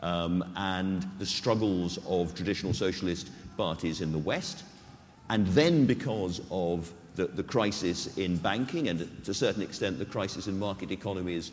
um, 0.00 0.44
and 0.56 1.06
the 1.18 1.26
struggles 1.26 1.98
of 2.06 2.34
traditional 2.34 2.72
socialist 2.72 3.30
parties 3.56 4.00
in 4.00 4.12
the 4.12 4.18
West, 4.18 4.64
and 5.30 5.46
then 5.48 5.84
because 5.84 6.40
of 6.50 6.92
the, 7.16 7.26
the 7.26 7.42
crisis 7.42 8.16
in 8.16 8.36
banking 8.36 8.88
and 8.88 9.24
to 9.24 9.30
a 9.32 9.34
certain 9.34 9.62
extent 9.62 9.98
the 9.98 10.04
crisis 10.04 10.46
in 10.46 10.58
market 10.58 10.90
economies 10.90 11.52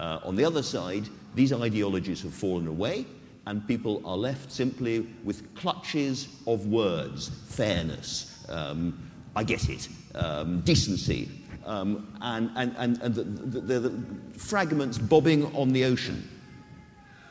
uh, 0.00 0.20
on 0.24 0.36
the 0.36 0.44
other 0.44 0.62
side, 0.62 1.08
these 1.34 1.52
ideologies 1.52 2.22
have 2.22 2.34
fallen 2.34 2.66
away 2.66 3.06
and 3.46 3.66
people 3.68 4.02
are 4.04 4.16
left 4.16 4.50
simply 4.50 5.06
with 5.24 5.54
clutches 5.54 6.28
of 6.46 6.66
words 6.66 7.28
fairness, 7.46 8.44
um, 8.48 8.98
I 9.36 9.44
get 9.44 9.68
it, 9.68 9.88
um, 10.14 10.60
decency, 10.62 11.28
um, 11.66 12.16
and, 12.22 12.50
and, 12.56 12.74
and, 12.78 13.02
and 13.02 13.14
the, 13.14 13.24
the, 13.60 13.80
the, 13.80 14.38
fragments 14.38 14.98
bobbing 14.98 15.54
on 15.54 15.72
the 15.72 15.84
ocean. 15.84 16.28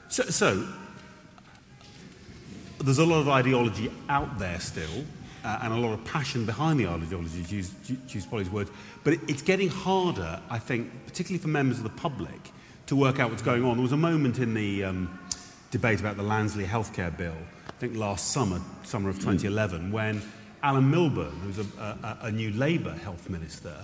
So, 0.09 0.23
so, 0.23 0.67
there's 2.79 2.99
a 2.99 3.05
lot 3.05 3.19
of 3.21 3.29
ideology 3.29 3.89
out 4.09 4.37
there 4.37 4.59
still, 4.59 5.05
uh, 5.43 5.59
and 5.63 5.73
a 5.73 5.77
lot 5.77 5.93
of 5.93 6.03
passion 6.05 6.45
behind 6.45 6.79
the 6.79 6.87
ideology, 6.87 7.43
to 7.43 7.55
use, 7.55 7.73
to 7.87 7.97
use 8.09 8.25
Polly's 8.25 8.49
words. 8.49 8.69
But 9.03 9.13
it, 9.13 9.21
it's 9.27 9.41
getting 9.41 9.69
harder, 9.69 10.39
I 10.49 10.59
think, 10.59 10.91
particularly 11.05 11.41
for 11.41 11.47
members 11.47 11.77
of 11.77 11.83
the 11.83 11.89
public, 11.89 12.51
to 12.87 12.95
work 12.95 13.19
out 13.19 13.31
what's 13.31 13.41
going 13.41 13.63
on. 13.63 13.77
There 13.77 13.81
was 13.81 13.93
a 13.93 13.97
moment 13.97 14.37
in 14.39 14.53
the 14.53 14.83
um, 14.83 15.19
debate 15.71 15.99
about 15.99 16.17
the 16.17 16.23
Lansley 16.23 16.65
healthcare 16.65 17.15
bill, 17.15 17.35
I 17.67 17.71
think 17.79 17.95
last 17.95 18.31
summer, 18.31 18.61
summer 18.83 19.09
of 19.09 19.15
2011, 19.15 19.91
when 19.91 20.21
Alan 20.61 20.89
Milburn, 20.89 21.31
who's 21.43 21.59
a, 21.59 21.65
a, 21.79 22.17
a 22.27 22.31
new 22.31 22.51
Labour 22.51 22.93
health 22.93 23.29
minister, 23.29 23.75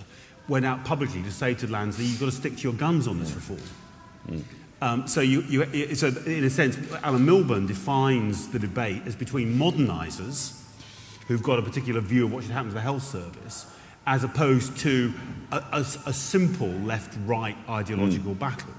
went 0.48 0.66
out 0.66 0.84
publicly 0.84 1.22
to 1.22 1.30
say 1.30 1.54
to 1.54 1.66
Lansley, 1.66 2.00
you've 2.00 2.20
got 2.20 2.26
to 2.26 2.32
stick 2.32 2.56
to 2.56 2.62
your 2.62 2.72
guns 2.72 3.06
on 3.06 3.18
this 3.18 3.32
reform. 3.32 3.60
Mm. 4.28 4.42
Um, 4.80 5.06
so, 5.06 5.20
you, 5.20 5.42
you, 5.42 5.94
so, 5.94 6.08
in 6.26 6.42
a 6.42 6.50
sense, 6.50 6.76
Alan 7.04 7.24
Milburn 7.24 7.66
defines 7.66 8.48
the 8.48 8.58
debate 8.58 9.02
as 9.06 9.14
between 9.14 9.56
modernisers, 9.56 10.60
who've 11.28 11.42
got 11.42 11.60
a 11.60 11.62
particular 11.62 12.00
view 12.00 12.24
of 12.24 12.32
what 12.32 12.42
should 12.42 12.52
happen 12.52 12.68
to 12.68 12.74
the 12.74 12.80
health 12.80 13.04
service, 13.04 13.66
as 14.06 14.24
opposed 14.24 14.76
to 14.78 15.12
a, 15.52 15.56
a, 15.72 15.80
a 16.06 16.12
simple 16.12 16.68
left 16.68 17.16
right 17.26 17.56
ideological 17.68 18.34
mm. 18.34 18.38
battle. 18.40 18.72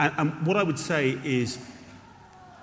And, 0.00 0.12
and 0.18 0.46
what 0.46 0.56
I 0.56 0.64
would 0.64 0.78
say 0.78 1.18
is 1.24 1.58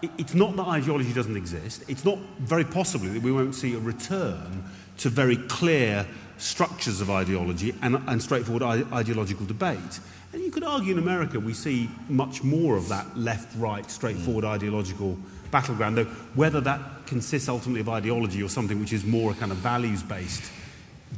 it, 0.02 0.12
it's 0.18 0.34
not 0.34 0.58
that 0.58 0.68
ideology 0.68 1.14
doesn't 1.14 1.38
exist, 1.38 1.86
it's 1.88 2.04
not 2.04 2.18
very 2.40 2.66
possibly 2.66 3.10
that 3.10 3.22
we 3.22 3.32
won't 3.32 3.56
see 3.56 3.74
a 3.76 3.80
return 3.80 4.66
to 4.98 5.10
very 5.10 5.38
clear 5.38 6.06
structures 6.38 7.02
of 7.02 7.10
ideology 7.10 7.74
and, 7.82 8.02
and 8.08 8.22
straightforward 8.22 8.64
ideological 8.92 9.46
debate. 9.46 10.00
And 10.34 10.44
you 10.44 10.52
could 10.52 10.64
argue 10.64 10.92
in 10.92 11.00
America 11.00 11.40
we 11.40 11.54
see 11.54 11.90
much 12.10 12.44
more 12.44 12.76
of 12.76 12.90
that 12.90 13.18
left 13.18 13.56
right, 13.58 13.90
straightforward 13.90 14.44
mm. 14.44 14.50
ideological 14.50 15.18
battleground, 15.52 15.98
though 15.98 16.06
whether 16.34 16.60
that 16.62 16.80
consists 17.06 17.48
ultimately 17.48 17.82
of 17.82 17.90
ideology 17.90 18.44
or 18.44 18.50
something 18.50 18.80
which 18.80 18.92
is 18.92 19.06
more 19.06 19.32
a 19.32 19.36
kind 19.36 19.52
of 19.52 19.58
values 19.60 20.04
based 20.04 20.52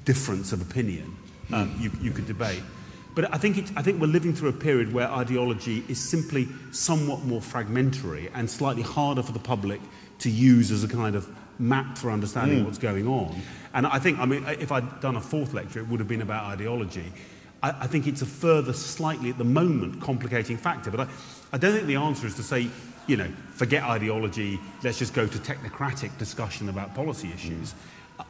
difference 0.05 0.51
of 0.51 0.61
opinion, 0.61 1.15
um, 1.51 1.76
you, 1.80 1.91
you 2.01 2.11
could 2.11 2.28
debate. 2.28 2.61
But 3.15 3.34
I 3.34 3.39
think, 3.39 3.57
it, 3.57 3.72
I 3.76 3.82
think 3.82 3.99
we're 3.99 4.05
living 4.05 4.36
through 4.36 4.49
a 4.49 4.53
period 4.53 4.93
where 4.93 5.09
ideology 5.09 5.84
is 5.88 5.97
simply 5.99 6.47
somewhat 6.72 7.24
more 7.24 7.41
fragmentary 7.41 8.30
and 8.36 8.47
slightly 8.47 8.84
harder 8.84 9.24
for 9.24 9.32
the 9.32 9.39
public 9.39 9.82
to 10.20 10.30
use 10.30 10.70
as 10.70 10.84
a 10.84 10.88
kind 10.88 11.15
of 11.15 11.28
map 11.59 11.97
for 11.97 12.11
understanding 12.11 12.59
mm. 12.59 12.65
what's 12.65 12.78
going 12.78 13.07
on. 13.07 13.41
And 13.78 13.86
I 13.86 13.99
think, 13.99 14.17
I 14.17 14.25
mean, 14.25 14.43
if 14.47 14.71
I'd 14.71 15.01
done 15.01 15.17
a 15.17 15.21
fourth 15.21 15.53
lecture, 15.53 15.80
it 15.80 15.88
would 15.88 15.99
have 15.99 16.09
been 16.09 16.23
about 16.23 16.45
ideology. 16.45 17.13
I, 17.61 17.69
I 17.69 17.88
think 17.88 18.07
it's 18.07 18.23
a 18.23 18.25
further, 18.25 18.73
slightly 18.73 19.30
at 19.30 19.38
the 19.38 19.43
moment, 19.43 20.01
complicating 20.01 20.57
factor. 20.57 20.89
But 20.89 21.01
I, 21.01 21.07
I 21.53 21.57
don't 21.59 21.73
think 21.73 21.86
the 21.86 21.95
answer 21.95 22.25
is 22.25 22.34
to 22.38 22.43
say, 22.43 22.69
you 23.05 23.17
know, 23.17 23.32
forget 23.51 23.84
ideology, 23.84 24.59
let's 24.84 24.97
just 24.97 25.13
go 25.13 25.28
to 25.28 25.38
technocratic 25.38 26.17
discussion 26.17 26.69
about 26.69 26.95
policy 26.95 27.32
issues. 27.32 27.75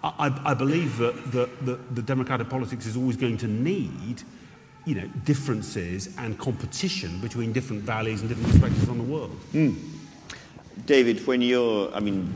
I, 0.04 0.12
I, 0.20 0.52
I 0.52 0.54
believe 0.54 0.98
that 0.98 1.32
the, 1.32 1.50
the, 1.62 1.80
the 1.94 2.02
democratic 2.02 2.50
politics 2.50 2.86
is 2.86 2.98
always 2.98 3.16
going 3.16 3.38
to 3.38 3.48
need 3.48 4.24
you 4.84 4.96
know, 4.96 5.08
differences 5.24 6.14
and 6.18 6.38
competition 6.38 7.22
between 7.22 7.54
different 7.54 7.84
values 7.84 8.20
and 8.20 8.28
different 8.28 8.52
perspectives 8.52 8.90
on 8.90 8.98
the 8.98 9.04
world. 9.06 9.40
Mm. 9.54 9.78
David, 10.86 11.26
when 11.26 11.42
you're, 11.42 11.94
I 11.94 12.02
mean, 12.02 12.34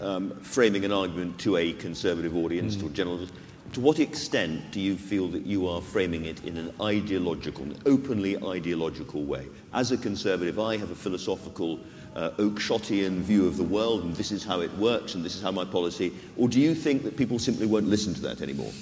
um, 0.00 0.30
framing 0.40 0.84
an 0.84 0.92
argument 0.92 1.38
to 1.40 1.56
a 1.56 1.72
conservative 1.74 2.36
audience, 2.36 2.76
mm. 2.76 2.80
to 2.80 2.86
a 2.86 2.90
general 2.90 3.26
to 3.72 3.80
what 3.80 3.98
extent 3.98 4.70
do 4.70 4.80
you 4.80 4.96
feel 4.96 5.28
that 5.28 5.44
you 5.44 5.68
are 5.68 5.82
framing 5.82 6.24
it 6.24 6.42
in 6.44 6.56
an 6.56 6.72
ideological, 6.80 7.64
an 7.64 7.78
openly 7.84 8.42
ideological 8.42 9.24
way? 9.24 9.46
As 9.74 9.92
a 9.92 9.98
conservative, 9.98 10.58
I 10.58 10.76
have 10.76 10.90
a 10.90 10.94
philosophical, 10.94 11.80
uh, 12.14 12.30
Oakeshottian 12.38 13.18
view 13.18 13.46
of 13.46 13.56
the 13.56 13.64
world, 13.64 14.04
and 14.04 14.14
this 14.16 14.32
is 14.32 14.44
how 14.44 14.60
it 14.60 14.72
works, 14.78 15.14
and 15.14 15.24
this 15.24 15.36
is 15.36 15.42
how 15.42 15.50
my 15.50 15.64
policy. 15.64 16.12
Or 16.36 16.48
do 16.48 16.60
you 16.60 16.74
think 16.74 17.02
that 17.02 17.16
people 17.16 17.38
simply 17.38 17.66
won't 17.66 17.86
listen 17.86 18.14
to 18.14 18.20
that 18.22 18.40
anymore? 18.40 18.72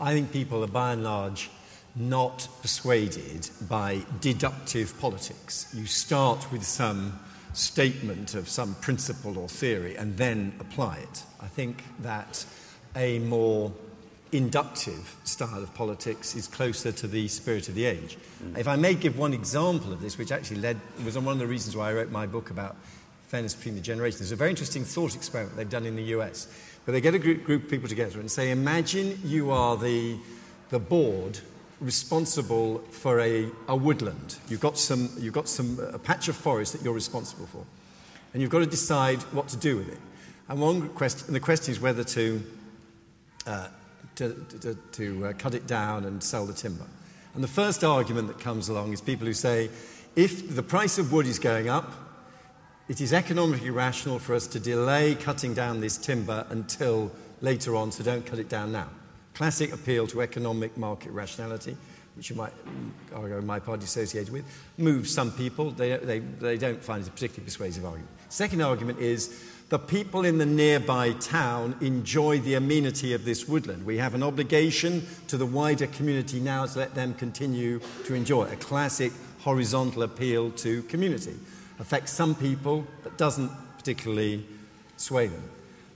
I 0.00 0.14
think 0.14 0.32
people 0.32 0.64
are 0.64 0.68
by 0.68 0.92
and 0.92 1.04
large 1.04 1.50
not 1.96 2.48
persuaded 2.62 3.50
by 3.68 4.02
deductive 4.20 4.98
politics. 5.00 5.74
You 5.76 5.86
start 5.86 6.50
with 6.52 6.64
some 6.64 7.18
statement 7.58 8.34
of 8.34 8.48
some 8.48 8.74
principle 8.76 9.38
or 9.38 9.48
theory 9.48 9.96
and 9.96 10.16
then 10.16 10.52
apply 10.60 10.98
it. 10.98 11.24
I 11.40 11.46
think 11.46 11.82
that 12.00 12.44
a 12.94 13.18
more 13.20 13.72
inductive 14.30 15.16
style 15.24 15.62
of 15.62 15.74
politics 15.74 16.36
is 16.36 16.46
closer 16.46 16.92
to 16.92 17.06
the 17.06 17.26
spirit 17.28 17.68
of 17.68 17.74
the 17.74 17.84
age. 17.84 18.18
Mm. 18.44 18.58
If 18.58 18.68
I 18.68 18.76
may 18.76 18.94
give 18.94 19.18
one 19.18 19.32
example 19.32 19.92
of 19.92 20.00
this, 20.00 20.18
which 20.18 20.30
actually 20.30 20.60
led, 20.60 20.78
was 21.04 21.16
one 21.18 21.32
of 21.32 21.38
the 21.38 21.46
reasons 21.46 21.76
why 21.76 21.90
I 21.90 21.94
wrote 21.94 22.10
my 22.10 22.26
book 22.26 22.50
about 22.50 22.76
fairness 23.28 23.54
between 23.54 23.74
the 23.74 23.80
generations. 23.80 24.22
It's 24.22 24.32
a 24.32 24.36
very 24.36 24.50
interesting 24.50 24.84
thought 24.84 25.14
experiment 25.14 25.56
they've 25.56 25.68
done 25.68 25.86
in 25.86 25.96
the 25.96 26.04
US, 26.14 26.46
where 26.84 26.92
they 26.92 27.00
get 27.00 27.14
a 27.14 27.18
group, 27.18 27.44
group 27.44 27.64
of 27.64 27.70
people 27.70 27.88
together 27.88 28.20
and 28.20 28.30
say, 28.30 28.50
imagine 28.50 29.18
you 29.24 29.50
are 29.50 29.76
the, 29.76 30.16
the 30.70 30.78
board 30.78 31.40
responsible 31.80 32.78
for 32.90 33.20
a, 33.20 33.48
a 33.68 33.76
woodland. 33.76 34.36
You've 34.48 34.60
got, 34.60 34.78
some, 34.78 35.10
you've 35.18 35.34
got 35.34 35.48
some, 35.48 35.78
a 35.92 35.98
patch 35.98 36.28
of 36.28 36.36
forest 36.36 36.72
that 36.72 36.82
you're 36.82 36.94
responsible 36.94 37.46
for. 37.46 37.64
And 38.32 38.42
you've 38.42 38.50
got 38.50 38.60
to 38.60 38.66
decide 38.66 39.20
what 39.32 39.48
to 39.48 39.56
do 39.56 39.76
with 39.76 39.88
it. 39.88 39.98
And, 40.48 40.60
one 40.60 40.88
question, 40.90 41.26
and 41.26 41.36
the 41.36 41.40
question 41.40 41.72
is 41.72 41.80
whether 41.80 42.04
to 42.04 42.42
uh, 43.46 43.68
to, 44.18 44.34
to, 44.60 44.74
to 44.92 45.26
uh, 45.26 45.32
cut 45.38 45.54
it 45.54 45.66
down 45.66 46.04
and 46.04 46.22
sell 46.22 46.44
the 46.44 46.52
timber. 46.52 46.86
And 47.34 47.42
the 47.42 47.48
first 47.48 47.84
argument 47.84 48.26
that 48.28 48.40
comes 48.40 48.68
along 48.68 48.92
is 48.92 49.00
people 49.00 49.26
who 49.26 49.32
say 49.32 49.70
if 50.16 50.54
the 50.54 50.62
price 50.62 50.98
of 50.98 51.12
wood 51.12 51.26
is 51.26 51.38
going 51.38 51.68
up, 51.68 51.92
it 52.88 53.00
is 53.00 53.12
economically 53.12 53.70
rational 53.70 54.18
for 54.18 54.34
us 54.34 54.46
to 54.48 54.60
delay 54.60 55.14
cutting 55.14 55.54
down 55.54 55.80
this 55.80 55.96
timber 55.96 56.46
until 56.50 57.12
later 57.40 57.76
on, 57.76 57.92
so 57.92 58.02
don't 58.02 58.26
cut 58.26 58.40
it 58.40 58.48
down 58.48 58.72
now. 58.72 58.88
Classic 59.38 59.72
appeal 59.72 60.08
to 60.08 60.20
economic 60.20 60.76
market 60.76 61.12
rationality, 61.12 61.76
which 62.16 62.28
you 62.28 62.34
might 62.34 62.50
mm, 62.66 62.90
argue 63.14 63.40
my 63.40 63.60
party 63.60 63.84
associated 63.84 64.32
with, 64.32 64.44
moves 64.78 65.14
some 65.14 65.30
people. 65.30 65.70
They, 65.70 65.96
they, 65.96 66.18
they 66.18 66.58
don't 66.58 66.82
find 66.82 67.02
it 67.02 67.06
a 67.06 67.12
particularly 67.12 67.44
persuasive 67.44 67.84
argument. 67.84 68.10
Second 68.30 68.62
argument 68.62 68.98
is 68.98 69.40
the 69.68 69.78
people 69.78 70.24
in 70.24 70.38
the 70.38 70.44
nearby 70.44 71.12
town 71.12 71.76
enjoy 71.80 72.40
the 72.40 72.54
amenity 72.54 73.12
of 73.12 73.24
this 73.24 73.46
woodland. 73.46 73.86
We 73.86 73.98
have 73.98 74.16
an 74.16 74.24
obligation 74.24 75.06
to 75.28 75.36
the 75.36 75.46
wider 75.46 75.86
community 75.86 76.40
now 76.40 76.66
to 76.66 76.76
let 76.80 76.96
them 76.96 77.14
continue 77.14 77.80
to 78.06 78.14
enjoy 78.14 78.46
it. 78.46 78.54
A 78.54 78.56
classic 78.56 79.12
horizontal 79.42 80.02
appeal 80.02 80.50
to 80.50 80.82
community. 80.82 81.36
Affects 81.78 82.10
some 82.10 82.34
people, 82.34 82.84
but 83.04 83.16
doesn't 83.16 83.52
particularly 83.76 84.44
sway 84.96 85.28
them. 85.28 85.48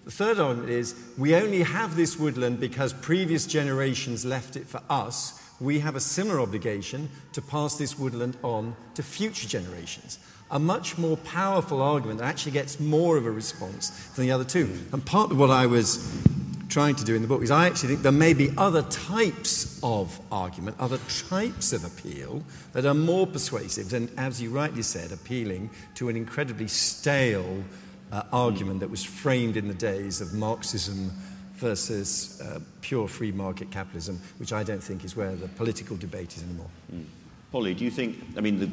The 0.05 0.11
third 0.11 0.41
argument 0.41 0.71
is 0.71 0.95
we 1.17 1.35
only 1.35 1.63
have 1.63 1.97
this 1.97 2.19
woodland 2.19 2.59
because 2.59 2.93
previous 2.93 3.47
generations 3.47 4.25
left 4.25 4.57
it 4.57 4.67
for 4.67 4.81
us. 4.91 5.41
We 5.61 5.79
have 5.81 5.95
a 5.95 6.01
similar 6.01 6.41
obligation 6.41 7.09
to 7.35 7.43
pass 7.43 7.77
this 7.77 7.99
woodland 7.99 8.37
on 8.43 8.75
to 8.95 9.03
future 9.03 9.47
generations 9.47 10.19
a 10.53 10.59
much 10.59 10.99
more 10.99 11.17
powerful 11.17 11.81
argument 11.81 12.21
that 12.21 12.27
actually 12.27 12.53
gets 12.53 12.79
more 12.79 13.17
of 13.17 13.25
a 13.25 13.31
response 13.31 13.89
than 14.15 14.27
the 14.27 14.31
other 14.31 14.45
two. 14.45 14.71
And 14.93 15.05
part 15.05 15.31
of 15.31 15.39
what 15.39 15.51
I 15.51 15.65
was 15.65 16.23
trying 16.69 16.95
to 16.95 17.05
do 17.05 17.15
in 17.15 17.23
the 17.23 17.29
book 17.29 17.43
is 17.43 17.51
I 17.51 17.67
actually 17.67 17.91
think 17.91 18.03
there 18.03 18.13
may 18.13 18.35
be 18.35 18.51
other 18.57 18.83
types 18.83 19.81
of 19.83 20.19
argument, 20.31 20.77
other 20.79 20.99
types 21.29 21.73
of 21.73 21.85
appeal 21.85 22.43
that 22.73 22.85
are 22.85 22.95
more 22.95 23.27
persuasive 23.27 23.91
than, 23.91 24.11
as 24.19 24.41
you 24.41 24.51
rightly 24.51 24.83
said, 24.83 25.11
appealing 25.11 25.71
to 25.95 26.09
an 26.11 26.17
incredibly 26.17 26.69
stale 26.69 27.65
uh, 28.13 28.23
argument 28.33 28.81
that 28.81 28.91
was 28.91 29.03
framed 29.03 29.57
in 29.57 29.67
the 29.67 29.75
days 29.75 30.21
of 30.21 30.35
Marxism 30.35 31.11
versus 31.55 32.41
uh, 32.41 32.61
pure 32.81 33.09
free 33.09 33.33
market 33.33 33.71
capitalism, 33.71 34.21
which 34.39 34.53
I 34.53 34.63
don't 34.63 34.83
think 34.83 35.05
is 35.05 35.17
where 35.17 35.35
the 35.35 35.49
political 35.49 35.97
debate 35.97 36.37
is 36.37 36.43
anymore. 36.43 36.71
Mm. 36.93 37.05
Polly, 37.53 37.75
do 37.75 37.85
you 37.85 37.91
think, 37.91 38.17
I 38.37 38.41
mean, 38.41 38.59
the, 38.59 38.67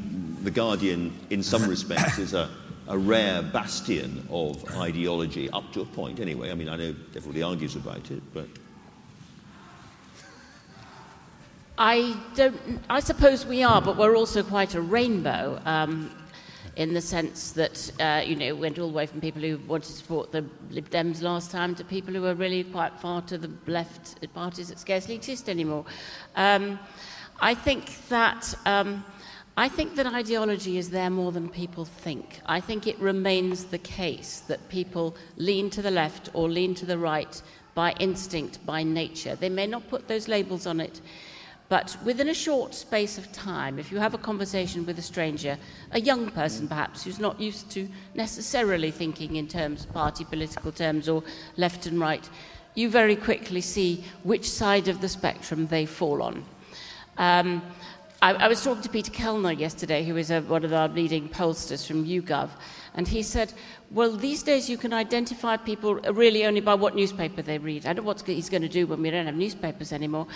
the 0.44 0.52
Guardian, 0.52 1.14
in 1.30 1.44
some 1.44 1.70
respects, 1.70 2.18
is 2.18 2.34
a, 2.34 2.50
a 2.88 2.98
rare 2.98 3.42
bastion 3.42 4.26
of 4.30 4.64
ideology, 4.78 5.50
up 5.52 5.72
to 5.74 5.82
a 5.82 5.86
point 5.86 6.20
anyway. 6.20 6.50
I 6.50 6.56
mean, 6.56 6.70
I 6.70 6.78
know 6.78 6.96
everybody 7.16 7.44
argues 7.44 7.76
about 7.76 8.10
it, 8.10 8.22
but. 8.34 8.48
I 11.78 12.18
don't. 12.36 12.60
I 12.90 13.00
suppose 13.00 13.46
we 13.46 13.64
are, 13.64 13.82
but 13.82 13.96
we're 13.96 14.18
also 14.18 14.44
quite 14.44 14.76
a 14.76 14.82
rainbow, 14.82 15.62
um, 15.64 16.12
in 16.80 16.94
the 16.94 17.02
sense 17.02 17.52
that 17.52 17.92
uh, 18.00 18.24
you 18.26 18.38
know 18.38 18.56
went 18.56 18.80
all 18.80 18.88
the 18.88 18.94
way 18.94 19.06
from 19.06 19.20
people 19.20 19.42
who 19.42 19.58
wanted 19.68 19.86
to 19.86 19.92
support 19.92 20.32
the 20.32 20.46
Lib 20.72 20.90
Dems 20.90 21.22
last 21.22 21.52
time 21.52 21.76
to 21.76 21.84
people 21.84 22.14
who 22.14 22.26
are 22.26 22.34
really 22.34 22.64
quite 22.64 22.98
far 23.00 23.22
to 23.24 23.38
the 23.38 23.52
left 23.68 24.16
parties 24.34 24.70
that 24.70 24.80
scarcely 24.80 25.14
exist 25.14 25.50
anymore. 25.50 25.86
Um, 26.36 26.80
I 27.40 27.54
think 27.54 28.08
that. 28.08 28.56
Um, 28.66 29.06
I 29.58 29.68
think 29.68 29.96
that 29.96 30.08
ideology 30.08 30.78
is 30.78 30.90
there 30.90 31.10
more 31.10 31.34
than 31.34 31.50
people 31.50 31.84
think. 31.84 32.40
I 32.46 32.62
think 32.62 32.88
it 32.88 32.98
remains 32.98 33.66
the 33.66 33.78
case 33.78 34.40
that 34.48 34.70
people 34.70 35.18
lean 35.36 35.70
to 35.72 35.82
the 35.82 35.92
left 35.92 36.30
or 36.32 36.48
lean 36.48 36.76
to 36.76 36.86
the 36.86 36.98
right 36.98 37.42
by 37.76 37.92
instinct, 38.00 38.66
by 38.66 38.84
nature. 38.84 39.36
They 39.36 39.50
may 39.50 39.68
not 39.68 39.90
put 39.90 40.08
those 40.08 40.30
labels 40.30 40.66
on 40.66 40.80
it, 40.80 41.02
but 41.70 41.96
within 42.04 42.30
a 42.30 42.34
short 42.34 42.74
space 42.74 43.20
of 43.20 43.32
time, 43.32 43.78
if 43.78 43.92
you 43.92 44.00
have 44.00 44.16
a 44.16 44.18
conversation 44.18 44.88
with 44.88 44.98
a 44.98 45.04
stranger, 45.04 45.56
a 45.92 46.02
young 46.02 46.32
person 46.32 46.68
perhaps 46.68 47.04
who's 47.04 47.20
not 47.20 47.40
used 47.40 47.70
to 47.72 47.88
necessarily 48.16 48.90
thinking 48.90 49.36
in 49.36 49.48
terms, 49.48 49.86
of 49.86 49.94
party 49.94 50.26
political 50.26 50.72
terms, 50.72 51.08
or 51.08 51.24
left 51.58 51.86
and 51.86 52.00
right, 52.00 52.28
you 52.74 52.90
very 52.90 53.16
quickly 53.16 53.62
see 53.62 54.04
which 54.24 54.50
side 54.50 54.88
of 54.88 55.00
the 55.00 55.10
spectrum 55.10 55.68
they 55.68 55.86
fall 55.86 56.24
on. 56.24 56.44
Um, 57.18 57.62
I, 58.22 58.34
I, 58.34 58.48
was 58.48 58.64
talking 58.64 58.82
to 58.82 58.90
Peter 58.90 59.12
Kellner 59.12 59.52
yesterday, 59.52 60.04
who 60.04 60.18
is 60.18 60.32
a, 60.32 60.42
one 60.42 60.66
of 60.66 60.74
our 60.74 60.88
leading 60.88 61.30
pollsters 61.30 61.86
from 61.86 62.06
YouGov, 62.06 62.50
and 63.00 63.08
he 63.08 63.24
said, 63.24 63.54
Well, 63.92 64.12
these 64.12 64.44
days 64.44 64.70
you 64.70 64.76
can 64.78 64.92
identify 64.92 65.56
people 65.56 65.96
really 65.96 66.46
only 66.46 66.60
by 66.60 66.74
what 66.74 66.98
newspaper 66.98 67.42
they 67.42 67.58
read. 67.58 67.86
I 67.86 67.94
don't 67.94 68.04
know 68.04 68.08
what 68.10 68.20
he's 68.28 68.50
going 68.50 68.62
to 68.62 68.68
do 68.68 68.88
when 68.88 69.02
we 69.02 69.10
don't 69.10 69.26
have 69.26 69.36
newspapers 69.36 69.94
anymore. 69.94 70.28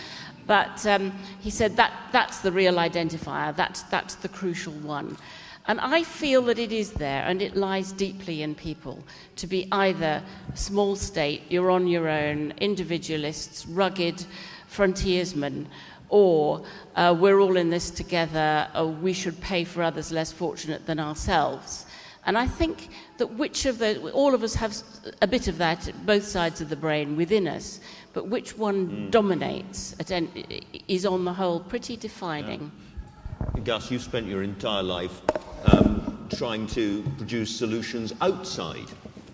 But 0.48 0.86
um, 0.88 1.12
he 1.42 1.50
said 1.50 1.76
that 1.76 1.92
that's 2.14 2.40
the 2.40 2.54
real 2.54 2.76
identifier, 2.76 3.54
that's, 3.54 3.82
that's 3.84 4.16
the 4.16 4.30
crucial 4.30 4.72
one. 4.72 5.18
And 5.66 5.78
I 5.82 6.04
feel 6.04 6.42
that 6.44 6.58
it 6.58 6.72
is 6.72 6.94
there 6.94 7.26
and 7.26 7.42
it 7.42 7.58
lies 7.58 7.92
deeply 7.92 8.44
in 8.44 8.56
people 8.56 9.04
to 9.36 9.46
be 9.46 9.68
either 9.74 10.24
small 10.56 10.96
state, 10.96 11.42
you're 11.50 11.70
on 11.70 11.86
your 11.86 12.08
own, 12.08 12.54
individualists, 12.62 13.66
rugged 13.66 14.26
frontiersmen, 14.68 15.68
or 16.08 16.64
uh, 16.96 17.14
we're 17.20 17.42
all 17.42 17.58
in 17.58 17.70
this 17.70 17.92
together, 17.92 18.70
or 18.74 18.88
we 18.88 19.12
should 19.12 19.42
pay 19.42 19.66
for 19.66 19.84
others 19.84 20.14
less 20.14 20.32
fortunate 20.32 20.86
than 20.86 21.02
ourselves. 21.02 21.88
And 22.26 22.38
I 22.38 22.48
think 22.48 22.90
that 23.18 23.28
which 23.34 23.66
of 23.66 23.82
all 24.14 24.34
of 24.34 24.44
us 24.44 24.56
have 24.56 24.76
a 25.22 25.28
bit 25.28 25.48
of 25.48 25.58
that, 25.58 25.92
both 26.06 26.24
sides 26.24 26.62
of 26.62 26.70
the 26.70 26.76
brain 26.76 27.16
within 27.18 27.48
us, 27.48 27.80
but 28.14 28.28
which 28.28 28.58
one 28.58 28.88
mm. 28.88 29.12
dominates 29.12 29.96
is 30.88 31.06
on 31.06 31.26
the 31.26 31.34
whole 31.34 31.60
pretty 31.60 31.98
defining. 31.98 32.72
Yeah. 33.56 33.62
Gus, 33.62 33.92
you've 33.92 34.02
spent 34.02 34.28
your 34.28 34.44
entire 34.44 34.84
life 34.84 35.22
um, 35.66 36.28
trying 36.36 36.68
to 36.68 37.04
produce 37.18 37.56
solutions 37.56 38.14
outside 38.22 38.88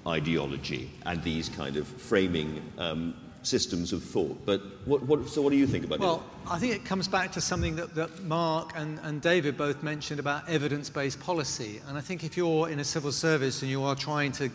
ideology 0.08 0.90
and 1.06 1.22
these 1.24 1.50
kind 1.50 1.78
of 1.78 1.88
framing 1.88 2.62
um, 2.78 3.14
systems 3.44 3.94
of 3.94 4.04
thought. 4.04 4.46
But 4.46 4.62
what, 4.86 5.04
what, 5.04 5.30
so 5.30 5.42
what 5.42 5.52
do 5.52 5.58
you 5.58 5.68
think 5.68 5.86
about 5.86 6.00
well, 6.00 6.16
it? 6.16 6.22
Well, 6.46 6.56
I 6.56 6.60
think 6.60 6.76
it 6.76 6.86
comes 6.86 7.08
back 7.08 7.32
to 7.34 7.42
something 7.42 7.76
that, 7.78 7.96
that 7.96 8.24
Mark 8.24 8.74
and, 8.76 9.00
and 9.04 9.22
David 9.22 9.58
both 9.58 9.82
mentioned 9.84 10.20
about 10.20 10.48
evidence-based 10.50 11.20
policy. 11.20 11.82
And 11.88 11.98
I 11.98 12.02
think 12.02 12.24
if 12.24 12.36
you're 12.36 12.70
in 12.70 12.80
a 12.80 12.84
civil 12.84 13.12
service 13.12 13.62
and 13.62 13.72
you 13.72 13.84
are 13.84 13.96
trying 13.96 14.32
to 14.34 14.50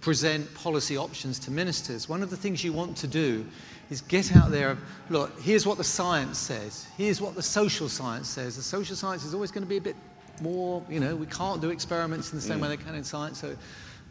present 0.00 0.52
policy 0.54 0.96
options 0.96 1.38
to 1.40 1.50
ministers, 1.50 2.08
one 2.08 2.22
of 2.22 2.30
the 2.30 2.36
things 2.36 2.64
you 2.64 2.72
want 2.72 2.96
to 2.98 3.06
do 3.06 3.44
is 3.90 4.00
get 4.00 4.34
out 4.34 4.50
there, 4.50 4.78
look, 5.10 5.38
here's 5.40 5.66
what 5.66 5.76
the 5.76 5.84
science 5.84 6.38
says, 6.38 6.86
here's 6.96 7.20
what 7.20 7.34
the 7.34 7.42
social 7.42 7.88
science 7.88 8.28
says. 8.28 8.56
The 8.56 8.62
social 8.62 8.96
science 8.96 9.24
is 9.24 9.34
always 9.34 9.50
going 9.50 9.64
to 9.64 9.68
be 9.68 9.76
a 9.76 9.80
bit 9.80 9.96
more, 10.40 10.82
you 10.88 11.00
know, 11.00 11.14
we 11.14 11.26
can't 11.26 11.60
do 11.60 11.70
experiments 11.70 12.32
in 12.32 12.38
the 12.38 12.42
same 12.42 12.58
mm. 12.58 12.62
way 12.62 12.68
they 12.68 12.76
can 12.78 12.94
in 12.94 13.04
science. 13.04 13.38
So 13.38 13.54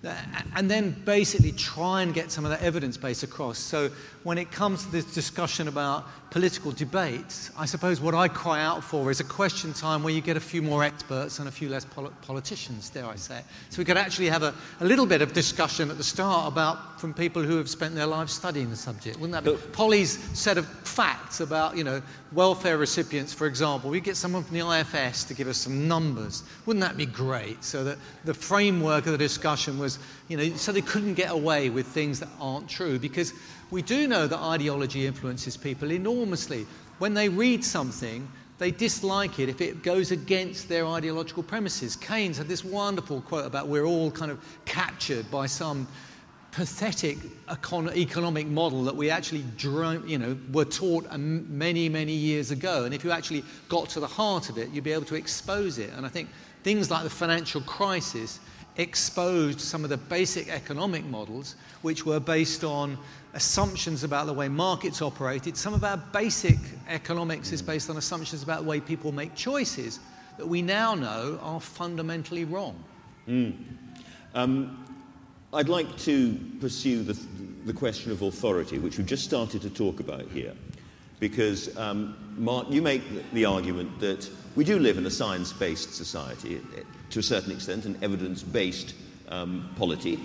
and 0.04 0.72
then 0.72 0.92
basically 1.06 1.52
try 1.52 2.02
and 2.02 2.14
get 2.14 2.32
some 2.32 2.46
of 2.46 2.52
that 2.52 2.62
evidence 2.62 2.96
base 2.96 3.24
across. 3.24 3.58
So 3.58 3.90
when 4.24 4.38
it 4.38 4.52
comes 4.52 4.86
to 4.86 4.92
this 4.92 5.06
discussion 5.14 5.68
about 5.68 6.06
political 6.30 6.72
debates, 6.72 7.52
I 7.58 7.66
suppose 7.66 8.00
what 8.00 8.14
I 8.14 8.28
cry 8.28 8.62
out 8.62 8.84
for 8.84 9.10
is 9.10 9.20
a 9.20 9.24
question 9.24 9.74
time 9.74 10.04
where 10.04 10.14
you 10.14 10.22
get 10.22 10.38
a 10.38 10.42
few 10.42 10.62
more 10.62 10.84
experts 10.84 11.40
and 11.40 11.48
a 11.48 11.52
few 11.52 11.70
less 11.70 11.86
pol- 11.86 12.14
politicians, 12.22 12.90
dare 12.90 13.06
I 13.06 13.16
say. 13.16 13.42
So 13.70 13.80
we 13.80 13.86
could 13.86 13.98
actually 13.98 14.28
have 14.28 14.44
a, 14.44 14.54
a, 14.80 14.86
little 14.86 15.06
bit 15.06 15.22
of 15.22 15.34
discussion 15.34 15.90
at 15.90 15.98
the 15.98 16.04
start 16.04 16.52
about 16.52 17.00
from 17.00 17.14
people 17.14 17.42
who 17.42 17.58
have 17.58 17.70
spent 17.70 17.96
their 17.96 18.06
lives 18.06 18.32
studying 18.32 18.70
the 18.70 18.76
subject. 18.76 19.20
Wouldn't 19.20 19.44
that 19.44 19.50
be? 19.50 19.58
Polly's 19.72 20.20
set 20.38 20.58
of 20.58 20.68
facts 20.68 21.40
about, 21.40 21.76
you 21.76 21.84
know, 21.84 22.02
welfare 22.34 22.78
recipients, 22.78 23.34
for 23.34 23.48
example. 23.48 23.90
We 23.90 24.00
get 24.00 24.18
someone 24.18 24.44
from 24.44 24.58
the 24.58 24.80
IFS 24.80 25.24
to 25.26 25.34
give 25.34 25.48
us 25.48 25.58
some 25.58 25.88
numbers. 25.88 26.44
Wouldn't 26.66 26.82
that 26.82 26.98
be 26.98 27.06
great? 27.06 27.64
So 27.64 27.84
that 27.86 27.98
the 28.26 28.34
framework 28.34 29.06
of 29.06 29.14
the 29.14 29.18
discussion 29.18 29.80
was, 29.80 29.89
you 30.28 30.38
know, 30.38 30.56
so 30.56 30.72
they 30.72 30.82
couldn't 30.82 31.16
get 31.16 31.32
away 31.32 31.70
with 31.70 31.88
things 31.88 32.20
that 32.20 32.30
aren't 32.40 32.70
true 32.70 33.00
because 33.00 33.34
we 33.72 33.82
do 33.82 34.08
know 34.08 34.28
that 34.28 34.38
ideology 34.38 35.08
influences 35.08 35.58
people 35.58 35.92
enormously. 35.92 36.68
When 37.00 37.14
they 37.14 37.30
read 37.30 37.64
something, 37.64 38.28
they 38.60 38.72
dislike 38.72 39.40
it 39.40 39.48
if 39.48 39.62
it 39.62 39.82
goes 39.82 40.12
against 40.12 40.68
their 40.68 40.86
ideological 40.86 41.44
premises. 41.44 41.96
Keynes 41.96 42.38
had 42.38 42.48
this 42.48 42.64
wonderful 42.64 43.22
quote 43.22 43.46
about 43.46 43.70
we're 43.70 43.86
all 43.86 44.12
kind 44.12 44.30
of 44.30 44.40
captured 44.66 45.32
by 45.32 45.46
some 45.46 45.88
pathetic 46.52 47.18
econ- 47.48 47.96
economic 47.96 48.48
model 48.48 48.84
that 48.84 48.96
we 48.96 49.10
actually 49.10 49.44
you 50.08 50.18
know, 50.18 50.38
were 50.52 50.66
taught 50.66 51.06
um, 51.10 51.58
many, 51.58 51.88
many 51.88 52.12
years 52.12 52.52
ago. 52.52 52.86
And 52.86 52.94
if 52.94 53.04
you 53.04 53.12
actually 53.12 53.44
got 53.70 53.90
to 53.90 54.00
the 54.00 54.08
heart 54.08 54.50
of 54.50 54.58
it, 54.58 54.70
you'd 54.72 54.84
be 54.84 54.92
able 54.92 55.06
to 55.06 55.16
expose 55.16 55.78
it. 55.78 55.92
And 55.96 56.06
I 56.06 56.10
think 56.10 56.30
things 56.64 56.90
like 56.90 57.04
the 57.04 57.10
financial 57.10 57.62
crisis 57.62 58.40
exposed 58.78 59.60
some 59.60 59.84
of 59.84 59.90
the 59.90 59.98
basic 59.98 60.48
economic 60.50 61.06
models 61.06 61.56
which 61.82 62.06
were 62.06 62.20
based 62.20 62.64
on 62.64 62.98
assumptions 63.34 64.04
about 64.04 64.26
the 64.26 64.34
way 64.34 64.48
markets 64.48 65.02
operated. 65.02 65.56
Some 65.58 65.74
of 65.74 65.84
our 65.84 65.98
basic 65.98 66.58
economics 66.88 67.52
is 67.52 67.62
based 67.62 67.90
on 67.90 67.98
assumptions 67.98 68.44
about 68.44 68.64
the 68.64 68.70
way 68.70 68.80
people 68.80 69.12
make 69.12 69.36
choices 69.36 70.00
that 70.38 70.48
we 70.48 70.62
now 70.62 70.96
know 70.96 71.40
are 71.42 71.60
fundamentally 71.60 72.46
wrong. 72.46 72.82
Mm. 73.28 73.56
Um, 74.34 74.86
I'd 75.54 75.70
like 75.70 75.98
to 76.00 76.40
pursue 76.62 77.04
the, 77.04 77.18
the 77.66 77.74
question 77.74 78.12
of 78.12 78.22
authority, 78.22 78.80
which 78.80 78.98
we've 78.98 79.08
just 79.08 79.26
started 79.26 79.62
to 79.64 79.70
talk 79.70 80.00
about 80.00 80.30
here. 80.32 80.54
Because, 81.20 81.76
um, 81.78 82.16
Mark, 82.38 82.68
you 82.70 82.82
make 82.82 83.02
the 83.34 83.46
argument 83.46 84.00
that 84.00 84.30
we 84.56 84.64
do 84.64 84.80
live 84.80 84.98
in 84.98 85.06
a 85.06 85.12
science 85.12 85.52
based 85.52 85.94
society, 85.94 86.62
to 87.10 87.20
a 87.20 87.24
certain 87.24 87.52
extent, 87.52 87.86
an 87.86 87.98
evidence 88.02 88.44
based 88.44 88.96
um, 89.30 89.70
polity. 89.76 90.20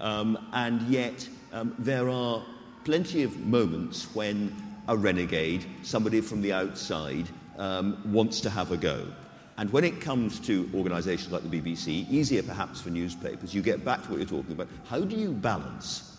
Um, 0.00 0.48
and 0.52 0.82
yet, 0.82 1.28
um, 1.52 1.74
there 1.78 2.08
are 2.08 2.42
plenty 2.84 3.22
of 3.22 3.38
moments 3.40 4.14
when 4.14 4.54
a 4.88 4.96
renegade, 4.96 5.64
somebody 5.82 6.20
from 6.20 6.42
the 6.42 6.52
outside, 6.52 7.28
um, 7.58 8.00
wants 8.12 8.40
to 8.40 8.50
have 8.50 8.72
a 8.72 8.76
go. 8.76 9.06
And 9.56 9.70
when 9.70 9.84
it 9.84 10.00
comes 10.00 10.40
to 10.40 10.68
organisations 10.74 11.32
like 11.32 11.48
the 11.48 11.60
BBC, 11.60 12.10
easier 12.10 12.42
perhaps 12.42 12.80
for 12.80 12.90
newspapers, 12.90 13.54
you 13.54 13.62
get 13.62 13.84
back 13.84 14.02
to 14.02 14.10
what 14.10 14.18
you're 14.18 14.28
talking 14.28 14.52
about. 14.52 14.68
How 14.84 15.00
do 15.00 15.16
you 15.16 15.30
balance 15.32 16.13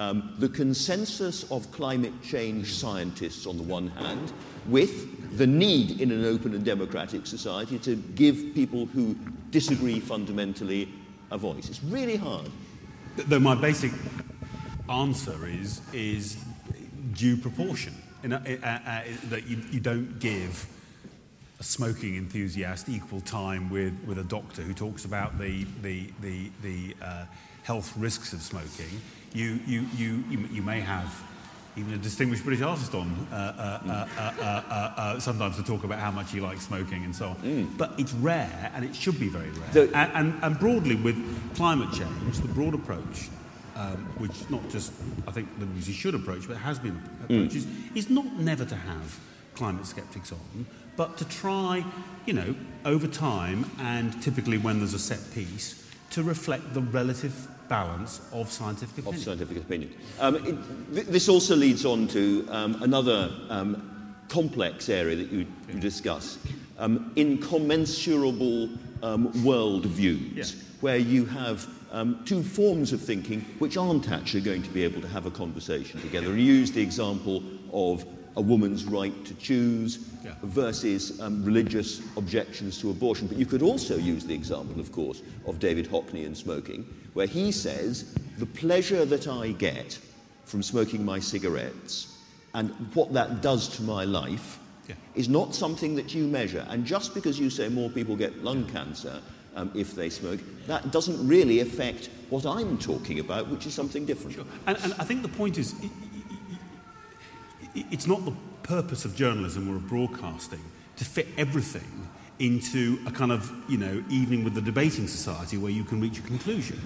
um, 0.00 0.34
the 0.38 0.48
consensus 0.48 1.44
of 1.52 1.70
climate 1.72 2.14
change 2.22 2.72
scientists 2.72 3.46
on 3.46 3.58
the 3.58 3.62
one 3.62 3.88
hand 3.88 4.32
with 4.66 5.36
the 5.36 5.46
need 5.46 6.00
in 6.00 6.10
an 6.10 6.24
open 6.24 6.54
and 6.54 6.64
democratic 6.64 7.26
society 7.26 7.78
to 7.80 7.96
give 8.14 8.54
people 8.54 8.86
who 8.86 9.14
disagree 9.50 10.00
fundamentally 10.00 10.88
a 11.30 11.36
voice? 11.36 11.68
It's 11.68 11.84
really 11.84 12.16
hard. 12.16 12.48
Though 13.16 13.40
my 13.40 13.54
basic 13.54 13.92
answer 14.88 15.46
is, 15.46 15.82
is 15.92 16.42
due 17.12 17.36
proportion. 17.36 17.94
In 18.22 18.32
a, 18.32 18.36
uh, 18.36 18.66
uh, 18.66 19.02
that 19.28 19.46
you, 19.46 19.62
you 19.70 19.80
don't 19.80 20.18
give 20.18 20.66
a 21.58 21.62
smoking 21.62 22.16
enthusiast 22.16 22.88
equal 22.88 23.20
time 23.20 23.68
with, 23.68 23.92
with 24.06 24.18
a 24.18 24.24
doctor 24.24 24.62
who 24.62 24.72
talks 24.72 25.04
about 25.04 25.38
the, 25.38 25.66
the, 25.82 26.10
the, 26.22 26.50
the 26.62 26.96
uh, 27.02 27.24
health 27.64 27.92
risks 27.98 28.32
of 28.32 28.40
smoking. 28.40 29.00
You, 29.32 29.60
you, 29.66 29.86
you, 29.96 30.24
you, 30.28 30.38
you 30.50 30.62
may 30.62 30.80
have 30.80 31.22
even 31.76 31.94
a 31.94 31.98
distinguished 31.98 32.44
British 32.44 32.62
artist 32.62 32.94
on 32.94 33.08
uh, 33.32 33.34
uh, 33.36 34.42
uh, 34.42 35.20
sometimes 35.20 35.56
to 35.56 35.62
talk 35.62 35.84
about 35.84 35.98
how 35.98 36.10
much 36.10 36.32
he 36.32 36.40
likes 36.40 36.66
smoking 36.66 37.04
and 37.04 37.14
so 37.14 37.28
on. 37.28 37.36
Mm. 37.36 37.78
But 37.78 37.94
it's 37.98 38.12
rare, 38.14 38.70
and 38.74 38.84
it 38.84 38.94
should 38.94 39.20
be 39.20 39.28
very 39.28 39.50
rare. 39.50 39.88
And, 39.94 40.12
and, 40.14 40.34
and, 40.42 40.58
broadly, 40.58 40.96
with 40.96 41.16
climate 41.54 41.92
change, 41.92 42.38
the 42.38 42.48
broad 42.48 42.74
approach, 42.74 43.28
um, 43.76 43.96
which 44.18 44.50
not 44.50 44.68
just 44.68 44.92
I 45.28 45.30
think 45.30 45.48
the 45.60 45.66
BBC 45.66 45.94
should 45.94 46.14
approach, 46.14 46.48
but 46.48 46.56
has 46.56 46.78
been 46.78 47.00
approached, 47.24 47.54
mm. 47.54 47.56
is, 47.56 47.66
is 47.94 48.10
not 48.10 48.26
never 48.38 48.64
to 48.64 48.74
have 48.74 49.18
climate 49.54 49.86
skeptics 49.86 50.32
on, 50.32 50.66
but 50.96 51.16
to 51.18 51.28
try, 51.28 51.84
you 52.26 52.32
know, 52.32 52.54
over 52.84 53.06
time 53.06 53.64
and 53.78 54.20
typically 54.22 54.58
when 54.58 54.78
there's 54.78 54.94
a 54.94 54.98
set 54.98 55.20
piece, 55.34 55.86
to 56.10 56.22
reflect 56.22 56.74
the 56.74 56.80
relative 56.80 57.48
balance 57.70 58.20
of 58.32 58.50
scientific 58.50 58.98
opinion. 58.98 59.14
Of 59.14 59.24
scientific 59.24 59.56
opinion. 59.56 59.94
Um, 60.18 60.34
it, 60.34 60.94
th- 60.94 61.06
this 61.06 61.28
also 61.28 61.54
leads 61.54 61.86
on 61.86 62.08
to 62.08 62.46
um, 62.50 62.82
another 62.82 63.30
um, 63.48 64.14
complex 64.28 64.88
area 64.88 65.16
that 65.16 65.30
you, 65.30 65.46
you 65.68 65.80
discuss 65.80 66.38
um, 66.78 67.12
incommensurable 67.14 68.68
um, 69.02 69.44
world 69.44 69.86
views, 69.86 70.54
yeah. 70.54 70.62
where 70.80 70.96
you 70.96 71.24
have 71.24 71.66
um, 71.92 72.20
two 72.24 72.42
forms 72.42 72.92
of 72.92 73.00
thinking 73.00 73.40
which 73.60 73.76
aren't 73.76 74.10
actually 74.10 74.40
going 74.40 74.62
to 74.62 74.70
be 74.70 74.82
able 74.82 75.00
to 75.00 75.08
have 75.08 75.26
a 75.26 75.30
conversation 75.30 76.00
together. 76.00 76.28
And 76.30 76.40
you 76.40 76.52
use 76.52 76.72
the 76.72 76.82
example 76.82 77.42
of 77.72 78.04
a 78.40 78.42
woman's 78.42 78.86
right 78.86 79.24
to 79.26 79.34
choose 79.34 80.08
yeah. 80.24 80.32
versus 80.42 81.20
um, 81.20 81.44
religious 81.44 82.00
objections 82.16 82.80
to 82.80 82.90
abortion. 82.90 83.26
But 83.26 83.36
you 83.36 83.44
could 83.44 83.60
also 83.60 83.98
use 83.98 84.24
the 84.24 84.34
example, 84.34 84.80
of 84.80 84.90
course, 84.92 85.22
of 85.46 85.58
David 85.58 85.86
Hockney 85.86 86.24
and 86.24 86.34
smoking, 86.34 86.86
where 87.12 87.26
he 87.26 87.52
says, 87.52 88.14
The 88.38 88.46
pleasure 88.46 89.04
that 89.04 89.28
I 89.28 89.52
get 89.52 89.98
from 90.46 90.62
smoking 90.62 91.04
my 91.04 91.18
cigarettes 91.18 92.16
and 92.54 92.70
what 92.94 93.12
that 93.12 93.42
does 93.42 93.68
to 93.76 93.82
my 93.82 94.04
life 94.04 94.58
yeah. 94.88 94.94
is 95.14 95.28
not 95.28 95.54
something 95.54 95.94
that 95.96 96.14
you 96.14 96.26
measure. 96.26 96.66
And 96.70 96.86
just 96.86 97.12
because 97.12 97.38
you 97.38 97.50
say 97.50 97.68
more 97.68 97.90
people 97.90 98.16
get 98.16 98.42
lung 98.42 98.64
cancer 98.70 99.20
um, 99.54 99.70
if 99.74 99.94
they 99.94 100.08
smoke, 100.08 100.40
that 100.66 100.90
doesn't 100.92 101.28
really 101.28 101.60
affect 101.60 102.08
what 102.30 102.46
I'm 102.46 102.78
talking 102.78 103.18
about, 103.20 103.48
which 103.48 103.66
is 103.66 103.74
something 103.74 104.06
different. 104.06 104.36
Sure. 104.36 104.46
And, 104.66 104.78
and 104.82 104.94
I 104.94 105.04
think 105.04 105.20
the 105.20 105.28
point 105.28 105.58
is 105.58 105.74
it's 107.74 108.06
not 108.06 108.24
the 108.24 108.32
purpose 108.62 109.04
of 109.04 109.16
journalism 109.16 109.68
or 109.70 109.76
of 109.76 109.88
broadcasting 109.88 110.60
to 110.96 111.04
fit 111.04 111.28
everything 111.36 112.08
into 112.38 112.98
a 113.06 113.10
kind 113.10 113.32
of, 113.32 113.52
you 113.68 113.76
know, 113.76 114.02
evening 114.08 114.44
with 114.44 114.54
the 114.54 114.60
debating 114.60 115.06
society 115.06 115.58
where 115.58 115.70
you 115.70 115.84
can 115.84 116.00
reach 116.00 116.18
a 116.18 116.22
conclusion. 116.22 116.78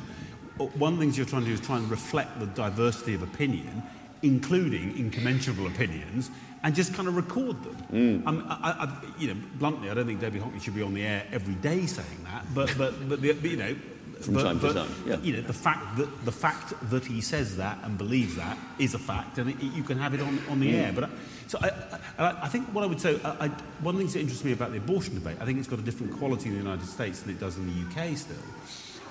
One 0.58 0.94
of 0.94 0.98
the 0.98 1.04
things 1.04 1.16
you're 1.16 1.26
trying 1.26 1.42
to 1.42 1.48
do 1.48 1.54
is 1.54 1.60
try 1.60 1.76
and 1.76 1.90
reflect 1.90 2.38
the 2.40 2.46
diversity 2.46 3.14
of 3.14 3.22
opinion, 3.22 3.82
including 4.22 4.96
incommensurable 4.96 5.66
opinions, 5.66 6.30
and 6.62 6.74
just 6.74 6.94
kind 6.94 7.08
of 7.08 7.16
record 7.16 7.62
them. 7.62 7.76
Mm. 7.92 8.26
Um, 8.26 8.46
I, 8.48 8.70
I, 8.70 9.04
you 9.18 9.28
know, 9.28 9.40
bluntly, 9.58 9.90
I 9.90 9.94
don't 9.94 10.06
think 10.06 10.20
David 10.20 10.42
Hockney 10.42 10.62
should 10.62 10.74
be 10.74 10.82
on 10.82 10.94
the 10.94 11.04
air 11.04 11.26
every 11.30 11.54
day 11.54 11.86
saying 11.86 12.24
that, 12.24 12.46
but, 12.54 12.74
but, 12.78 13.08
but, 13.08 13.20
the, 13.20 13.34
you 13.48 13.56
know, 13.56 13.76
from 14.24 14.34
but, 14.34 14.42
time 14.42 14.58
but, 14.58 14.68
to 14.68 14.74
time. 14.74 14.94
Yeah. 15.06 15.16
You 15.18 15.34
know, 15.34 15.42
the 15.42 15.52
fact 15.52 15.96
that 15.96 16.24
the 16.24 16.32
fact 16.32 16.72
that 16.90 17.04
he 17.04 17.20
says 17.20 17.56
that 17.56 17.78
and 17.82 17.96
believes 17.98 18.36
that 18.36 18.58
is 18.78 18.94
a 18.94 18.98
fact, 18.98 19.38
and 19.38 19.50
it, 19.50 19.60
you 19.60 19.82
can 19.82 19.98
have 19.98 20.14
it 20.14 20.20
on, 20.20 20.38
on 20.48 20.60
the 20.60 20.72
mm. 20.72 20.74
air. 20.74 20.92
But 20.92 21.04
I, 21.04 21.08
so 21.46 21.58
I, 21.62 21.70
I, 22.18 22.42
I, 22.44 22.48
think 22.48 22.68
what 22.68 22.84
I 22.84 22.86
would 22.86 23.00
say, 23.00 23.20
I, 23.22 23.48
one 23.80 23.94
of 23.94 23.98
the 23.98 23.98
things 23.98 24.14
that 24.14 24.20
interests 24.20 24.44
me 24.44 24.52
about 24.52 24.72
the 24.72 24.78
abortion 24.78 25.14
debate, 25.14 25.36
I 25.40 25.44
think 25.44 25.58
it's 25.58 25.68
got 25.68 25.78
a 25.78 25.82
different 25.82 26.16
quality 26.16 26.48
in 26.48 26.54
the 26.54 26.62
United 26.62 26.86
States 26.86 27.20
than 27.20 27.34
it 27.34 27.40
does 27.40 27.56
in 27.56 27.66
the 27.66 27.86
UK 27.86 28.16
still. 28.16 28.36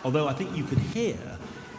Although 0.03 0.27
I 0.27 0.33
think 0.33 0.55
you 0.57 0.63
can 0.63 0.79
hear 0.79 1.17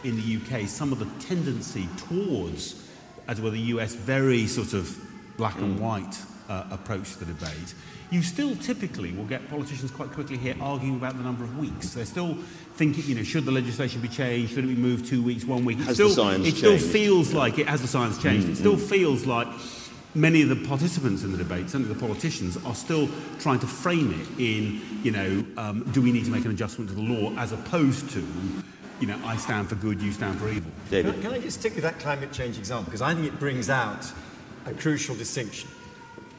in 0.03 0.15
the 0.15 0.37
UK 0.37 0.67
some 0.67 0.91
of 0.91 0.99
the 0.99 1.25
tendency 1.25 1.87
towards, 2.07 2.87
as 3.27 3.41
well, 3.41 3.51
the 3.51 3.59
US 3.59 3.95
very 3.95 4.47
sort 4.47 4.73
of 4.73 4.97
black 5.37 5.57
and 5.59 5.77
mm. 5.77 5.81
white 5.81 6.17
uh, 6.49 6.65
approach 6.71 7.13
to 7.13 7.25
the 7.25 7.33
debate, 7.33 7.73
you 8.11 8.21
still 8.21 8.55
typically 8.57 9.11
will 9.11 9.25
get 9.25 9.49
politicians 9.49 9.91
quite 9.91 10.11
quickly 10.11 10.37
here 10.37 10.55
arguing 10.61 10.95
about 10.95 11.17
the 11.17 11.23
number 11.23 11.43
of 11.43 11.57
weeks. 11.57 11.93
They're 11.93 12.05
still 12.05 12.35
thinking, 12.75 13.03
you 13.05 13.15
know, 13.15 13.23
should 13.23 13.45
the 13.45 13.51
legislation 13.51 14.01
be 14.01 14.07
changed? 14.07 14.53
Should 14.53 14.65
it 14.65 14.67
be 14.67 14.75
moved 14.75 15.05
two 15.07 15.23
weeks, 15.23 15.45
one 15.45 15.65
week? 15.65 15.79
It 15.79 15.85
has 15.85 15.95
still, 15.95 16.09
the 16.09 16.15
science 16.15 16.47
it 16.47 16.55
still 16.55 16.77
feels 16.77 17.33
like 17.33 17.57
it 17.59 17.67
has 17.67 17.81
the 17.81 17.87
science 17.87 18.21
changed. 18.21 18.43
Mm-hmm. 18.43 18.53
It 18.53 18.57
still 18.57 18.77
feels 18.77 19.25
like 19.25 19.47
many 20.13 20.41
of 20.41 20.49
the 20.49 20.55
participants 20.55 21.23
in 21.23 21.31
the 21.31 21.37
debate, 21.37 21.69
certainly 21.69 21.93
the 21.93 21.99
politicians, 21.99 22.57
are 22.65 22.75
still 22.75 23.09
trying 23.39 23.59
to 23.59 23.67
frame 23.67 24.13
it 24.13 24.39
in, 24.39 24.81
you 25.03 25.11
know, 25.11 25.45
um, 25.57 25.83
do 25.91 26.01
we 26.01 26.11
need 26.11 26.25
to 26.25 26.31
make 26.31 26.45
an 26.45 26.51
adjustment 26.51 26.89
to 26.89 26.95
the 26.95 27.01
law, 27.01 27.33
as 27.37 27.51
opposed 27.51 28.09
to, 28.11 28.25
you 29.01 29.07
know, 29.07 29.19
I 29.25 29.35
stand 29.35 29.67
for 29.67 29.75
good, 29.75 30.01
you 30.01 30.11
stand 30.11 30.39
for 30.39 30.47
evil. 30.49 30.71
David. 30.89 31.13
Can, 31.15 31.21
can 31.23 31.33
I 31.33 31.39
just 31.39 31.59
stick 31.59 31.75
with 31.75 31.83
that 31.83 31.99
climate 31.99 32.31
change 32.31 32.57
example? 32.57 32.85
Because 32.85 33.01
I 33.01 33.13
think 33.13 33.27
it 33.27 33.39
brings 33.39 33.69
out 33.69 34.09
a 34.65 34.73
crucial 34.73 35.15
distinction. 35.15 35.69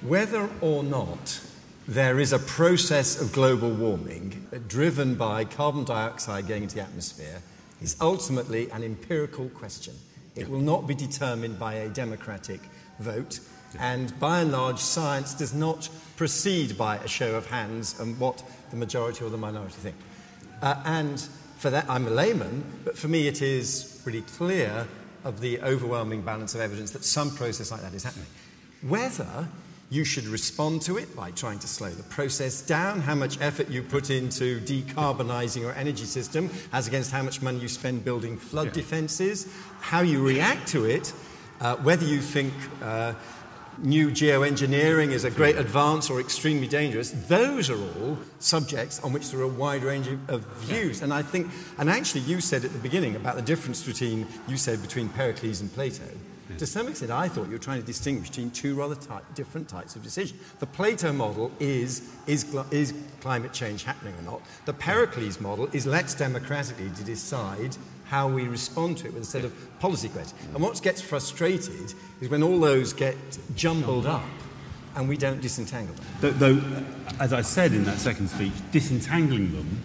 Whether 0.01 0.49
or 0.61 0.83
not 0.83 1.41
there 1.89 2.19
is 2.19 2.33
a 2.33 2.39
process 2.39 3.21
of 3.21 3.33
global 3.33 3.71
warming 3.71 4.49
driven 4.67 5.15
by 5.15 5.45
carbon 5.45 5.85
dioxide 5.85 6.49
going 6.49 6.65
into 6.65 6.75
the 6.75 6.83
atmosphere 6.83 7.41
is 7.81 7.97
ultimately 8.01 8.69
an 8.71 8.83
empirical 8.83 9.49
question. 9.51 9.95
It 10.35 10.49
will 10.49 10.61
not 10.61 10.87
be 10.87 10.95
determined 10.95 11.59
by 11.59 11.75
a 11.75 11.89
democratic 11.89 12.61
vote. 12.99 13.41
And 13.79 14.19
by 14.19 14.41
and 14.41 14.53
large, 14.53 14.79
science 14.79 15.35
does 15.35 15.55
not 15.55 15.89
proceed 16.17 16.77
by 16.77 16.97
a 16.99 17.09
show 17.09 17.37
of 17.37 17.47
hands 17.47 17.99
and 18.01 18.19
what 18.19 18.43
the 18.71 18.77
majority 18.77 19.25
or 19.25 19.31
the 19.31 19.39
minority 19.39 19.77
think. 19.77 19.97
Uh, 20.63 20.83
and 20.85 21.21
for 21.57 21.71
that, 21.71 21.89
I'm 21.89 22.07
a 22.07 22.11
layman, 22.11 22.65
but 22.85 22.99
for 22.99 23.09
me, 23.09 23.29
it 23.29 23.43
is 23.43 24.01
pretty 24.03 24.23
clear 24.23 24.89
of 25.25 25.41
the 25.41 25.61
overwhelming 25.61 26.23
balance 26.23 26.55
of 26.55 26.61
evidence 26.61 26.91
that 26.93 27.05
some 27.05 27.31
process 27.31 27.71
like 27.71 27.83
that 27.83 27.95
is 27.95 28.05
happening. 28.05 28.29
Whether 28.83 29.49
you 29.89 30.05
should 30.05 30.25
respond 30.27 30.83
to 30.83 30.97
it 30.97 31.15
by 31.15 31.31
trying 31.31 31.59
to 31.61 31.69
slow 31.69 31.91
the 31.91 32.03
process 32.05 32.61
down, 32.61 33.01
how 33.01 33.15
much 33.15 33.41
effort 33.41 33.69
you 33.69 33.83
put 33.83 34.11
into 34.11 34.61
decarbonising 34.61 35.61
your 35.61 35.75
energy 35.75 36.05
system, 36.05 36.51
as 36.73 36.89
against 36.89 37.13
how 37.13 37.23
much 37.23 37.41
money 37.41 37.59
you 37.59 37.69
spend 37.69 38.05
building 38.05 38.37
flood 38.37 38.67
yeah. 38.67 38.73
defences, 38.73 39.53
how 39.81 40.01
you 40.01 40.27
react 40.27 40.67
to 40.69 40.85
it, 40.85 41.13
uh, 41.61 41.77
whether 41.77 42.05
you 42.05 42.21
think 42.21 42.53
uh, 42.83 43.15
new 43.79 44.11
geoengineering 44.11 45.11
is 45.11 45.25
a 45.25 45.31
great 45.31 45.57
advance 45.57 46.11
or 46.11 46.19
extremely 46.19 46.67
dangerous, 46.67 47.11
those 47.29 47.71
are 47.71 47.79
all 47.79 48.19
subjects 48.39 49.03
on 49.05 49.13
which 49.13 49.31
there 49.31 49.41
are 49.41 49.45
a 49.45 49.49
wide 49.49 49.85
range 49.85 50.09
of 50.29 50.41
views. 50.65 51.03
And 51.03 51.13
I 51.13 51.23
think, 51.23 51.49
and 51.79 51.89
actually, 51.89 52.23
you 52.23 52.41
said 52.41 52.65
at 52.65 52.73
the 52.73 52.79
beginning 52.79 53.17
about 53.17 53.37
the 53.37 53.43
difference 53.43 53.85
between, 53.85 54.27
you 54.49 54.57
said, 54.57 54.83
between 54.83 55.09
Pericles 55.11 55.61
and 55.61 55.73
Plato. 55.73 56.05
To 56.59 56.67
some 56.67 56.89
extent, 56.89 57.11
I 57.11 57.29
thought 57.29 57.47
you 57.47 57.53
were 57.53 57.59
trying 57.59 57.81
to 57.81 57.87
distinguish 57.87 58.29
between 58.31 58.51
two 58.51 58.75
rather 58.75 58.95
ty- 58.95 59.21
different 59.35 59.69
types 59.69 59.97
of 59.97 60.03
decision. 60.03 60.39
The 60.59 60.67
Plato 60.67 61.13
model 61.13 61.51
is, 61.61 62.09
is, 62.27 62.55
is 62.71 62.95
climate 63.21 63.53
change 63.53 63.85
happening 63.85 64.15
or 64.19 64.23
not? 64.23 64.43
The 64.65 64.73
Pericles 64.73 65.41
model 65.41 65.69
is 65.73 65.87
let's 65.87 66.15
democratically 66.15 66.91
to 66.91 67.05
decide 67.05 67.77
how 68.05 68.29
we 68.29 68.45
respond 68.45 68.99
to 68.99 69.07
it 69.07 69.15
with 69.15 69.25
a 69.25 69.27
set 69.27 69.45
of 69.45 69.53
policy 69.81 70.09
questions. 70.09 70.41
And 70.55 70.63
what 70.63 70.81
gets 70.81 71.01
frustrated 71.01 71.93
is 72.21 72.29
when 72.29 72.43
all 72.43 72.61
those 72.61 72.93
get 72.93 73.17
jumbled 73.57 74.07
up 74.07 74.23
and 74.95 75.09
we 75.09 75.17
don't 75.17 75.41
disentangle 75.41 75.95
them. 76.21 76.39
Though, 76.39 76.63
as 77.21 77.33
I 77.33 77.43
said 77.43 77.73
in 77.73 77.85
that 77.85 77.99
second 77.99 78.29
speech, 78.29 78.53
disentangling 78.71 79.53
them 79.53 79.83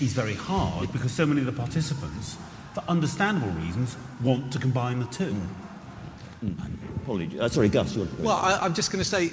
is 0.00 0.12
very 0.12 0.34
hard 0.34 0.92
because 0.92 1.12
so 1.12 1.24
many 1.24 1.40
of 1.40 1.46
the 1.46 1.52
participants, 1.52 2.36
for 2.74 2.82
understandable 2.88 3.52
reasons, 3.52 3.96
want 4.22 4.52
to 4.52 4.58
combine 4.58 4.98
the 4.98 5.06
two. 5.06 5.32
Mm. 5.32 5.48
Apologies. 6.96 7.40
Uh, 7.40 7.48
sorry, 7.48 7.68
Gus. 7.68 7.96
Well, 7.96 8.36
I, 8.36 8.58
I'm 8.62 8.74
just 8.74 8.90
going 8.90 9.02
to 9.02 9.08
say 9.08 9.30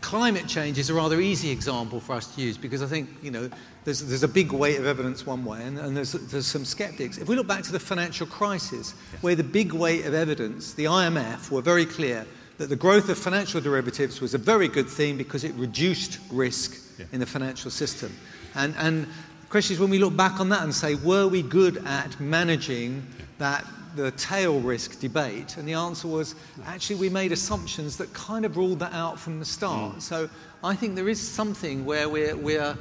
climate 0.00 0.46
change 0.46 0.78
is 0.78 0.90
a 0.90 0.94
rather 0.94 1.20
easy 1.20 1.50
example 1.50 2.00
for 2.00 2.14
us 2.14 2.34
to 2.34 2.40
use 2.40 2.56
because 2.56 2.82
I 2.82 2.86
think, 2.86 3.08
you 3.22 3.30
know, 3.30 3.50
there's, 3.84 4.00
there's 4.00 4.22
a 4.22 4.28
big 4.28 4.52
weight 4.52 4.78
of 4.78 4.86
evidence 4.86 5.26
one 5.26 5.44
way 5.44 5.62
and, 5.62 5.78
and 5.78 5.96
there's, 5.96 6.12
there's 6.12 6.46
some 6.46 6.64
skeptics. 6.64 7.18
If 7.18 7.28
we 7.28 7.36
look 7.36 7.46
back 7.46 7.62
to 7.64 7.72
the 7.72 7.80
financial 7.80 8.26
crisis, 8.26 8.92
where 9.20 9.34
the 9.34 9.44
big 9.44 9.72
weight 9.72 10.06
of 10.06 10.14
evidence, 10.14 10.74
the 10.74 10.84
IMF 10.84 11.50
were 11.50 11.62
very 11.62 11.86
clear 11.86 12.26
that 12.58 12.68
the 12.68 12.76
growth 12.76 13.08
of 13.08 13.18
financial 13.18 13.60
derivatives 13.60 14.20
was 14.20 14.34
a 14.34 14.38
very 14.38 14.68
good 14.68 14.88
thing 14.88 15.16
because 15.16 15.44
it 15.44 15.54
reduced 15.54 16.18
risk 16.30 16.98
yeah. 16.98 17.06
in 17.12 17.20
the 17.20 17.26
financial 17.26 17.70
system. 17.70 18.12
And, 18.54 18.74
and 18.78 19.04
the 19.04 19.48
question 19.48 19.74
is 19.74 19.80
when 19.80 19.90
we 19.90 19.98
look 19.98 20.16
back 20.16 20.40
on 20.40 20.48
that 20.50 20.62
and 20.62 20.74
say, 20.74 20.96
were 20.96 21.28
we 21.28 21.42
good 21.42 21.78
at 21.86 22.18
managing 22.20 23.06
that 23.38 23.64
the 23.98 24.12
tail 24.12 24.60
risk 24.60 25.00
debate, 25.00 25.56
and 25.56 25.66
the 25.66 25.72
answer 25.72 26.06
was 26.06 26.36
actually 26.66 26.94
we 26.96 27.08
made 27.08 27.32
assumptions 27.32 27.96
that 27.96 28.12
kind 28.14 28.44
of 28.44 28.56
ruled 28.56 28.78
that 28.78 28.92
out 28.92 29.18
from 29.18 29.40
the 29.40 29.44
start. 29.44 29.96
Mm. 29.96 30.02
So 30.02 30.30
I 30.62 30.76
think 30.76 30.94
there 30.94 31.08
is 31.08 31.20
something 31.20 31.84
where 31.84 32.08
we're, 32.08 32.36
we're, 32.36 32.78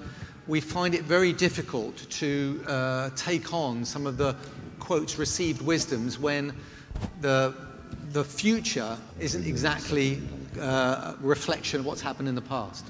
we 0.47 0.61
find 0.61 0.93
it 0.93 1.01
very 1.01 1.33
difficult 1.33 1.97
to 2.11 2.63
uh, 2.67 3.09
take 3.15 3.51
on 3.51 3.83
some 3.83 4.05
of 4.05 4.17
the 4.17 4.35
quotes 4.79 5.17
received 5.17 5.61
wisdoms 5.63 6.19
when 6.19 6.53
the, 7.21 7.55
the 8.11 8.23
future 8.23 8.95
isn't 9.19 9.45
exactly 9.45 10.21
uh, 10.59 11.15
a 11.15 11.17
reflection 11.21 11.79
of 11.79 11.85
what's 11.87 12.01
happened 12.01 12.29
in 12.29 12.35
the 12.35 12.41
past. 12.41 12.85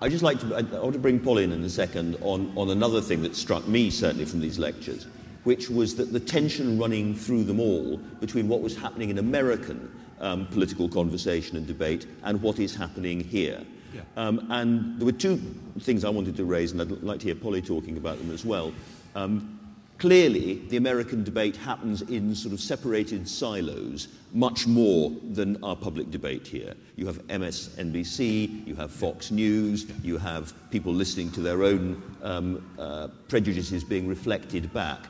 I'd 0.00 0.12
just 0.12 0.22
like 0.22 0.38
to, 0.40 0.54
I 0.54 0.62
want 0.62 0.92
to 0.92 1.00
bring 1.00 1.18
Paul 1.18 1.38
in 1.38 1.50
in 1.50 1.64
a 1.64 1.68
second 1.68 2.16
on, 2.20 2.52
on 2.56 2.70
another 2.70 3.00
thing 3.00 3.22
that 3.22 3.34
struck 3.34 3.66
me 3.66 3.90
certainly 3.90 4.24
from 4.24 4.40
these 4.40 4.58
lectures 4.58 5.06
which 5.44 5.68
was 5.68 5.94
that 5.96 6.12
the 6.12 6.20
tension 6.20 6.78
running 6.78 7.14
through 7.14 7.44
them 7.44 7.60
all 7.60 7.96
between 8.20 8.48
what 8.48 8.60
was 8.60 8.76
happening 8.76 9.10
in 9.10 9.18
American 9.18 9.90
um, 10.20 10.46
political 10.46 10.88
conversation 10.88 11.56
and 11.56 11.66
debate 11.66 12.06
and 12.22 12.40
what 12.40 12.58
is 12.58 12.74
happening 12.74 13.20
here. 13.20 13.60
Yeah. 13.92 14.02
Um, 14.16 14.46
and 14.50 14.98
there 14.98 15.04
were 15.04 15.12
two 15.12 15.36
things 15.80 16.04
I 16.04 16.08
wanted 16.08 16.36
to 16.36 16.44
raise, 16.44 16.72
and 16.72 16.80
I'd 16.80 16.90
like 17.02 17.20
to 17.20 17.26
hear 17.26 17.34
Polly 17.34 17.60
talking 17.60 17.98
about 17.98 18.18
them 18.18 18.30
as 18.30 18.44
well. 18.44 18.72
Um, 19.14 19.58
clearly, 19.98 20.62
the 20.68 20.78
American 20.78 21.24
debate 21.24 21.56
happens 21.56 22.00
in 22.02 22.34
sort 22.34 22.54
of 22.54 22.60
separated 22.60 23.28
silos 23.28 24.08
much 24.32 24.66
more 24.66 25.12
than 25.32 25.62
our 25.62 25.76
public 25.76 26.10
debate 26.10 26.46
here. 26.46 26.74
You 26.96 27.06
have 27.06 27.18
MSNBC, 27.26 28.66
you 28.66 28.74
have 28.76 28.90
Fox 28.90 29.30
News, 29.30 29.86
you 30.02 30.16
have 30.16 30.54
people 30.70 30.94
listening 30.94 31.30
to 31.32 31.40
their 31.40 31.62
own 31.64 32.02
um, 32.22 32.64
uh, 32.78 33.08
prejudices 33.28 33.84
being 33.84 34.08
reflected 34.08 34.72
back 34.72 35.00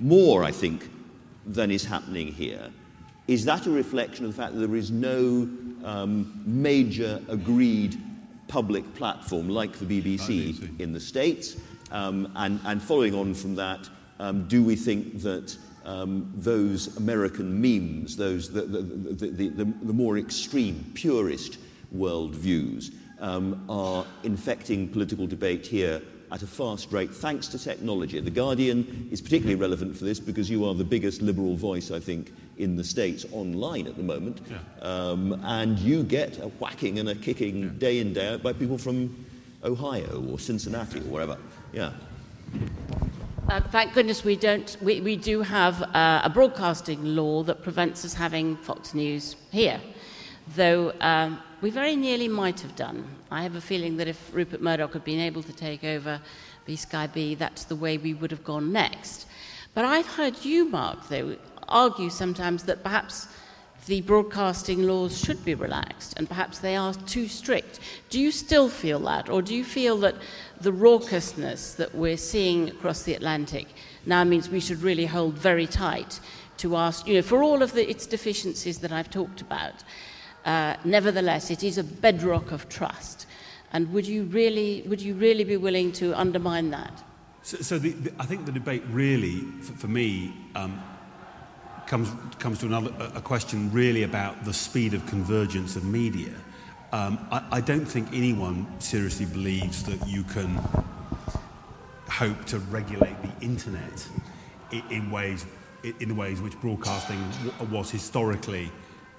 more, 0.00 0.44
I 0.44 0.52
think, 0.52 0.90
than 1.46 1.70
is 1.70 1.84
happening 1.84 2.28
here. 2.28 2.70
Is 3.26 3.44
that 3.44 3.66
a 3.66 3.70
reflection 3.70 4.24
of 4.24 4.34
the 4.34 4.42
fact 4.42 4.54
that 4.54 4.60
there 4.60 4.76
is 4.76 4.90
no 4.90 5.48
um, 5.84 6.42
major 6.46 7.20
agreed 7.28 8.00
public 8.48 8.94
platform 8.94 9.48
like 9.48 9.78
the 9.78 9.84
BBC 9.84 10.80
in 10.80 10.92
the 10.92 11.00
States? 11.00 11.56
Um, 11.90 12.30
and, 12.36 12.60
and, 12.64 12.82
following 12.82 13.14
on 13.14 13.34
from 13.34 13.54
that, 13.56 13.88
um, 14.18 14.46
do 14.46 14.62
we 14.62 14.76
think 14.76 15.20
that 15.22 15.56
um, 15.86 16.30
those 16.36 16.96
American 16.98 17.60
memes, 17.60 18.14
those, 18.16 18.50
the, 18.50 18.62
the, 18.62 19.26
the, 19.26 19.64
the 19.64 19.92
more 19.92 20.18
extreme, 20.18 20.84
purist 20.94 21.58
worldviews, 21.94 22.92
um, 23.20 23.64
are 23.68 24.04
infecting 24.22 24.88
political 24.88 25.26
debate 25.26 25.66
here 25.66 26.02
at 26.30 26.42
a 26.42 26.46
fast 26.46 26.92
rate 26.92 27.10
thanks 27.10 27.48
to 27.48 27.58
technology. 27.58 28.20
The 28.20 28.30
Guardian 28.30 29.08
is 29.10 29.20
particularly 29.20 29.54
relevant 29.54 29.96
for 29.96 30.04
this 30.04 30.20
because 30.20 30.50
you 30.50 30.64
are 30.64 30.74
the 30.74 30.84
biggest 30.84 31.22
liberal 31.22 31.56
voice, 31.56 31.90
I 31.90 32.00
think, 32.00 32.32
in 32.58 32.76
the 32.76 32.84
States 32.84 33.24
online 33.32 33.86
at 33.86 33.96
the 33.96 34.02
moment. 34.02 34.40
Yeah. 34.50 34.58
Um, 34.82 35.40
and 35.44 35.78
you 35.78 36.02
get 36.02 36.38
a 36.38 36.48
whacking 36.48 36.98
and 36.98 37.08
a 37.08 37.14
kicking 37.14 37.62
yeah. 37.62 37.68
day 37.78 37.98
in, 38.00 38.12
day 38.12 38.34
out 38.34 38.42
by 38.42 38.52
people 38.52 38.78
from 38.78 39.26
Ohio 39.64 40.24
or 40.30 40.38
Cincinnati 40.38 41.00
or 41.00 41.04
wherever. 41.04 41.38
Yeah. 41.72 41.92
Uh, 43.48 43.60
thank 43.60 43.94
goodness 43.94 44.24
we 44.24 44.36
don't. 44.36 44.76
We, 44.82 45.00
we 45.00 45.16
do 45.16 45.40
have 45.40 45.82
uh, 45.82 46.20
a 46.22 46.30
broadcasting 46.30 47.02
law 47.16 47.42
that 47.44 47.62
prevents 47.62 48.04
us 48.04 48.12
having 48.12 48.56
Fox 48.58 48.92
News 48.92 49.36
here, 49.50 49.80
though 50.54 50.92
um, 51.00 51.40
we 51.62 51.70
very 51.70 51.96
nearly 51.96 52.28
might 52.28 52.60
have 52.60 52.76
done. 52.76 53.06
I 53.30 53.42
have 53.42 53.56
a 53.56 53.60
feeling 53.60 53.96
that 53.98 54.08
if 54.08 54.34
Rupert 54.34 54.62
Murdoch 54.62 54.94
had 54.94 55.04
been 55.04 55.20
able 55.20 55.42
to 55.42 55.52
take 55.52 55.84
over 55.84 56.20
BSkyB, 56.66 57.36
that's 57.36 57.64
the 57.64 57.76
way 57.76 57.98
we 57.98 58.14
would 58.14 58.30
have 58.30 58.44
gone 58.44 58.72
next. 58.72 59.26
But 59.74 59.84
I've 59.84 60.06
heard 60.06 60.44
you, 60.44 60.68
Mark, 60.68 61.08
though, 61.08 61.36
argue 61.68 62.08
sometimes 62.08 62.64
that 62.64 62.82
perhaps 62.82 63.28
the 63.86 64.00
broadcasting 64.02 64.82
laws 64.82 65.18
should 65.18 65.42
be 65.44 65.54
relaxed 65.54 66.14
and 66.18 66.28
perhaps 66.28 66.58
they 66.58 66.76
are 66.76 66.92
too 66.94 67.26
strict. 67.26 67.80
Do 68.10 68.20
you 68.20 68.30
still 68.30 68.68
feel 68.68 69.00
that, 69.00 69.28
or 69.28 69.40
do 69.40 69.54
you 69.54 69.64
feel 69.64 69.96
that 69.98 70.16
the 70.60 70.72
raucousness 70.72 71.76
that 71.76 71.94
we're 71.94 72.16
seeing 72.16 72.68
across 72.68 73.02
the 73.02 73.14
Atlantic 73.14 73.66
now 74.04 74.24
means 74.24 74.48
we 74.48 74.60
should 74.60 74.82
really 74.82 75.06
hold 75.06 75.34
very 75.34 75.66
tight 75.66 76.20
to 76.58 76.76
ask, 76.76 77.06
you 77.06 77.14
know, 77.14 77.22
for 77.22 77.42
all 77.42 77.62
of 77.62 77.72
the, 77.72 77.88
its 77.88 78.06
deficiencies 78.06 78.78
that 78.78 78.92
I've 78.92 79.10
talked 79.10 79.40
about? 79.40 79.84
Uh, 80.48 80.74
nevertheless, 80.82 81.50
it 81.50 81.62
is 81.62 81.76
a 81.76 81.84
bedrock 81.84 82.52
of 82.52 82.70
trust. 82.70 83.26
And 83.72 83.92
would 83.92 84.06
you 84.06 84.24
really, 84.24 84.82
would 84.86 84.98
you 84.98 85.12
really 85.12 85.44
be 85.44 85.58
willing 85.58 85.92
to 85.92 86.18
undermine 86.18 86.70
that? 86.70 87.04
So, 87.42 87.58
so 87.58 87.78
the, 87.78 87.90
the, 87.90 88.12
I 88.18 88.24
think 88.24 88.46
the 88.46 88.52
debate 88.52 88.82
really, 88.88 89.40
for, 89.60 89.72
for 89.74 89.88
me, 89.88 90.34
um, 90.54 90.82
comes, 91.86 92.08
comes 92.38 92.60
to 92.60 92.66
another, 92.66 92.90
a 93.14 93.20
question 93.20 93.70
really 93.72 94.04
about 94.04 94.46
the 94.46 94.54
speed 94.54 94.94
of 94.94 95.04
convergence 95.04 95.76
of 95.76 95.84
media. 95.84 96.32
Um, 96.92 97.18
I, 97.30 97.44
I 97.50 97.60
don't 97.60 97.84
think 97.84 98.08
anyone 98.14 98.66
seriously 98.80 99.26
believes 99.26 99.82
that 99.82 100.08
you 100.08 100.22
can 100.24 100.58
hope 102.08 102.46
to 102.46 102.58
regulate 102.70 103.16
the 103.20 103.44
internet 103.44 104.08
in, 104.72 104.82
in 104.90 105.10
ways 105.10 105.44
in 106.00 106.08
the 106.08 106.14
ways 106.14 106.40
which 106.40 106.60
broadcasting 106.60 107.22
was 107.70 107.88
historically 107.88 108.68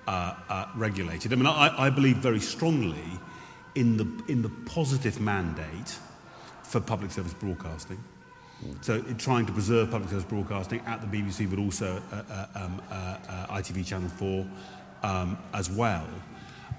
uh, 0.10 0.34
uh, 0.50 0.66
regulated. 0.76 1.32
I 1.32 1.36
mean, 1.36 1.46
I, 1.46 1.86
I 1.86 1.90
believe 1.92 2.18
very 2.18 2.40
strongly 2.40 3.20
in 3.76 3.96
the, 3.96 4.08
in 4.28 4.42
the 4.42 4.50
positive 4.66 5.22
mandate 5.22 6.00
for 6.64 6.80
public 6.80 7.12
service 7.12 7.36
broadcasting. 7.36 8.04
So 8.82 9.02
trying 9.20 9.46
to 9.46 9.54
preserve 9.54 9.92
public 9.92 10.10
service 10.10 10.26
broadcasting 10.26 10.82
at 10.88 11.00
the 11.02 11.08
BBC, 11.08 11.48
but 11.48 11.60
also 11.60 12.02
uh, 12.12 12.16
uh, 12.16 12.48
um, 12.56 12.82
uh, 12.90 12.94
uh 13.30 13.58
ITV 13.58 13.86
Channel 13.86 14.10
4 14.10 14.48
um, 15.04 15.38
as 15.54 15.70
well. 15.70 16.08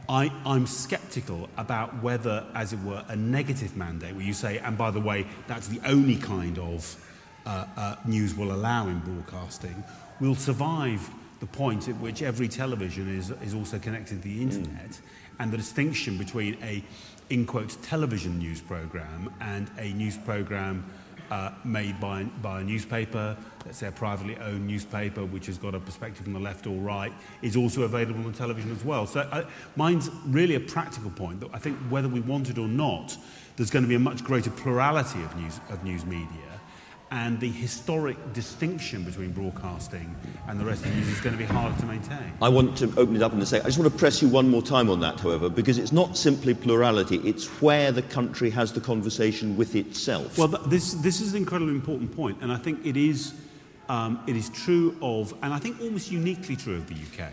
I, 0.09 0.33
I'm 0.45 0.67
sceptical 0.67 1.49
about 1.57 2.03
whether, 2.03 2.45
as 2.55 2.73
it 2.73 2.81
were, 2.81 3.05
a 3.07 3.15
negative 3.15 3.77
mandate, 3.77 4.17
where 4.17 4.25
you 4.25 4.33
say, 4.33 4.59
and 4.59 4.77
by 4.77 4.91
the 4.91 5.01
way, 5.01 5.25
that's 5.47 5.69
the 5.69 5.81
only 5.89 6.17
kind 6.17 6.59
of 6.59 6.97
uh, 7.47 7.65
uh, 7.77 7.97
news 8.05 8.35
will 8.35 8.51
allow 8.53 8.89
in 8.89 8.99
broadcasting, 8.99 9.85
will 10.21 10.35
survive 10.35 11.09
the 11.41 11.47
point 11.47 11.89
at 11.89 11.97
which 11.97 12.23
every 12.23 12.49
television 12.49 13.19
is, 13.19 13.31
is 13.43 13.55
also 13.55 13.79
connected 13.79 14.23
to 14.23 14.29
the 14.29 14.43
internet, 14.43 14.91
mm. 14.91 15.01
and 15.41 15.51
the 15.51 15.57
distinction 15.57 16.19
between 16.19 16.57
a, 16.63 16.85
in 17.31 17.47
quotes, 17.47 17.77
television 17.77 18.39
news 18.39 18.61
program 18.61 19.33
and 19.41 19.71
a 19.79 19.93
news 19.95 20.17
program 20.19 20.85
uh, 21.31 21.53
made 21.65 21.99
by, 22.01 22.25
by 22.43 22.61
a 22.61 22.65
newspaper, 22.65 23.37
let's 23.65 23.79
say 23.79 23.87
a 23.87 23.93
privately 23.93 24.37
owned 24.39 24.67
newspaper, 24.67 25.25
which 25.25 25.47
has 25.47 25.57
got 25.57 25.75
a 25.75 25.81
perspective 25.81 26.25
from 26.25 26.33
the 26.33 26.41
left 26.41 26.67
or 26.67 26.77
right, 26.81 27.13
is 27.41 27.57
also 27.57 27.83
available 27.83 28.25
on 28.27 28.33
television 28.33 28.71
as 28.73 28.85
well. 28.85 29.07
So 29.07 29.21
uh, 29.21 29.45
mine's 29.77 30.11
really 30.27 30.57
a 30.57 30.61
practical 30.61 31.11
point 31.11 31.41
that 31.41 31.51
I 31.53 31.59
think 31.59 31.77
whether 31.89 32.09
we 32.09 32.21
want 32.21 32.51
it 32.51 32.59
or 32.59 32.69
not, 32.69 33.17
there's 33.57 33.71
going 33.71 33.85
to 33.85 33.89
be 33.89 33.95
a 33.95 34.01
much 34.01 34.25
greater 34.25 34.51
plurality 34.51 35.23
of 35.23 35.37
news, 35.37 35.61
of 35.71 35.85
news 35.85 36.05
media 36.05 36.60
and 37.11 37.41
the 37.41 37.51
historic 37.51 38.33
distinction 38.33 39.03
between 39.03 39.33
broadcasting 39.33 40.15
and 40.47 40.61
the 40.61 40.65
rest 40.65 40.85
of 40.85 40.91
the 40.91 40.97
news 40.97 41.09
is 41.09 41.21
going 41.21 41.37
to 41.37 41.39
be 41.39 41.45
harder 41.45 41.77
to 41.81 41.87
maintain. 41.87 42.33
I 42.41 42.49
want 42.49 42.77
to 42.79 42.87
open 42.97 43.17
it 43.17 43.23
up 43.23 43.33
and 43.33 43.47
say, 43.47 43.61
I 43.61 43.65
just 43.65 43.79
want 43.79 43.93
to 43.93 43.99
press 43.99 44.23
you 44.23 44.29
one 44.29 44.49
more 44.49 44.63
time 44.63 44.89
on 44.89 45.01
that, 45.01 45.19
however, 45.19 45.49
because 45.49 45.79
it's 45.79 45.91
not 45.91 46.17
simply 46.17 46.55
plurality, 46.55 47.17
it's 47.19 47.49
where 47.61 47.91
the 47.91 48.03
country 48.03 48.49
has 48.51 48.73
the 48.73 48.81
conversation 48.81 49.57
with 49.57 49.75
itself. 49.75 50.39
Well, 50.39 50.49
this, 50.49 50.95
this 50.95 51.21
is 51.21 51.33
an 51.33 51.39
incredibly 51.39 51.75
important 51.75 52.15
point, 52.15 52.39
and 52.43 52.53
I 52.53 52.57
think 52.57 52.87
it 52.87 52.97
is, 52.97 53.35
um, 53.89 54.23
it 54.29 54.37
is 54.37 54.49
true 54.51 54.97
of, 55.03 55.35
and 55.43 55.53
I 55.53 55.59
think 55.59 55.81
almost 55.81 56.13
uniquely 56.13 56.55
true 56.55 56.77
of 56.77 56.87
the 56.87 56.95
UK. 56.95 57.33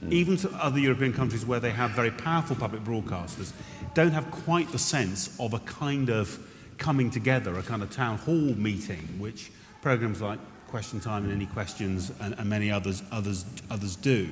Mm. 0.00 0.12
Even 0.12 0.36
to 0.38 0.50
other 0.50 0.80
European 0.80 1.12
countries 1.12 1.46
where 1.46 1.60
they 1.60 1.70
have 1.70 1.92
very 1.92 2.10
powerful 2.10 2.56
public 2.56 2.82
broadcasters, 2.82 3.52
don't 3.94 4.10
have 4.10 4.28
quite 4.32 4.72
the 4.72 4.78
sense 4.78 5.38
of 5.38 5.54
a 5.54 5.60
kind 5.60 6.10
of 6.10 6.40
coming 6.82 7.10
together, 7.10 7.56
a 7.58 7.62
kind 7.62 7.80
of 7.80 7.90
town 7.90 8.18
hall 8.18 8.34
meeting, 8.34 9.08
which 9.18 9.52
programs 9.82 10.20
like 10.20 10.40
Question 10.66 10.98
Time 10.98 11.22
and 11.22 11.32
Any 11.32 11.46
Questions 11.46 12.10
and, 12.20 12.34
and 12.36 12.50
many 12.50 12.72
others, 12.72 13.04
others, 13.12 13.44
others 13.70 13.94
do. 13.94 14.28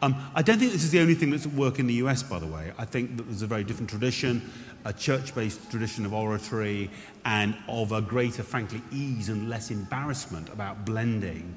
Um, 0.00 0.14
I 0.34 0.40
don't 0.40 0.58
think 0.58 0.72
this 0.72 0.84
is 0.84 0.92
the 0.92 1.00
only 1.00 1.14
thing 1.14 1.30
that's 1.30 1.46
at 1.46 1.52
work 1.52 1.80
in 1.80 1.88
the 1.88 1.94
US, 1.94 2.22
by 2.22 2.38
the 2.38 2.46
way. 2.46 2.72
I 2.78 2.84
think 2.84 3.16
that 3.16 3.24
there's 3.24 3.42
a 3.42 3.46
very 3.48 3.64
different 3.64 3.90
tradition, 3.90 4.50
a 4.84 4.92
church-based 4.92 5.68
tradition 5.68 6.06
of 6.06 6.14
oratory 6.14 6.90
and 7.24 7.56
of 7.68 7.90
a 7.90 8.00
greater, 8.00 8.44
frankly, 8.44 8.80
ease 8.92 9.28
and 9.28 9.50
less 9.50 9.72
embarrassment 9.72 10.48
about 10.48 10.86
blending 10.86 11.56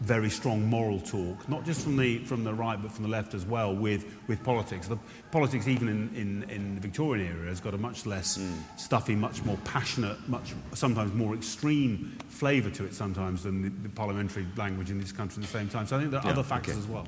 very 0.00 0.30
strong 0.30 0.64
moral 0.66 1.00
talk, 1.00 1.48
not 1.48 1.64
just 1.64 1.82
from 1.82 1.96
the, 1.96 2.18
from 2.18 2.44
the 2.44 2.52
right 2.52 2.80
but 2.80 2.90
from 2.90 3.02
the 3.04 3.08
left 3.10 3.34
as 3.34 3.44
well, 3.44 3.74
with, 3.74 4.04
with 4.28 4.42
politics. 4.42 4.88
The 4.88 4.98
politics, 5.30 5.68
even 5.68 5.88
in, 5.88 6.14
in, 6.14 6.50
in 6.50 6.74
the 6.74 6.80
Victorian 6.80 7.26
era, 7.26 7.48
has 7.48 7.60
got 7.60 7.74
a 7.74 7.78
much 7.78 8.06
less 8.06 8.38
mm. 8.38 8.54
stuffy, 8.76 9.14
much 9.14 9.44
more 9.44 9.58
passionate, 9.64 10.16
much 10.28 10.54
sometimes 10.74 11.12
more 11.14 11.34
extreme 11.34 12.16
flavour 12.28 12.70
to 12.70 12.84
it 12.84 12.94
sometimes 12.94 13.42
than 13.42 13.62
the, 13.62 13.68
the 13.68 13.88
parliamentary 13.88 14.46
language 14.56 14.90
in 14.90 15.00
this 15.00 15.12
country 15.12 15.42
at 15.42 15.46
the 15.50 15.58
same 15.58 15.68
time. 15.68 15.86
So 15.86 15.96
I 15.96 16.00
think 16.00 16.10
there 16.10 16.20
are 16.20 16.26
yeah, 16.26 16.32
other 16.32 16.42
factors 16.42 16.74
okay. 16.74 16.80
as 16.80 16.86
well. 16.86 17.06